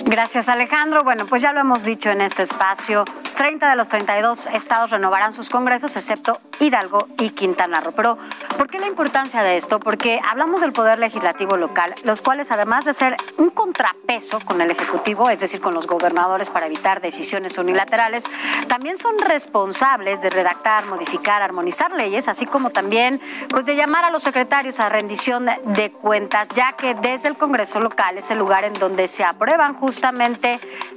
Gracias 0.09 0.49
Alejandro. 0.49 1.03
Bueno, 1.03 1.27
pues 1.27 1.43
ya 1.43 1.53
lo 1.53 1.59
hemos 1.59 1.85
dicho 1.85 2.11
en 2.11 2.21
este 2.21 2.45
espacio, 2.45 3.05
30 3.37 3.69
de 3.69 3.77
los 3.77 3.89
32 3.89 4.47
estados 4.53 4.91
renovarán 4.93 5.33
sus 5.33 5.51
congresos, 5.51 5.97
excepto 5.97 6.41
Hidalgo 6.61 7.09
y 7.19 7.31
Quintana 7.31 7.81
Roo. 7.81 7.93
Pero, 7.93 8.17
¿por 8.57 8.69
qué 8.69 8.79
la 8.79 8.87
importancia 8.87 9.43
de 9.43 9.57
esto? 9.57 9.81
Porque 9.81 10.21
hablamos 10.25 10.61
del 10.61 10.73
poder 10.73 11.01
legislativo 11.01 11.57
local, 11.57 11.93
los 12.05 12.23
cuales 12.23 12.53
además 12.53 12.85
de 12.85 12.95
ser 12.95 13.17
un 13.37 13.51
contrapeso 13.51 14.39
con 14.41 14.61
el 14.61 14.71
Ejecutivo, 14.71 15.29
es 15.29 15.41
decir, 15.41 15.61
con 15.61 15.75
los 15.75 15.89
gobernadores 15.89 16.51
para 16.51 16.67
evitar 16.67 17.01
decisiones 17.01 17.59
unilaterales, 17.59 18.27
también 18.69 18.97
son 18.97 19.19
responsables 19.19 20.23
de 20.23 20.31
redactar, 20.31 20.87
modificar, 20.87 21.43
armonizar 21.43 21.93
leyes, 21.93 22.29
así 22.29 22.47
como 22.47 22.71
también 22.71 23.21
pues 23.49 23.67
de 23.67 23.75
llamar 23.75 24.05
a 24.05 24.11
los 24.13 24.23
secretarios 24.23 24.79
a 24.79 24.89
rendición 24.89 25.47
de 25.65 25.91
cuentas, 25.91 26.49
ya 26.51 26.75
que 26.75 26.95
desde 26.95 27.29
el 27.29 27.37
Congreso 27.37 27.81
local 27.81 28.19
es 28.19 28.31
el 28.31 28.39
lugar 28.39 28.63
en 28.63 28.73
donde 28.75 29.09
se 29.09 29.25
aprueban 29.25 29.75
justamente 29.75 29.96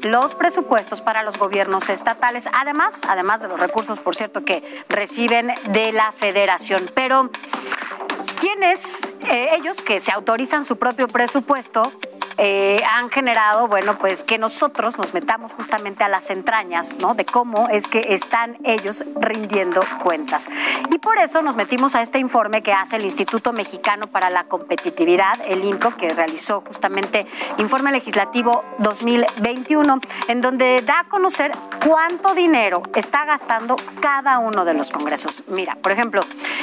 los 0.01 0.35
presupuestos 0.35 1.01
para 1.01 1.23
los 1.23 1.37
gobiernos 1.37 1.89
estatales, 1.89 2.49
además, 2.53 3.01
además 3.07 3.41
de 3.41 3.47
los 3.47 3.59
recursos, 3.59 3.99
por 3.99 4.15
cierto, 4.15 4.43
que 4.43 4.63
reciben 4.89 5.53
de 5.71 5.91
la 5.91 6.11
federación. 6.11 6.89
Pero, 6.93 7.29
¿quiénes, 8.39 9.07
eh, 9.27 9.49
ellos 9.53 9.81
que 9.81 9.99
se 9.99 10.11
autorizan 10.11 10.65
su 10.65 10.77
propio 10.77 11.07
presupuesto, 11.07 11.91
eh, 12.41 12.81
han 12.89 13.09
generado, 13.09 13.67
bueno, 13.67 13.97
pues 13.97 14.23
que 14.23 14.37
nosotros 14.37 14.97
nos 14.97 15.13
metamos 15.13 15.55
justamente 15.55 16.05
a 16.05 16.07
las 16.07 16.29
entrañas, 16.29 16.95
¿no? 17.01 17.13
De 17.13 17.25
cómo 17.25 17.67
es 17.67 17.89
que 17.89 18.13
están 18.13 18.57
ellos 18.63 19.03
rindiendo 19.19 19.81
cuentas. 20.01 20.49
Y 20.89 20.99
por 20.99 21.17
eso 21.17 21.41
nos 21.41 21.57
metimos 21.57 21.95
a 21.95 22.01
este 22.01 22.17
informe 22.17 22.63
que 22.63 22.71
hace 22.71 22.95
el 22.95 23.03
Instituto 23.03 23.51
Mexicano 23.51 24.07
para 24.07 24.29
la 24.29 24.45
Competitividad, 24.45 25.37
el 25.49 25.65
INCO, 25.65 25.97
que 25.97 26.07
realizó 26.07 26.63
justamente 26.65 27.27
Informe 27.57 27.91
Legislativo 27.91 28.63
2021, 28.77 29.99
en 30.29 30.39
donde 30.39 30.81
da 30.81 31.01
a 31.01 31.03
conocer 31.09 31.51
cuánto 31.85 32.35
dinero 32.35 32.83
está 32.95 33.25
gastando 33.25 33.75
cada 33.99 34.39
uno 34.39 34.63
de 34.63 34.75
los 34.75 34.91
congresos. 34.91 35.43
Mira, 35.47 35.75
por 35.75 35.91
ejemplo, 35.91 36.21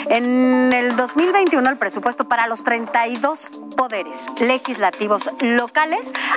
en 0.09 0.73
el 0.73 0.97
2021 0.97 1.69
el 1.69 1.77
presupuesto 1.77 2.27
para 2.27 2.47
los 2.47 2.63
32 2.63 3.51
poderes 3.77 4.29
legislativos 4.41 5.31
locales 5.41 5.66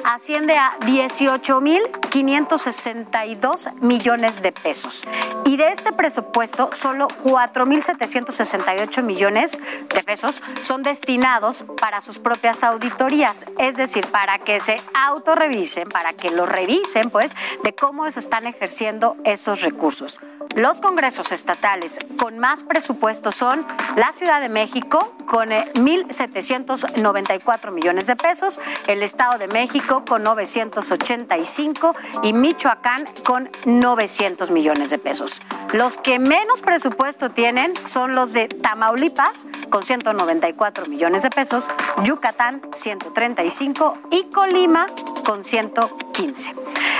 asciende 0.03 0.57
a 0.57 0.71
18.562 0.81 3.73
millones 3.81 4.41
de 4.41 4.51
pesos. 4.51 5.03
Y 5.45 5.55
de 5.57 5.69
este 5.69 5.91
presupuesto, 5.91 6.69
solo 6.73 7.07
4.768 7.07 9.03
millones 9.03 9.61
de 9.93 10.03
pesos 10.03 10.41
son 10.61 10.81
destinados 10.83 11.65
para 11.79 12.01
sus 12.01 12.19
propias 12.19 12.63
auditorías, 12.63 13.45
es 13.57 13.77
decir, 13.77 14.05
para 14.07 14.37
que 14.39 14.59
se 14.59 14.77
autorrevisen, 14.93 15.87
para 15.89 16.13
que 16.13 16.31
lo 16.31 16.45
revisen, 16.45 17.09
pues, 17.09 17.31
de 17.63 17.73
cómo 17.73 18.11
se 18.11 18.19
están 18.19 18.45
ejerciendo 18.47 19.15
esos 19.23 19.61
recursos. 19.61 20.19
Los 20.55 20.81
congresos 20.81 21.31
estatales 21.31 21.99
con 22.17 22.39
más 22.39 22.63
presupuesto 22.63 23.31
son 23.31 23.63
la 23.95 24.11
Ciudad 24.11 24.41
de 24.41 24.49
México 24.49 25.13
con 25.27 25.49
1.794 25.49 27.71
millones 27.71 28.07
de 28.07 28.15
pesos, 28.15 28.59
el 28.87 29.03
Estado 29.09 29.39
de 29.39 29.47
México 29.47 30.03
con 30.07 30.21
985 30.21 31.93
y 32.21 32.31
Michoacán 32.31 33.05
con 33.23 33.49
900 33.65 34.51
millones 34.51 34.91
de 34.91 34.99
pesos. 34.99 35.41
Los 35.73 35.97
que 35.97 36.19
menos 36.19 36.61
presupuesto 36.61 37.31
tienen 37.31 37.73
son 37.87 38.13
los 38.13 38.33
de 38.33 38.47
Tamaulipas 38.47 39.47
con 39.71 39.81
194 39.81 40.85
millones 40.85 41.23
de 41.23 41.31
pesos, 41.31 41.69
Yucatán 42.03 42.61
135 42.71 43.93
y 44.11 44.25
Colima 44.25 44.85
con 45.25 45.43
115. 45.43 46.53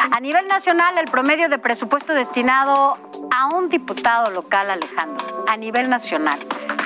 A 0.09 0.19
nivel 0.19 0.47
nacional, 0.47 0.97
el 0.97 1.05
promedio 1.05 1.47
de 1.47 1.59
presupuesto 1.59 2.15
destinado 2.15 2.97
a 3.31 3.47
un 3.55 3.69
diputado 3.69 4.29
local, 4.31 4.69
Alejandro, 4.69 5.45
a 5.47 5.57
nivel 5.57 5.89
nacional, 5.89 6.39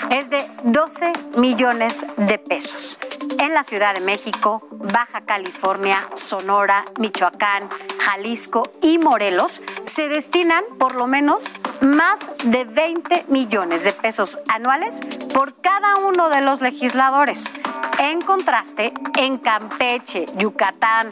es 0.10 0.30
de 0.30 0.46
12 0.64 1.12
millones 1.38 2.06
de 2.18 2.38
pesos. 2.38 2.98
En 3.40 3.54
la 3.54 3.64
Ciudad 3.64 3.94
de 3.94 4.00
México, 4.00 4.68
Baja 4.72 5.22
California, 5.22 6.08
Sonora, 6.14 6.86
Michoacán, 7.00 7.70
Jalisco 8.00 8.64
y 8.82 8.98
Morelos 8.98 9.62
se 9.86 10.08
destinan 10.08 10.64
por 10.78 10.96
lo 10.96 11.08
menos 11.08 11.54
más 11.82 12.32
de 12.46 12.66
20 12.66 13.26
millones 13.30 13.84
de 13.86 13.94
pesos 13.94 14.40
anuales 14.50 15.02
por 15.34 15.60
cada 15.62 15.98
uno 15.98 16.30
de 16.30 16.42
los 16.42 16.62
legisladores. 16.62 17.54
En 18.00 18.22
contraste, 18.22 18.94
en 19.18 19.38
Campeche, 19.38 20.26
Yucatán, 20.38 21.10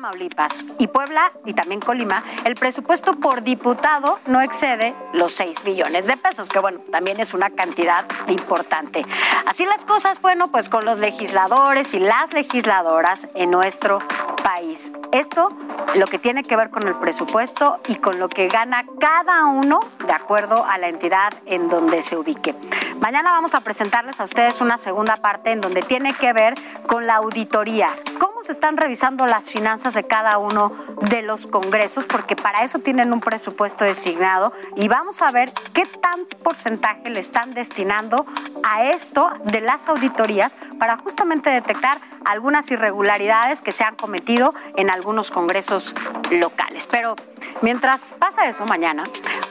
Tamaulipas 0.00 0.64
y 0.78 0.86
Puebla 0.86 1.30
y 1.44 1.52
también 1.52 1.82
Colima, 1.82 2.24
el 2.46 2.54
presupuesto 2.54 3.12
por 3.12 3.42
diputado 3.42 4.18
no 4.28 4.40
excede 4.40 4.94
los 5.12 5.32
6 5.32 5.62
billones 5.62 6.06
de 6.06 6.16
pesos, 6.16 6.48
que 6.48 6.58
bueno, 6.58 6.80
también 6.90 7.20
es 7.20 7.34
una 7.34 7.50
cantidad 7.50 8.06
importante. 8.28 9.02
Así 9.44 9.66
las 9.66 9.84
cosas, 9.84 10.22
bueno, 10.22 10.50
pues 10.50 10.70
con 10.70 10.86
los 10.86 10.98
legisladores 10.98 11.92
y 11.92 11.98
las 11.98 12.32
legisladoras 12.32 13.28
en 13.34 13.50
nuestro 13.50 13.98
país. 14.42 14.90
Esto 15.12 15.50
lo 15.96 16.06
que 16.06 16.18
tiene 16.18 16.44
que 16.44 16.56
ver 16.56 16.70
con 16.70 16.88
el 16.88 16.94
presupuesto 16.94 17.80
y 17.86 17.96
con 17.96 18.18
lo 18.18 18.30
que 18.30 18.48
gana 18.48 18.86
cada 18.98 19.46
uno 19.46 19.80
de 20.06 20.12
acuerdo 20.12 20.64
a 20.64 20.78
la 20.78 20.88
entidad 20.88 21.34
en 21.44 21.68
donde 21.68 22.02
se 22.02 22.16
ubique. 22.16 22.54
Mañana 23.00 23.32
vamos 23.32 23.54
a 23.54 23.60
presentarles 23.60 24.18
a 24.20 24.24
ustedes 24.24 24.60
una 24.62 24.78
segunda 24.78 25.16
parte 25.16 25.52
en 25.52 25.60
donde 25.60 25.82
tiene 25.82 26.14
que 26.14 26.32
ver 26.32 26.54
con 26.86 27.06
la 27.06 27.16
auditoría. 27.16 27.90
¿Cómo 28.18 28.42
se 28.42 28.52
están 28.52 28.76
revisando 28.76 29.26
las 29.26 29.50
finanzas 29.50 29.89
de 29.94 30.04
cada 30.06 30.38
uno 30.38 30.72
de 31.02 31.22
los 31.22 31.46
congresos? 31.46 32.06
Porque 32.06 32.36
para 32.36 32.62
eso 32.62 32.78
tienen 32.78 33.12
un 33.12 33.20
presupuesto 33.20 33.84
designado 33.84 34.52
y 34.76 34.88
vamos 34.88 35.22
a 35.22 35.30
ver 35.30 35.52
qué 35.72 35.86
tan 35.86 36.24
porcentaje 36.42 37.10
le 37.10 37.20
están 37.20 37.54
destinando 37.54 38.26
a 38.62 38.84
esto 38.84 39.30
de 39.44 39.60
las 39.60 39.88
auditorías 39.88 40.56
para 40.78 40.96
justamente 40.96 41.50
detectar 41.50 41.98
algunas 42.24 42.70
irregularidades 42.70 43.62
que 43.62 43.72
se 43.72 43.84
han 43.84 43.96
cometido 43.96 44.54
en 44.76 44.90
algunos 44.90 45.30
congresos 45.30 45.94
locales. 46.30 46.86
Pero 46.90 47.16
mientras 47.62 48.14
pasa 48.18 48.46
eso 48.48 48.66
mañana, 48.66 49.04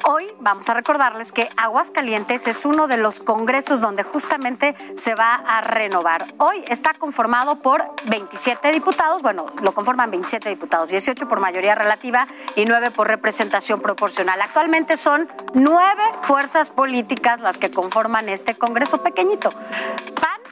hoy 0.03 0.27
vamos 0.39 0.69
a 0.69 0.73
recordarles 0.73 1.31
que 1.31 1.49
Aguascalientes 1.57 2.47
es 2.47 2.65
uno 2.65 2.87
de 2.87 2.97
los 2.97 3.19
congresos 3.19 3.81
donde 3.81 4.03
justamente 4.03 4.75
se 4.95 5.15
va 5.15 5.35
a 5.35 5.61
renovar. 5.61 6.25
Hoy 6.37 6.63
está 6.67 6.93
conformado 6.93 7.59
por 7.59 7.93
27 8.05 8.71
diputados, 8.71 9.21
bueno, 9.21 9.45
lo 9.61 9.73
conforman 9.73 10.11
27 10.11 10.28
diputados, 10.37 10.89
18 10.89 11.27
por 11.27 11.39
mayoría 11.39 11.73
relativa 11.75 12.27
y 12.55 12.65
9 12.65 12.91
por 12.91 13.07
representación 13.07 13.81
proporcional. 13.81 14.41
Actualmente 14.41 14.97
son 14.97 15.27
nueve 15.53 16.03
fuerzas 16.21 16.69
políticas 16.69 17.39
las 17.39 17.57
que 17.57 17.71
conforman 17.71 18.29
este 18.29 18.55
congreso 18.55 19.01
pequeñito. 19.01 19.51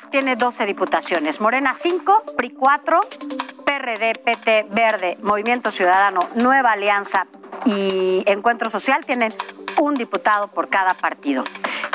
Tiene 0.09 0.35
12 0.35 0.65
diputaciones, 0.65 1.41
Morena 1.41 1.73
5, 1.73 2.23
PRI 2.35 2.51
4, 2.51 3.01
PRD, 3.65 4.13
PT, 4.15 4.67
Verde, 4.69 5.17
Movimiento 5.21 5.71
Ciudadano, 5.71 6.21
Nueva 6.35 6.71
Alianza 6.71 7.27
y 7.65 8.23
Encuentro 8.25 8.69
Social 8.69 9.05
tienen 9.05 9.33
un 9.79 9.95
diputado 9.95 10.47
por 10.47 10.69
cada 10.69 10.93
partido. 10.93 11.43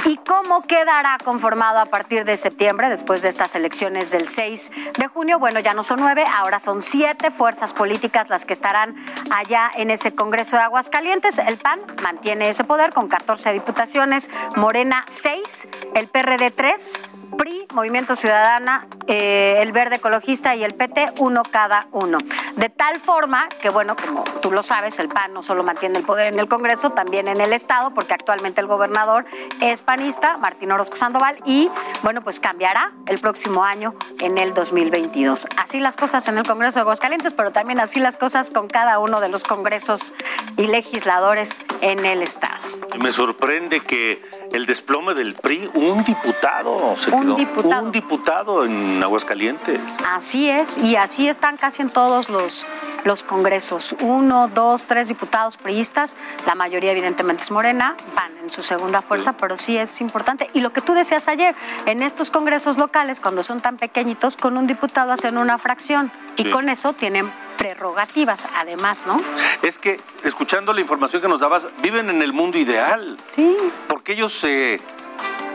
¿Y 0.05 0.17
cómo 0.17 0.63
quedará 0.63 1.17
conformado 1.25 1.79
a 1.79 1.87
partir 1.87 2.25
de 2.25 2.37
septiembre, 2.37 2.89
después 2.89 3.23
de 3.23 3.29
estas 3.29 3.55
elecciones 3.55 4.11
del 4.11 4.27
6 4.27 4.73
de 4.99 5.07
junio? 5.07 5.39
Bueno, 5.39 5.61
ya 5.61 5.75
no 5.75 5.85
son 5.85 6.01
nueve, 6.01 6.25
ahora 6.35 6.59
son 6.59 6.83
siete 6.83 7.31
fuerzas 7.31 7.73
políticas 7.73 8.29
las 8.29 8.45
que 8.45 8.53
estarán 8.53 8.97
allá 9.31 9.71
en 9.77 9.93
ese 9.93 10.13
Congreso 10.13 10.57
de 10.57 10.63
Aguascalientes. 10.63 11.39
El 11.39 11.57
PAN 11.57 11.81
mantiene 12.03 12.49
ese 12.49 12.65
poder 12.65 12.93
con 12.93 13.07
14 13.07 13.53
diputaciones, 13.53 14.29
Morena 14.57 15.05
6, 15.07 15.69
el 15.95 16.09
PRD 16.09 16.51
3, 16.51 17.03
PRI, 17.43 17.67
Movimiento 17.75 18.15
Ciudadana, 18.15 18.87
eh, 19.09 19.57
el 19.59 19.73
Verde 19.73 19.97
Ecologista 19.97 20.55
y 20.55 20.63
el 20.63 20.75
PT, 20.75 21.15
uno 21.19 21.43
cada 21.43 21.89
uno. 21.91 22.19
De 22.55 22.69
tal 22.69 23.01
forma 23.01 23.49
que, 23.61 23.69
bueno, 23.69 23.97
como 23.97 24.23
tú 24.41 24.53
lo 24.53 24.63
sabes, 24.63 25.01
el 25.01 25.09
PAN 25.09 25.33
no 25.33 25.43
solo 25.43 25.65
mantiene 25.65 25.99
el 25.99 26.05
poder 26.05 26.33
en 26.33 26.39
el 26.39 26.47
Congreso, 26.47 26.91
también 26.91 27.27
en 27.27 27.41
el 27.41 27.53
Estado, 27.53 27.93
porque 27.95 28.15
actualmente 28.15 28.61
el 28.61 28.69
gobernador 28.69 29.25
es 29.61 29.83
panista, 29.83 30.37
Martín 30.37 30.71
Orozco 30.71 30.95
Sandoval, 30.95 31.37
y, 31.45 31.69
bueno, 32.05 32.23
pues 32.23 32.39
cambiará 32.39 32.93
el 33.07 33.19
próximo 33.19 33.65
año 33.65 33.97
en 34.21 34.39
el 34.39 34.55
2022. 34.55 35.49
Así 35.57 35.81
las 35.81 35.97
cosas 35.97 36.29
en 36.29 36.39
el 36.39 36.47
Congreso 36.47 36.77
de 36.77 36.83
Aguascalientes, 36.83 37.33
pero 37.33 37.51
también 37.51 37.81
así 37.81 37.99
las 37.99 38.19
cosas 38.19 38.51
con 38.51 38.69
cada 38.69 39.01
uno 39.01 39.21
de 39.21 39.29
los 39.29 39.43
congresos 39.43 40.13
y 40.57 40.69
legisladores 40.69 41.61
en 41.81 42.05
el 42.05 42.23
Estado. 42.23 42.61
Me 43.01 43.11
sorprende 43.11 43.81
que 43.81 44.23
el 44.53 44.67
desplome 44.67 45.15
del 45.15 45.35
PRI, 45.35 45.71
un 45.75 46.05
diputado 46.05 46.95
se 46.97 47.11
Un 47.11 47.23
quedó. 47.23 47.35
diputado. 47.37 47.83
Un 47.85 47.93
diputado 47.93 48.65
en 48.65 49.03
Aguascalientes. 49.03 49.81
Así 50.07 50.49
es, 50.49 50.79
y 50.79 50.97
así 50.97 51.29
están 51.29 51.57
casi 51.57 51.83
en 51.83 51.89
todos 51.89 52.29
los, 52.29 52.65
los 53.05 53.23
congresos. 53.23 53.97
Uno, 54.01 54.49
dos, 54.49 54.83
tres 54.85 55.09
diputados 55.09 55.57
priistas, 55.57 56.17
la 56.47 56.55
mayoría 56.55 56.93
evidentemente 56.93 57.43
es 57.43 57.51
morena, 57.51 57.97
van 58.15 58.33
en 58.43 58.51
su 58.51 58.63
segunda 58.63 59.01
fuerza, 59.01 59.33
pero 59.35 59.57
sí 59.57 59.77
es 59.79 60.01
importante. 60.01 60.51
Y 60.53 60.61
lo 60.61 60.71
que 60.73 60.81
tú 60.81 60.93
decías 60.95 61.29
ayer, 61.29 61.55
en 61.87 62.03
estos 62.03 62.31
congresos 62.31 62.77
locales, 62.77 63.21
cuando 63.21 63.43
son 63.43 63.61
tan 63.61 63.77
pequeñitos, 63.77 64.37
con 64.37 64.57
un 64.57 64.67
diputado 64.67 65.13
hacen 65.13 65.39
una 65.39 65.59
fracción 65.59 66.13
y 66.37 66.45
Sí. 66.45 66.51
con 66.51 66.69
eso 66.69 66.93
tienen 66.93 67.31
prerrogativas, 67.63 68.49
además, 68.57 69.05
¿no? 69.07 69.17
Es 69.63 69.79
que, 69.79 70.01
escuchando 70.25 70.73
la 70.73 70.81
información 70.81 71.23
que 71.23 71.29
nos 71.29 71.41
dabas, 71.41 71.67
viven 71.83 72.11
en 72.11 72.23
el 72.23 72.33
mundo 72.33 72.59
ideal. 72.59 73.17
Sí. 73.37 73.57
Porque 73.89 74.13
ellos 74.13 74.33
se 74.33 74.81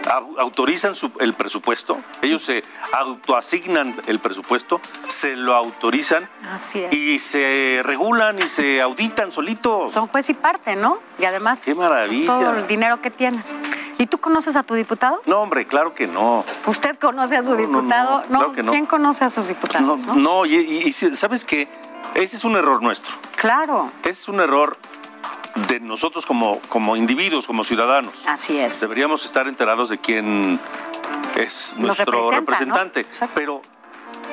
au- 0.06 0.40
autorizan 0.40 0.96
su- 0.96 1.12
el 1.20 1.34
presupuesto, 1.34 2.00
ellos 2.22 2.42
se 2.44 2.64
autoasignan 2.94 4.00
el 4.08 4.20
presupuesto, 4.20 4.80
se 5.08 5.36
lo 5.36 5.56
autorizan 5.56 6.28
Así 6.52 6.80
es. 6.84 6.94
y 6.94 7.20
se 7.20 7.82
regulan 7.84 8.40
y 8.42 8.48
se 8.48 8.82
auditan 8.82 9.32
solitos. 9.32 9.92
Son 9.94 10.08
juez 10.08 10.30
y 10.30 10.34
parte, 10.34 10.76
¿no? 10.76 11.00
Y 11.20 11.26
además, 11.26 11.62
¡Qué 11.66 11.76
maravilla! 11.76 12.28
todo 12.28 12.54
el 12.56 12.68
dinero 12.68 13.02
que 13.02 13.12
tienen. 13.12 13.44
¿Y 14.00 14.06
tú 14.06 14.20
conoces 14.20 14.56
a 14.56 14.62
tu 14.62 14.76
diputado? 14.76 15.20
No, 15.26 15.42
hombre, 15.42 15.66
claro 15.66 15.96
que 15.96 16.06
no. 16.06 16.46
¿Usted 16.68 16.98
conoce 17.00 17.36
a 17.36 17.42
su 17.42 17.50
no, 17.52 17.56
diputado? 17.56 18.22
no, 18.30 18.38
claro 18.38 18.54
que 18.54 18.62
no. 18.62 18.72
¿Quién 18.72 18.86
conoce 18.86 19.26
a 19.26 19.30
sus 19.32 19.48
diputados? 19.48 20.02
No, 20.06 20.16
no, 20.16 20.46
y, 20.46 20.56
y- 20.56 20.88
y 20.88 20.94
¿sabes 20.94 21.44
qué? 21.44 21.68
Ese 22.16 22.36
es 22.36 22.44
un 22.44 22.56
error 22.56 22.82
nuestro. 22.82 23.16
Claro, 23.36 23.92
Ese 24.02 24.12
es 24.12 24.28
un 24.28 24.40
error 24.40 24.78
de 25.70 25.80
nosotros 25.80 26.26
como, 26.26 26.60
como 26.70 26.96
individuos, 26.96 27.46
como 27.48 27.64
ciudadanos. 27.64 28.14
así 28.28 28.58
es. 28.60 28.80
Deberíamos 28.82 29.26
estar 29.26 29.48
enterados 29.48 29.90
de 29.90 29.98
quién 29.98 30.60
es 31.36 31.76
nuestro 31.78 32.30
representa, 32.32 32.76
representante. 32.78 33.06
Pero 33.34 33.62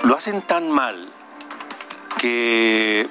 lo 0.05 0.17
hacen 0.17 0.43
tan 0.43 0.71
mal 0.71 1.09
que 2.19 3.09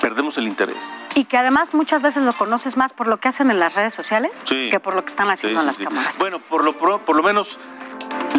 perdemos 0.00 0.36
el 0.38 0.46
interés. 0.48 0.82
Y 1.14 1.24
que 1.26 1.36
además 1.38 1.74
muchas 1.74 2.02
veces 2.02 2.24
lo 2.24 2.32
conoces 2.32 2.76
más 2.76 2.92
por 2.92 3.06
lo 3.06 3.18
que 3.18 3.28
hacen 3.28 3.50
en 3.50 3.60
las 3.60 3.74
redes 3.74 3.94
sociales 3.94 4.42
Sí. 4.44 4.68
que 4.70 4.80
por 4.80 4.94
lo 4.94 5.02
que 5.02 5.08
están 5.10 5.30
haciendo 5.30 5.60
Sí, 5.60 5.62
en 5.62 5.66
las 5.66 5.78
cámaras. 5.78 6.18
Bueno, 6.18 6.40
por 6.40 6.64
lo, 6.64 6.72
por 6.76 7.16
lo 7.16 7.22
menos 7.22 7.58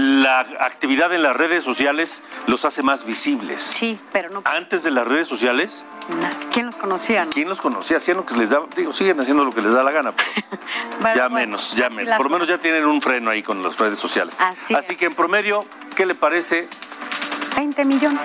la 0.06 0.40
actividad 0.60 1.14
en 1.14 1.24
las 1.24 1.36
redes 1.36 1.64
sociales 1.64 2.24
los 2.48 2.66
hace 2.66 2.84
más 2.84 3.06
visibles. 3.06 3.62
Sí, 3.62 4.00
pero 4.12 4.30
no. 4.30 4.42
Antes 4.46 4.84
de 4.84 4.92
las 4.92 5.08
redes 5.08 5.28
sociales, 5.28 5.86
¿Quién 6.54 6.68
los 6.68 6.78
conocía? 6.78 7.26
no? 7.26 7.32
¿quién 7.32 7.50
los 7.50 7.62
conocía? 7.62 7.98
Hacían 7.98 8.18
lo 8.18 8.26
que 8.26 8.36
les 8.36 8.52
daba, 8.52 8.68
digo, 8.76 8.94
siguen 8.94 9.20
haciendo 9.20 9.44
lo 9.44 9.52
que 9.52 9.62
les 9.62 9.74
da 9.74 9.84
la 9.84 9.92
gana, 9.92 10.12
pero 10.14 10.30
Bueno, 11.00 11.16
ya 11.16 11.28
bueno, 11.28 11.36
menos, 11.36 11.74
ya 11.76 11.88
así 11.88 11.96
menos. 11.96 12.10
las 12.10 12.18
Por 12.18 12.28
lo 12.28 12.34
menos 12.34 12.48
ya 12.48 12.58
tienen 12.58 12.86
un 12.86 13.02
freno 13.02 13.30
ahí 13.32 13.42
con 13.44 13.62
las 13.64 13.78
redes 13.78 13.98
sociales. 14.00 14.36
Así 14.40 14.96
que 14.96 15.06
en 15.06 15.16
promedio, 15.16 15.66
¿qué 15.96 16.06
le 16.06 16.16
parece? 16.16 16.68
20 17.56 17.86
millones 17.86 18.20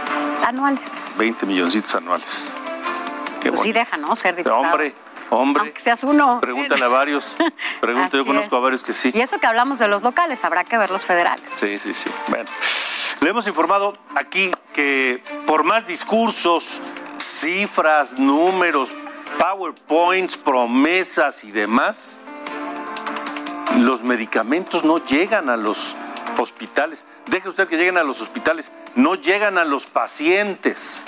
anuales. 0.46 1.14
20 1.16 1.46
milloncitos 1.46 1.94
anuales. 1.94 2.50
Qué 3.40 3.50
Pues 3.50 3.62
sí 3.62 3.72
deja, 3.72 3.96
¿no? 3.96 4.14
Ser 4.16 4.36
diputado. 4.36 4.60
Hombre, 4.60 4.92
hombre. 5.30 5.62
Aunque 5.64 5.80
seas 5.80 6.04
uno. 6.04 6.40
Pregúntale 6.40 6.84
a 6.84 6.88
varios. 6.88 7.36
Pregunta, 7.80 8.16
yo 8.16 8.26
conozco 8.26 8.56
es. 8.56 8.60
a 8.60 8.62
varios 8.62 8.82
que 8.82 8.92
sí. 8.92 9.10
Y 9.14 9.20
eso 9.20 9.38
que 9.38 9.46
hablamos 9.46 9.78
de 9.78 9.88
los 9.88 10.02
locales, 10.02 10.44
habrá 10.44 10.64
que 10.64 10.76
ver 10.78 10.90
los 10.90 11.02
federales. 11.02 11.48
Sí, 11.48 11.78
sí, 11.78 11.94
sí. 11.94 12.10
Bueno, 12.28 12.48
le 13.20 13.30
hemos 13.30 13.46
informado 13.46 13.96
aquí 14.14 14.50
que 14.72 15.22
por 15.46 15.64
más 15.64 15.86
discursos, 15.86 16.80
cifras, 17.18 18.18
números, 18.18 18.94
PowerPoints, 19.38 20.36
promesas 20.36 21.44
y 21.44 21.50
demás, 21.50 22.20
los 23.78 24.02
medicamentos 24.02 24.84
no 24.84 24.98
llegan 24.98 25.48
a 25.48 25.56
los 25.56 25.94
hospitales. 26.38 27.04
Deje 27.26 27.48
usted 27.48 27.68
que 27.68 27.76
lleguen 27.76 27.98
a 27.98 28.02
los 28.02 28.20
hospitales, 28.20 28.72
no 28.94 29.14
llegan 29.14 29.58
a 29.58 29.64
los 29.64 29.86
pacientes. 29.86 31.04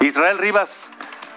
Israel 0.00 0.38
Rivas, 0.38 0.90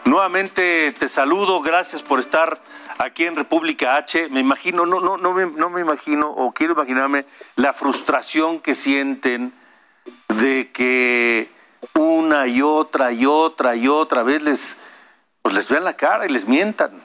nuevamente 0.06 0.92
te 0.94 1.10
saludo, 1.10 1.62
gracias 1.62 2.04
por 2.04 2.20
estar 2.20 2.60
aquí 2.98 3.26
en 3.26 3.36
República 3.36 3.96
H. 3.98 4.30
Me 4.30 4.40
imagino, 4.40 4.86
no, 4.86 5.00
no, 5.00 5.18
no, 5.18 5.34
me, 5.34 5.46
no 5.46 5.70
me 5.70 5.82
imagino, 5.82 6.30
o 6.30 6.52
quiero 6.52 6.74
imaginarme 6.74 7.26
la 7.56 7.74
frustración 7.74 8.60
que 8.60 8.76
sienten 8.76 9.54
de 10.28 10.72
que 10.72 11.50
una 11.94 12.48
y 12.48 12.62
otra 12.62 13.12
y 13.12 13.26
otra 13.26 13.76
y 13.76 13.88
otra 13.88 14.24
vez 14.24 14.42
les, 14.42 14.78
pues 15.42 15.56
les 15.56 15.70
vean 15.70 15.84
la 15.84 15.96
cara 15.96 16.26
y 16.26 16.30
les 16.30 16.48
mientan 16.48 17.02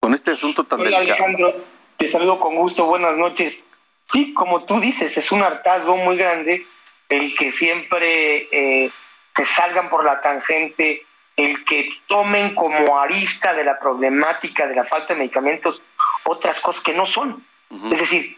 con 0.00 0.14
este 0.14 0.32
asunto 0.32 0.64
tan 0.64 0.80
Hola 0.80 0.98
delicado. 0.98 1.24
Alejandro, 1.24 1.54
te 1.96 2.08
saludo 2.08 2.38
con 2.38 2.56
gusto, 2.56 2.86
buenas 2.86 3.16
noches. 3.16 3.62
Sí, 4.06 4.34
como 4.34 4.64
tú 4.64 4.80
dices, 4.80 5.16
es 5.16 5.30
un 5.30 5.42
hartazgo 5.42 5.96
muy 5.96 6.16
grande 6.16 6.66
el 7.08 7.34
que 7.34 7.52
siempre 7.52 8.48
eh, 8.50 8.90
se 9.34 9.44
salgan 9.44 9.90
por 9.90 10.04
la 10.04 10.20
tangente, 10.20 11.02
el 11.36 11.64
que 11.64 11.90
tomen 12.06 12.54
como 12.54 12.98
arista 12.98 13.54
de 13.54 13.64
la 13.64 13.78
problemática 13.78 14.66
de 14.66 14.74
la 14.74 14.84
falta 14.84 15.14
de 15.14 15.20
medicamentos 15.20 15.80
otras 16.24 16.60
cosas 16.60 16.82
que 16.82 16.94
no 16.94 17.06
son. 17.06 17.44
Es 17.92 18.00
decir, 18.00 18.36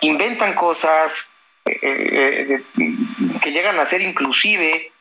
inventan 0.00 0.54
cosas 0.54 1.30
eh, 1.64 1.78
eh, 1.82 2.62
eh, 2.78 2.94
que 3.42 3.50
llegan 3.50 3.78
a 3.78 3.86
ser 3.86 4.02
inclusive 4.02 4.92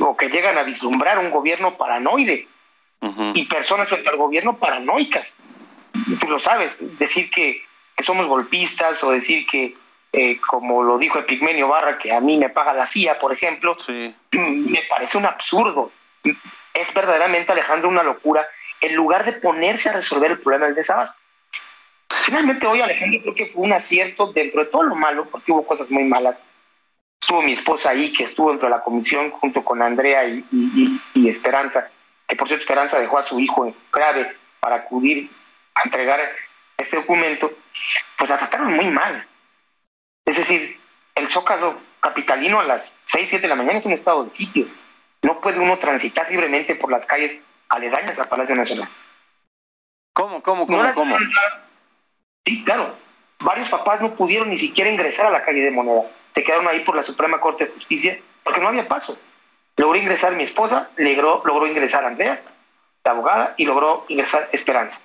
o 0.00 0.16
que 0.16 0.28
llegan 0.28 0.58
a 0.58 0.64
vislumbrar 0.64 1.18
un 1.18 1.30
gobierno 1.30 1.76
paranoide 1.76 2.48
y 3.34 3.44
personas 3.44 3.88
frente 3.88 4.08
al 4.08 4.16
gobierno 4.16 4.56
paranoicas 4.56 5.34
tú 6.20 6.28
lo 6.28 6.38
sabes, 6.38 6.78
decir 6.98 7.30
que, 7.30 7.64
que 7.96 8.04
somos 8.04 8.26
golpistas 8.26 9.02
o 9.02 9.10
decir 9.10 9.46
que, 9.46 9.74
eh, 10.12 10.38
como 10.38 10.82
lo 10.82 10.98
dijo 10.98 11.18
Epigmenio 11.18 11.68
Barra, 11.68 11.98
que 11.98 12.12
a 12.12 12.20
mí 12.20 12.36
me 12.36 12.50
paga 12.50 12.72
la 12.72 12.86
CIA, 12.86 13.18
por 13.18 13.32
ejemplo, 13.32 13.76
me 14.32 14.82
parece 14.88 15.18
un 15.18 15.26
absurdo. 15.26 15.90
Es 16.74 16.92
verdaderamente, 16.94 17.52
Alejandro, 17.52 17.88
una 17.88 18.02
locura, 18.02 18.46
en 18.80 18.94
lugar 18.94 19.24
de 19.24 19.32
ponerse 19.32 19.88
a 19.88 19.92
resolver 19.94 20.30
el 20.32 20.38
problema 20.40 20.66
del 20.66 20.74
desabasto. 20.74 21.18
Finalmente 22.10 22.66
hoy, 22.66 22.80
Alejandro, 22.80 23.20
creo 23.22 23.34
que 23.34 23.46
fue 23.46 23.62
un 23.62 23.72
acierto 23.72 24.32
dentro 24.32 24.64
de 24.64 24.70
todo 24.70 24.82
lo 24.82 24.94
malo, 24.94 25.26
porque 25.26 25.52
hubo 25.52 25.66
cosas 25.66 25.90
muy 25.90 26.04
malas. 26.04 26.42
Estuvo 27.20 27.42
mi 27.42 27.52
esposa 27.52 27.90
ahí, 27.90 28.12
que 28.12 28.24
estuvo 28.24 28.50
dentro 28.50 28.68
de 28.68 28.74
la 28.76 28.82
comisión 28.82 29.30
junto 29.30 29.64
con 29.64 29.80
Andrea 29.82 30.24
y, 30.28 30.44
y- 31.14 31.28
Esperanza, 31.28 31.88
que 32.28 32.36
por 32.36 32.46
cierto 32.46 32.62
Esperanza 32.62 32.98
dejó 33.00 33.18
a 33.18 33.22
su 33.22 33.40
hijo 33.40 33.74
grave 33.92 34.36
para 34.60 34.76
acudir 34.76 35.28
a 35.74 35.80
entregar 35.84 36.20
este 36.76 36.96
documento, 36.96 37.52
pues 38.18 38.30
la 38.30 38.36
trataron 38.36 38.72
muy 38.74 38.86
mal. 38.90 39.26
Es 40.24 40.36
decir, 40.36 40.78
el 41.14 41.28
Zócalo 41.28 41.78
capitalino 42.00 42.60
a 42.60 42.64
las 42.64 42.98
6, 43.04 43.28
7 43.28 43.42
de 43.42 43.48
la 43.48 43.54
mañana 43.56 43.78
es 43.78 43.86
un 43.86 43.92
estado 43.92 44.24
de 44.24 44.30
sitio. 44.30 44.66
No 45.22 45.40
puede 45.40 45.58
uno 45.58 45.78
transitar 45.78 46.30
libremente 46.30 46.74
por 46.74 46.90
las 46.90 47.06
calles 47.06 47.36
aledañas 47.68 48.18
al 48.18 48.28
Palacio 48.28 48.54
Nacional. 48.54 48.88
¿Cómo, 50.12 50.42
cómo, 50.42 50.66
cómo, 50.66 50.94
cómo? 50.94 51.16
Sí, 52.46 52.64
claro. 52.64 52.94
Varios 53.40 53.68
papás 53.68 54.00
no 54.00 54.14
pudieron 54.14 54.48
ni 54.48 54.56
siquiera 54.56 54.90
ingresar 54.90 55.26
a 55.26 55.30
la 55.30 55.44
calle 55.44 55.62
de 55.62 55.70
Moneda. 55.70 56.04
Se 56.32 56.42
quedaron 56.42 56.68
ahí 56.68 56.80
por 56.80 56.96
la 56.96 57.02
Suprema 57.02 57.40
Corte 57.40 57.66
de 57.66 57.72
Justicia 57.72 58.18
porque 58.42 58.60
no 58.60 58.68
había 58.68 58.88
paso. 58.88 59.18
Logró 59.76 59.98
ingresar 59.98 60.34
mi 60.34 60.42
esposa, 60.42 60.88
logró, 60.96 61.42
logró 61.44 61.66
ingresar 61.66 62.04
Andrea, 62.04 62.40
la 63.04 63.10
abogada, 63.10 63.54
y 63.56 63.66
logró 63.66 64.06
ingresar 64.08 64.48
Esperanza. 64.52 64.98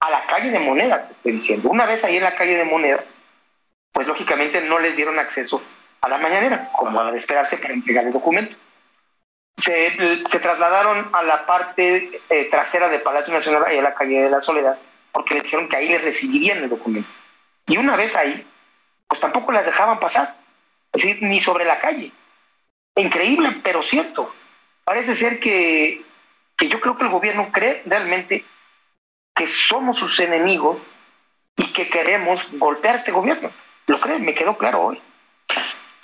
A 0.00 0.10
la 0.10 0.26
calle 0.26 0.50
de 0.50 0.58
Moneda, 0.58 1.06
te 1.06 1.12
estoy 1.12 1.32
diciendo. 1.32 1.68
Una 1.68 1.86
vez 1.86 2.02
ahí 2.02 2.16
en 2.16 2.24
la 2.24 2.34
calle 2.34 2.56
de 2.56 2.64
Moneda, 2.64 3.04
pues 3.92 4.06
lógicamente 4.06 4.60
no 4.62 4.78
les 4.78 4.96
dieron 4.96 5.18
acceso 5.18 5.62
a 6.00 6.08
la 6.08 6.18
mañanera, 6.18 6.70
como 6.76 7.04
de 7.04 7.16
esperarse 7.16 7.56
para 7.56 7.74
entregar 7.74 8.04
el 8.04 8.12
documento. 8.12 8.56
Se, 9.56 9.90
trasladaron 10.40 11.08
a 11.12 11.22
la 11.22 11.46
parte 11.46 12.20
eh, 12.28 12.48
trasera 12.50 12.88
del 12.88 13.00
Palacio 13.02 13.32
Nacional, 13.32 13.64
ahí 13.64 13.78
a 13.78 13.82
la 13.82 13.94
calle 13.94 14.22
de 14.22 14.30
la 14.30 14.40
Soledad, 14.40 14.78
porque 15.12 15.34
les 15.34 15.44
dijeron 15.44 15.68
que 15.68 15.76
ahí 15.76 15.88
les 15.88 16.04
recibirían 16.04 16.58
el 16.58 16.68
documento. 16.68 17.08
Y 17.66 17.78
una 17.78 17.96
vez 17.96 18.14
ahí, 18.14 18.46
pues 19.08 19.20
tampoco 19.20 19.52
las 19.52 19.66
dejaban 19.66 19.98
pasar, 19.98 20.36
es 20.92 21.02
decir, 21.02 21.22
ni 21.22 21.40
sobre 21.40 21.64
la 21.64 21.80
calle. 21.80 22.12
Increíble, 22.96 23.56
pero 23.62 23.82
cierto. 23.82 24.34
Parece 24.84 25.14
ser 25.14 25.40
que, 25.40 26.02
que 26.56 26.68
yo 26.68 26.80
creo 26.80 26.96
que 26.96 27.04
el 27.04 27.10
gobierno 27.10 27.48
cree 27.50 27.82
realmente 27.86 28.44
que 29.34 29.46
somos 29.46 29.98
sus 29.98 30.18
enemigos 30.20 30.78
y 31.56 31.72
que 31.72 31.88
queremos 31.88 32.46
golpear 32.52 32.94
a 32.94 32.98
este 32.98 33.12
gobierno. 33.12 33.50
lo 33.86 33.98
creen, 33.98 34.24
me 34.24 34.34
quedó 34.34 34.56
claro 34.56 34.82
hoy. 34.82 35.00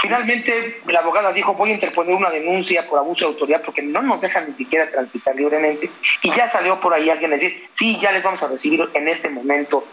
Finalmente, 0.03 0.81
la 0.89 0.99
abogada 0.99 1.33
dijo, 1.33 1.55
voy 1.55 1.71
a 1.71 1.75
interponer 1.75 2.17
una 2.17 2.29
denuncia 2.29 2.89
por 2.89 2.99
abuso 2.99 3.25
de 3.25 3.35
autoridad 3.35 3.63
porque 3.63 3.83
no 3.83 4.03
nos 4.03 4.21
dejan 4.21 4.49
ni 4.49 4.55
siquiera 4.55 4.91
transitar 4.91 5.37
libremente. 5.37 5.89
Y 6.23 6.35
ya 6.35 6.51
salió 6.51 6.81
por 6.81 6.93
ahí 6.93 7.09
alguien 7.09 7.31
a 7.31 7.35
decir, 7.35 7.69
sí, 7.73 7.97
ya 8.01 8.11
les 8.11 8.25
vamos 8.25 8.43
a 8.43 8.49
recibir 8.49 8.85
en 8.95 9.07
este 9.07 9.29
momento 9.29 9.87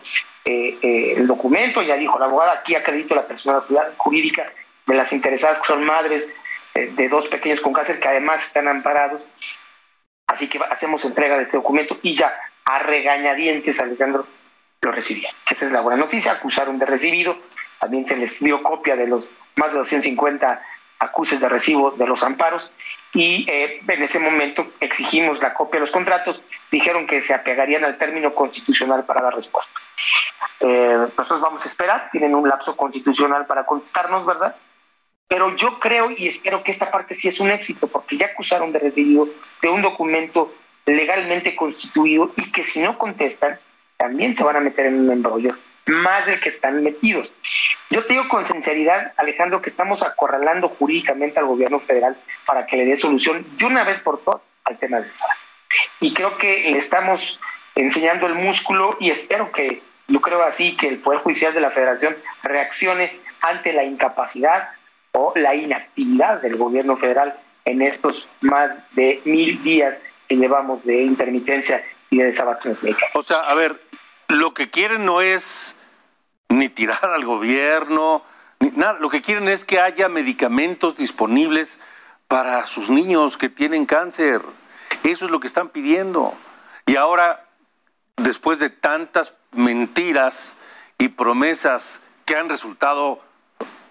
eh, 0.45 0.79
eh, 0.81 1.13
el 1.15 1.27
documento. 1.27 1.83
Ya 1.83 1.95
dijo 1.95 2.17
la 2.17 2.25
abogada, 2.25 2.53
aquí 2.53 2.73
acredito 2.73 3.13
la 3.13 3.27
personalidad 3.27 3.93
jurídica 3.97 4.51
de 4.87 4.95
las 4.95 5.13
interesadas, 5.13 5.59
que 5.59 5.67
son 5.67 5.83
madres 5.83 6.27
eh, 6.73 6.91
de 6.91 7.07
dos 7.07 7.27
pequeños 7.27 7.61
con 7.61 7.71
cáncer 7.71 7.99
que 7.99 8.07
además 8.07 8.41
están 8.41 8.67
amparados. 8.67 9.23
Así 10.25 10.47
que 10.47 10.59
hacemos 10.71 11.05
entrega 11.05 11.37
de 11.37 11.43
este 11.43 11.57
documento 11.57 11.99
y 12.01 12.13
ya 12.13 12.33
a 12.65 12.79
regañadientes, 12.79 13.79
Alejandro, 13.79 14.25
lo 14.81 14.91
recibían. 14.91 15.35
Esa 15.47 15.65
es 15.65 15.71
la 15.71 15.81
buena 15.81 15.99
noticia, 15.99 16.31
acusaron 16.31 16.79
de 16.79 16.87
recibido, 16.87 17.37
también 17.79 18.05
se 18.05 18.15
les 18.15 18.39
dio 18.39 18.61
copia 18.63 18.95
de 18.95 19.07
los 19.07 19.29
más 19.55 19.71
de 19.71 19.77
250 19.77 20.61
acuses 20.99 21.39
de 21.39 21.49
recibo 21.49 21.91
de 21.91 22.05
los 22.05 22.23
amparos 22.23 22.69
y 23.13 23.45
eh, 23.49 23.81
en 23.87 24.03
ese 24.03 24.19
momento 24.19 24.67
exigimos 24.79 25.41
la 25.41 25.53
copia 25.53 25.79
de 25.79 25.81
los 25.81 25.91
contratos, 25.91 26.43
dijeron 26.71 27.07
que 27.07 27.21
se 27.21 27.33
apegarían 27.33 27.83
al 27.83 27.97
término 27.97 28.35
constitucional 28.35 29.05
para 29.05 29.21
dar 29.21 29.33
respuesta. 29.33 29.73
Eh, 30.59 31.07
nosotros 31.17 31.41
vamos 31.41 31.63
a 31.63 31.67
esperar, 31.67 32.09
tienen 32.11 32.35
un 32.35 32.47
lapso 32.47 32.75
constitucional 32.75 33.45
para 33.45 33.65
contestarnos, 33.65 34.25
¿verdad? 34.25 34.55
Pero 35.27 35.55
yo 35.55 35.79
creo 35.79 36.11
y 36.11 36.27
espero 36.27 36.63
que 36.63 36.71
esta 36.71 36.91
parte 36.91 37.15
sí 37.15 37.27
es 37.27 37.39
un 37.39 37.49
éxito, 37.49 37.87
porque 37.87 38.17
ya 38.17 38.27
acusaron 38.27 38.71
de 38.71 38.79
recibido 38.79 39.27
de 39.61 39.69
un 39.69 39.81
documento 39.81 40.53
legalmente 40.85 41.55
constituido 41.55 42.31
y 42.35 42.51
que 42.51 42.63
si 42.63 42.79
no 42.79 42.97
contestan, 42.97 43.59
también 43.97 44.35
se 44.35 44.43
van 44.43 44.55
a 44.55 44.59
meter 44.59 44.87
en 44.87 45.01
un 45.01 45.11
embrollo, 45.11 45.55
más 45.89 46.25
del 46.25 46.39
que 46.39 46.49
están 46.49 46.83
metidos. 46.83 47.31
Yo 47.89 48.05
te 48.05 48.13
digo 48.13 48.27
con 48.29 48.45
sinceridad, 48.45 49.13
Alejandro, 49.17 49.61
que 49.61 49.69
estamos 49.69 50.03
acorralando 50.03 50.69
jurídicamente 50.69 51.39
al 51.39 51.45
gobierno 51.45 51.79
federal 51.79 52.15
para 52.45 52.65
que 52.65 52.77
le 52.77 52.85
dé 52.85 52.95
solución 52.95 53.45
de 53.57 53.65
una 53.65 53.83
vez 53.83 53.99
por 53.99 54.21
todas 54.23 54.41
al 54.65 54.77
tema 54.77 54.97
del 54.97 55.09
desastre. 55.09 55.45
Y 55.99 56.13
creo 56.13 56.37
que 56.37 56.69
le 56.71 56.77
estamos 56.77 57.39
enseñando 57.75 58.27
el 58.27 58.35
músculo 58.35 58.97
y 58.99 59.09
espero 59.09 59.51
que, 59.51 59.81
yo 60.07 60.21
creo 60.21 60.43
así, 60.43 60.75
que 60.77 60.87
el 60.87 60.99
Poder 60.99 61.21
Judicial 61.21 61.53
de 61.53 61.61
la 61.61 61.71
Federación 61.71 62.15
reaccione 62.43 63.19
ante 63.41 63.73
la 63.73 63.83
incapacidad 63.83 64.69
o 65.11 65.33
la 65.35 65.55
inactividad 65.55 66.41
del 66.41 66.55
gobierno 66.55 66.97
federal 66.97 67.35
en 67.65 67.81
estos 67.81 68.27
más 68.41 68.71
de 68.95 69.21
mil 69.25 69.61
días 69.63 69.97
que 70.27 70.35
llevamos 70.35 70.85
de 70.85 71.01
intermitencia 71.01 71.83
y 72.09 72.17
de 72.17 72.25
desabasto 72.25 72.69
O 73.13 73.21
sea, 73.21 73.39
a 73.39 73.55
ver, 73.55 73.79
lo 74.27 74.53
que 74.53 74.69
quieren 74.69 75.05
no 75.05 75.21
es 75.21 75.75
ni 76.49 76.69
tirar 76.69 77.05
al 77.05 77.25
gobierno, 77.25 78.23
ni 78.59 78.71
nada. 78.71 78.99
Lo 78.99 79.09
que 79.09 79.21
quieren 79.21 79.47
es 79.47 79.63
que 79.63 79.79
haya 79.79 80.09
medicamentos 80.09 80.95
disponibles 80.95 81.79
para 82.27 82.67
sus 82.67 82.89
niños 82.89 83.37
que 83.37 83.49
tienen 83.49 83.85
cáncer. 83.85 84.41
Eso 85.03 85.25
es 85.25 85.31
lo 85.31 85.39
que 85.39 85.47
están 85.47 85.69
pidiendo. 85.69 86.33
Y 86.85 86.95
ahora, 86.95 87.45
después 88.17 88.59
de 88.59 88.69
tantas 88.69 89.33
mentiras 89.51 90.57
y 90.97 91.09
promesas 91.09 92.01
que 92.25 92.35
han 92.35 92.49
resultado 92.49 93.21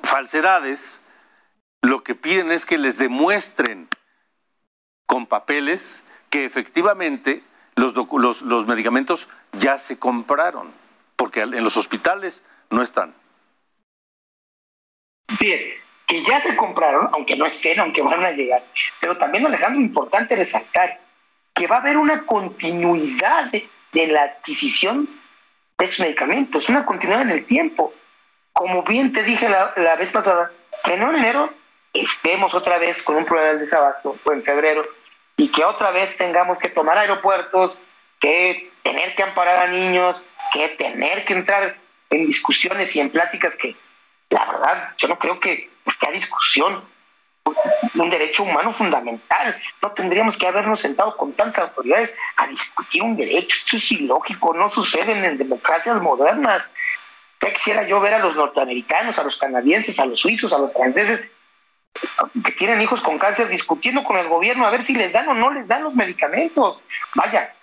falsedades, 0.02 1.00
lo 1.82 2.02
que 2.02 2.14
piden 2.14 2.52
es 2.52 2.66
que 2.66 2.78
les 2.78 2.98
demuestren 2.98 3.88
con 5.06 5.26
papeles 5.26 6.02
que 6.28 6.44
efectivamente 6.44 7.42
los, 7.76 7.94
los, 7.94 8.42
los 8.42 8.66
medicamentos 8.66 9.28
ya 9.52 9.78
se 9.78 9.98
compraron 9.98 10.72
porque 11.28 11.42
en 11.42 11.62
los 11.62 11.76
hospitales 11.76 12.42
no 12.70 12.80
están. 12.80 13.14
Es 15.38 15.62
que 16.06 16.24
ya 16.24 16.40
se 16.40 16.56
compraron, 16.56 17.10
aunque 17.12 17.36
no 17.36 17.44
estén, 17.44 17.78
aunque 17.80 18.00
van 18.00 18.24
a 18.24 18.30
llegar. 18.30 18.64
Pero 18.98 19.18
también, 19.18 19.44
Alejandro, 19.44 19.78
importante 19.78 20.34
resaltar 20.34 20.98
que 21.52 21.66
va 21.66 21.76
a 21.76 21.80
haber 21.80 21.98
una 21.98 22.24
continuidad 22.24 23.52
de, 23.52 24.06
la 24.06 24.22
adquisición 24.22 25.06
de 25.76 25.84
esos 25.84 26.00
medicamentos, 26.00 26.70
una 26.70 26.86
continuidad 26.86 27.20
en 27.20 27.30
el 27.32 27.44
tiempo. 27.44 27.92
Como 28.54 28.82
bien 28.84 29.12
te 29.12 29.22
dije 29.22 29.50
la, 29.50 29.74
la 29.76 29.96
vez 29.96 30.10
pasada, 30.10 30.50
que 30.82 30.96
no 30.96 31.10
en 31.10 31.16
enero 31.16 31.52
estemos 31.92 32.54
otra 32.54 32.78
vez 32.78 33.02
con 33.02 33.16
un 33.16 33.26
problema 33.26 33.52
de 33.52 33.58
desabasto, 33.58 34.16
o 34.24 34.32
en 34.32 34.42
febrero, 34.42 34.82
y 35.36 35.48
que 35.48 35.62
otra 35.62 35.90
vez 35.90 36.16
tengamos 36.16 36.58
que 36.58 36.70
tomar 36.70 36.96
aeropuertos, 36.96 37.82
que 38.18 38.70
tener 38.82 39.14
que 39.14 39.24
amparar 39.24 39.58
a 39.58 39.66
niños, 39.66 40.22
que 40.52 40.68
tener 40.70 41.24
que 41.24 41.34
entrar 41.34 41.76
en 42.10 42.26
discusiones 42.26 42.94
y 42.96 43.00
en 43.00 43.10
pláticas 43.10 43.54
que, 43.56 43.76
la 44.30 44.44
verdad, 44.44 44.94
yo 44.96 45.08
no 45.08 45.18
creo 45.18 45.40
que 45.40 45.70
esté 45.86 46.08
a 46.08 46.12
discusión 46.12 46.82
un 47.94 48.10
derecho 48.10 48.42
humano 48.42 48.72
fundamental. 48.72 49.58
No 49.82 49.90
tendríamos 49.92 50.36
que 50.36 50.46
habernos 50.46 50.80
sentado 50.80 51.16
con 51.16 51.32
tantas 51.32 51.68
autoridades 51.68 52.14
a 52.36 52.46
discutir 52.46 53.02
un 53.02 53.16
derecho. 53.16 53.56
Eso 53.64 53.76
es 53.76 53.92
ilógico, 53.92 54.54
no 54.54 54.68
sucede 54.68 55.12
en 55.12 55.38
democracias 55.38 56.00
modernas. 56.00 56.70
Ya 57.40 57.52
quisiera 57.52 57.86
yo 57.86 58.00
ver 58.00 58.14
a 58.14 58.18
los 58.18 58.36
norteamericanos, 58.36 59.18
a 59.18 59.24
los 59.24 59.36
canadienses, 59.36 59.98
a 59.98 60.06
los 60.06 60.20
suizos, 60.20 60.52
a 60.52 60.58
los 60.58 60.72
franceses 60.72 61.22
que 62.44 62.52
tienen 62.52 62.80
hijos 62.80 63.00
con 63.00 63.18
cáncer 63.18 63.48
discutiendo 63.48 64.04
con 64.04 64.16
el 64.18 64.28
gobierno 64.28 64.66
a 64.66 64.70
ver 64.70 64.84
si 64.84 64.94
les 64.94 65.12
dan 65.12 65.28
o 65.28 65.34
no 65.34 65.50
les 65.50 65.68
dan 65.68 65.82
los 65.82 65.94
medicamentos. 65.94 66.80
Vaya, 67.14 67.54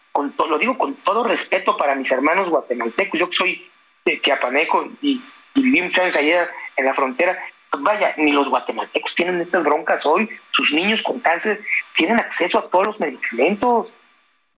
lo 0.50 0.58
digo 0.58 0.78
con 0.78 0.96
todo 0.96 1.24
respeto 1.24 1.78
para 1.78 1.96
mis 1.96 2.12
hermanos 2.12 2.50
guatemaltecos, 2.50 3.20
yo 3.20 3.30
que 3.30 3.36
soy 3.36 3.68
de 4.06 4.20
chiapaneco 4.22 4.88
y, 5.02 5.22
viví 5.56 5.82
muchos 5.82 6.00
años 6.00 6.16
allá 6.18 6.50
en 6.76 6.86
la 6.86 6.94
frontera, 6.94 7.40
vaya, 7.80 8.14
ni 8.18 8.32
los 8.32 8.50
guatemaltecos 8.50 9.16
tienen 9.16 9.40
estas 9.40 9.64
broncas 9.64 10.06
hoy, 10.06 10.30
sus 10.52 10.74
niños 10.74 11.02
con 11.02 11.20
cáncer 11.20 11.62
tienen 11.96 12.20
acceso 12.20 12.60
a 12.60 12.70
todos 12.70 12.88
los 12.88 13.00
medicamentos. 13.00 13.92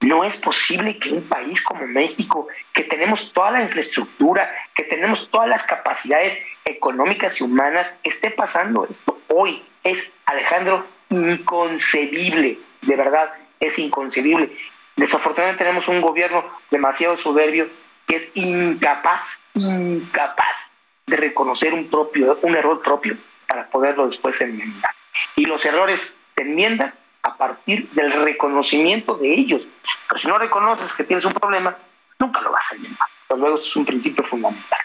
No 0.02 0.24
es 0.24 0.38
posible 0.38 0.98
que 0.98 1.10
un 1.10 1.24
país 1.24 1.62
como 1.62 1.88
México, 1.88 2.48
que 2.74 2.84
tenemos 2.84 3.32
toda 3.34 3.52
la 3.52 3.64
infraestructura, 3.64 4.52
que 4.76 4.84
tenemos 4.84 5.30
todas 5.30 5.50
las 5.50 5.64
capacidades 5.64 6.38
económicas 6.66 7.40
y 7.40 7.44
humanas, 7.44 7.92
esté 8.04 8.30
pasando 8.32 8.86
esto 8.88 9.20
hoy. 9.28 9.64
Es, 9.84 10.04
Alejandro, 10.26 10.86
inconcebible, 11.10 12.60
de 12.82 12.96
verdad, 12.96 13.34
es 13.60 13.78
inconcebible. 13.80 14.52
Desafortunadamente 14.98 15.64
tenemos 15.64 15.88
un 15.88 16.02
gobierno 16.02 16.44
demasiado 16.72 17.16
soberbio 17.16 17.68
que 18.08 18.16
es 18.18 18.28
incapaz, 18.34 19.40
incapaz 19.54 20.58
de 21.06 21.16
reconocer 21.16 21.74
un, 21.74 21.88
propio, 21.88 22.40
un 22.42 22.56
error 22.56 22.82
propio 22.82 23.16
para 23.48 23.68
poderlo 23.68 24.08
después 24.08 24.42
enmendar. 24.42 24.92
Y 25.36 25.46
los 25.46 25.64
errores 25.66 26.18
se 26.36 26.42
enmiendan 26.42 26.94
a 27.22 27.36
partir 27.36 27.90
del 27.92 28.12
reconocimiento 28.12 29.16
de 29.16 29.34
ellos. 29.34 29.68
Pero 30.08 30.20
si 30.20 30.28
no 30.28 30.38
reconoces 30.40 30.92
que 30.94 31.04
tienes 31.04 31.26
un 31.26 31.34
problema, 31.34 31.76
nunca 32.20 32.42
lo 32.42 32.52
vas 32.52 32.66
a 32.72 32.76
enmendar. 32.76 33.08
Hasta 33.22 33.36
luego, 33.36 33.58
es 33.58 33.76
un 33.76 33.86
principio 33.86 34.24
fundamental. 34.24 34.80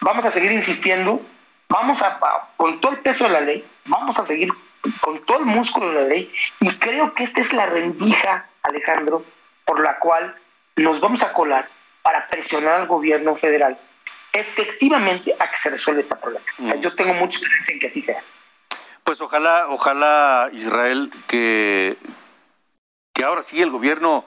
Vamos 0.00 0.24
a 0.26 0.30
seguir 0.30 0.52
insistiendo, 0.52 1.22
vamos 1.68 2.02
a, 2.02 2.20
con 2.56 2.80
todo 2.80 2.92
el 2.92 2.98
peso 2.98 3.24
de 3.24 3.30
la 3.30 3.40
ley, 3.40 3.64
vamos 3.86 4.18
a 4.18 4.24
seguir 4.24 4.52
con 5.00 5.24
todo 5.24 5.38
el 5.38 5.46
músculo 5.46 5.88
de 5.88 5.94
la 5.94 6.08
ley, 6.08 6.32
y 6.60 6.70
creo 6.76 7.14
que 7.14 7.24
esta 7.24 7.40
es 7.40 7.52
la 7.52 7.66
rendija 7.66 8.46
Alejandro, 8.62 9.24
por 9.64 9.80
la 9.80 9.98
cual 9.98 10.34
nos 10.76 11.00
vamos 11.00 11.22
a 11.22 11.32
colar 11.32 11.68
para 12.02 12.26
presionar 12.28 12.74
al 12.74 12.86
gobierno 12.86 13.34
federal 13.36 13.78
efectivamente 14.32 15.34
a 15.38 15.50
que 15.50 15.56
se 15.56 15.70
resuelva 15.70 16.02
esta 16.02 16.20
problema. 16.20 16.44
Mm. 16.58 16.80
Yo 16.80 16.94
tengo 16.94 17.14
mucha 17.14 17.38
esperanza 17.38 17.72
en 17.72 17.78
que 17.78 17.86
así 17.86 18.02
sea. 18.02 18.22
Pues 19.02 19.20
ojalá, 19.20 19.66
ojalá 19.68 20.50
Israel 20.52 21.10
que, 21.26 21.96
que 23.12 23.24
ahora 23.24 23.42
sí 23.42 23.62
el 23.62 23.70
gobierno 23.70 24.24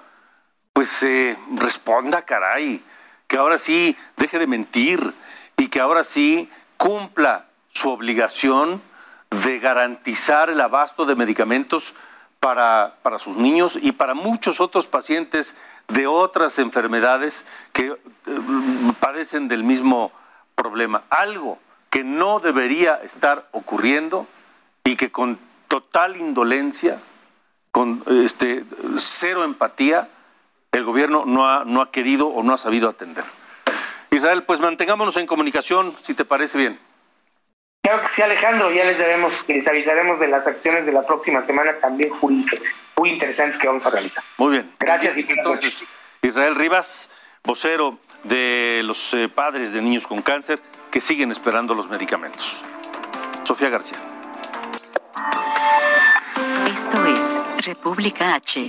pues 0.73 0.89
se 0.89 1.37
responda, 1.55 2.23
caray, 2.23 2.81
que 3.27 3.37
ahora 3.37 3.57
sí 3.57 3.95
deje 4.17 4.39
de 4.39 4.47
mentir 4.47 5.13
y 5.57 5.67
que 5.67 5.79
ahora 5.79 6.03
sí 6.03 6.49
cumpla 6.77 7.45
su 7.69 7.89
obligación 7.91 8.81
de 9.29 9.59
garantizar 9.59 10.49
el 10.49 10.61
abasto 10.61 11.05
de 11.05 11.15
medicamentos 11.15 11.93
para, 12.39 12.95
para 13.03 13.19
sus 13.19 13.35
niños 13.35 13.77
y 13.81 13.91
para 13.91 14.13
muchos 14.13 14.61
otros 14.61 14.87
pacientes 14.87 15.55
de 15.87 16.07
otras 16.07 16.59
enfermedades 16.59 17.45
que 17.73 17.87
eh, 17.87 17.97
padecen 18.99 19.47
del 19.47 19.63
mismo 19.63 20.11
problema. 20.55 21.03
Algo 21.09 21.59
que 21.89 22.03
no 22.03 22.39
debería 22.39 22.95
estar 23.03 23.47
ocurriendo 23.51 24.27
y 24.83 24.95
que 24.95 25.11
con 25.11 25.39
total 25.67 26.17
indolencia, 26.17 26.99
con 27.71 28.03
este, 28.07 28.65
cero 28.97 29.43
empatía, 29.43 30.09
el 30.71 30.83
gobierno 30.83 31.23
no 31.25 31.49
ha, 31.49 31.65
no 31.65 31.81
ha 31.81 31.91
querido 31.91 32.27
o 32.27 32.43
no 32.43 32.53
ha 32.53 32.57
sabido 32.57 32.89
atender. 32.89 33.25
Israel, 34.11 34.43
pues 34.43 34.59
mantengámonos 34.59 35.17
en 35.17 35.27
comunicación, 35.27 35.95
si 36.01 36.13
te 36.13 36.25
parece 36.25 36.57
bien. 36.57 36.79
Claro 37.89 38.03
que 38.03 38.13
sí, 38.13 38.21
Alejandro, 38.21 38.71
ya 38.71 38.83
les 38.83 38.99
daremos, 38.99 39.33
les 39.47 39.67
avisaremos 39.67 40.19
de 40.19 40.27
las 40.27 40.45
acciones 40.45 40.85
de 40.85 40.91
la 40.91 41.07
próxima 41.07 41.43
semana 41.43 41.73
también 41.81 42.11
jurídicas, 42.11 42.59
muy 42.95 43.09
interesantes 43.09 43.57
que 43.57 43.65
vamos 43.65 43.83
a 43.83 43.89
realizar. 43.89 44.23
Muy 44.37 44.51
bien. 44.51 44.71
Gracias 44.77 45.17
y 45.17 45.25
entonces, 45.27 45.85
Israel 46.21 46.53
Rivas, 46.53 47.09
vocero 47.43 47.97
de 48.25 48.83
los 48.85 49.15
eh, 49.15 49.27
padres 49.27 49.73
de 49.73 49.81
niños 49.81 50.05
con 50.05 50.21
cáncer. 50.21 50.59
que 50.91 51.01
siguen 51.01 51.31
esperando 51.31 51.73
los 51.73 51.89
medicamentos. 51.89 52.61
Sofía 53.43 53.69
García. 53.69 53.97
Esto 56.67 57.05
es 57.07 57.65
República 57.65 58.35
H. 58.35 58.67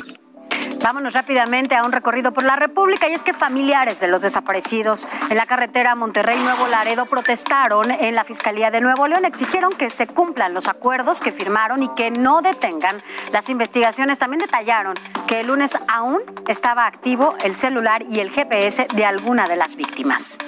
Vámonos 0.82 1.12
rápidamente 1.12 1.76
a 1.76 1.84
un 1.84 1.92
recorrido 1.92 2.32
por 2.32 2.42
la 2.42 2.56
República 2.56 3.06
y 3.06 3.12
es 3.12 3.22
que 3.22 3.34
familiares 3.34 4.00
de 4.00 4.08
los 4.08 4.22
desaparecidos 4.22 5.06
en 5.28 5.36
la 5.36 5.44
carretera 5.44 5.94
Monterrey-Nuevo 5.94 6.66
Laredo 6.68 7.04
protestaron 7.04 7.90
en 7.90 8.14
la 8.14 8.24
Fiscalía 8.24 8.70
de 8.70 8.80
Nuevo 8.80 9.06
León, 9.06 9.26
exigieron 9.26 9.72
que 9.72 9.90
se 9.90 10.06
cumplan 10.06 10.54
los 10.54 10.68
acuerdos 10.68 11.20
que 11.20 11.32
firmaron 11.32 11.82
y 11.82 11.88
que 11.90 12.10
no 12.10 12.40
detengan 12.40 13.02
las 13.30 13.50
investigaciones. 13.50 14.18
También 14.18 14.40
detallaron 14.40 14.94
que 15.26 15.40
el 15.40 15.48
lunes 15.48 15.78
aún 15.86 16.22
estaba 16.48 16.86
activo 16.86 17.34
el 17.44 17.54
celular 17.54 18.02
y 18.10 18.20
el 18.20 18.30
GPS 18.30 18.86
de 18.94 19.04
alguna 19.04 19.48
de 19.48 19.56
las 19.56 19.76
víctimas. 19.76 20.38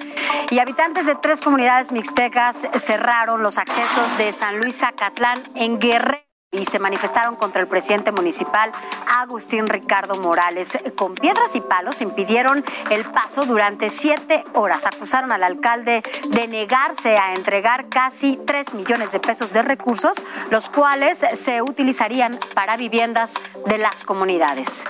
Y 0.50 0.58
habitantes 0.60 1.04
de 1.04 1.14
tres 1.14 1.42
comunidades 1.42 1.92
mixtecas 1.92 2.66
cerraron 2.76 3.42
los 3.42 3.58
accesos 3.58 4.16
de 4.16 4.32
San 4.32 4.58
Luis 4.58 4.78
Zacatlán 4.78 5.42
en 5.54 5.78
Guerrero 5.78 6.31
y 6.52 6.66
se 6.66 6.78
manifestaron 6.78 7.34
contra 7.34 7.62
el 7.62 7.66
presidente 7.66 8.12
municipal 8.12 8.70
Agustín 9.08 9.66
Ricardo 9.66 10.16
Morales. 10.16 10.78
Con 10.96 11.14
piedras 11.14 11.56
y 11.56 11.62
palos 11.62 12.02
impidieron 12.02 12.62
el 12.90 13.04
paso 13.06 13.46
durante 13.46 13.88
siete 13.88 14.44
horas. 14.52 14.84
Acusaron 14.86 15.32
al 15.32 15.44
alcalde 15.44 16.02
de 16.28 16.48
negarse 16.48 17.16
a 17.16 17.34
entregar 17.34 17.88
casi 17.88 18.38
tres 18.46 18.74
millones 18.74 19.12
de 19.12 19.20
pesos 19.20 19.54
de 19.54 19.62
recursos, 19.62 20.12
los 20.50 20.68
cuales 20.68 21.24
se 21.32 21.62
utilizarían 21.62 22.38
para 22.54 22.76
viviendas 22.76 23.34
de 23.66 23.78
las 23.78 24.04
comunidades. 24.04 24.84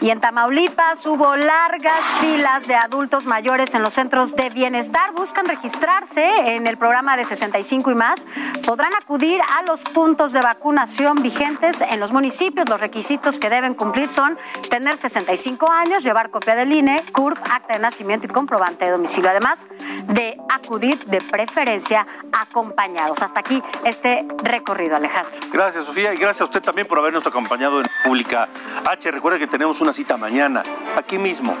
Y 0.00 0.10
en 0.10 0.20
Tamaulipas 0.20 1.06
hubo 1.06 1.36
largas 1.36 2.00
filas 2.20 2.66
de 2.66 2.74
adultos 2.74 3.24
mayores 3.24 3.74
en 3.74 3.82
los 3.82 3.94
centros 3.94 4.34
de 4.34 4.50
bienestar. 4.50 5.12
Buscan 5.12 5.46
registrarse 5.46 6.54
en 6.56 6.66
el 6.66 6.76
programa 6.76 7.16
de 7.16 7.24
65 7.24 7.90
y 7.90 7.94
más. 7.94 8.26
Podrán 8.66 8.92
acudir 8.94 9.40
a 9.40 9.62
los 9.62 9.84
puntos 9.84 10.32
de 10.32 10.40
vacunación 10.40 10.91
vigentes 11.22 11.80
en 11.80 12.00
los 12.00 12.12
municipios. 12.12 12.68
Los 12.68 12.80
requisitos 12.80 13.38
que 13.38 13.48
deben 13.48 13.74
cumplir 13.74 14.08
son 14.08 14.38
tener 14.68 14.96
65 14.96 15.70
años, 15.70 16.02
llevar 16.04 16.30
copia 16.30 16.54
del 16.54 16.72
INE, 16.72 17.02
CURP, 17.12 17.38
acta 17.38 17.74
de 17.74 17.78
nacimiento 17.80 18.26
y 18.26 18.28
comprobante 18.28 18.84
de 18.84 18.90
domicilio. 18.90 19.30
Además 19.30 19.68
de 20.06 20.36
acudir 20.50 21.04
de 21.06 21.20
preferencia 21.20 22.06
acompañados. 22.32 23.22
Hasta 23.22 23.40
aquí 23.40 23.62
este 23.84 24.26
recorrido, 24.42 24.96
Alejandro. 24.96 25.32
Gracias, 25.52 25.84
Sofía, 25.84 26.12
y 26.14 26.16
gracias 26.16 26.42
a 26.42 26.44
usted 26.44 26.62
también 26.62 26.86
por 26.86 26.98
habernos 26.98 27.26
acompañado 27.26 27.80
en 27.80 27.86
Pública 28.04 28.48
H. 28.84 29.10
Recuerda 29.10 29.38
que 29.38 29.46
tenemos 29.46 29.80
una 29.80 29.92
cita 29.92 30.16
mañana, 30.16 30.62
aquí 30.96 31.18
mismo, 31.18 31.54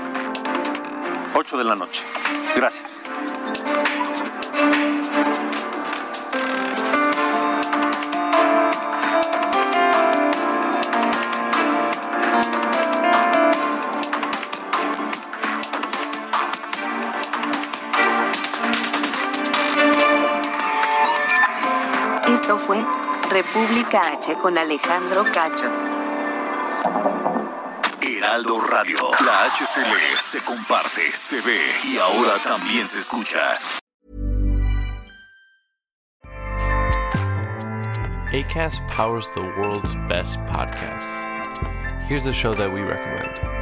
8 1.34 1.56
de 1.56 1.64
la 1.64 1.74
noche. 1.74 2.04
Gracias. 2.54 3.04
República 23.42 24.12
H 24.12 24.34
con 24.40 24.56
Alejandro 24.56 25.24
Cacho. 25.24 25.68
Heraldo 28.00 28.60
Radio. 28.70 28.96
La 29.24 29.50
HCL 29.50 30.16
se 30.16 30.38
comparte, 30.44 31.10
se 31.10 31.40
ve 31.40 31.60
y 31.82 31.98
ahora 31.98 32.40
también 32.40 32.86
se 32.86 32.98
escucha. 32.98 33.40
ACAST 38.32 38.80
powers 38.88 39.28
the 39.34 39.40
world's 39.58 39.96
best 40.08 40.38
podcasts. 40.46 41.20
Here's 42.08 42.26
a 42.26 42.32
show 42.32 42.54
that 42.54 42.72
we 42.72 42.80
recommend. 42.80 43.61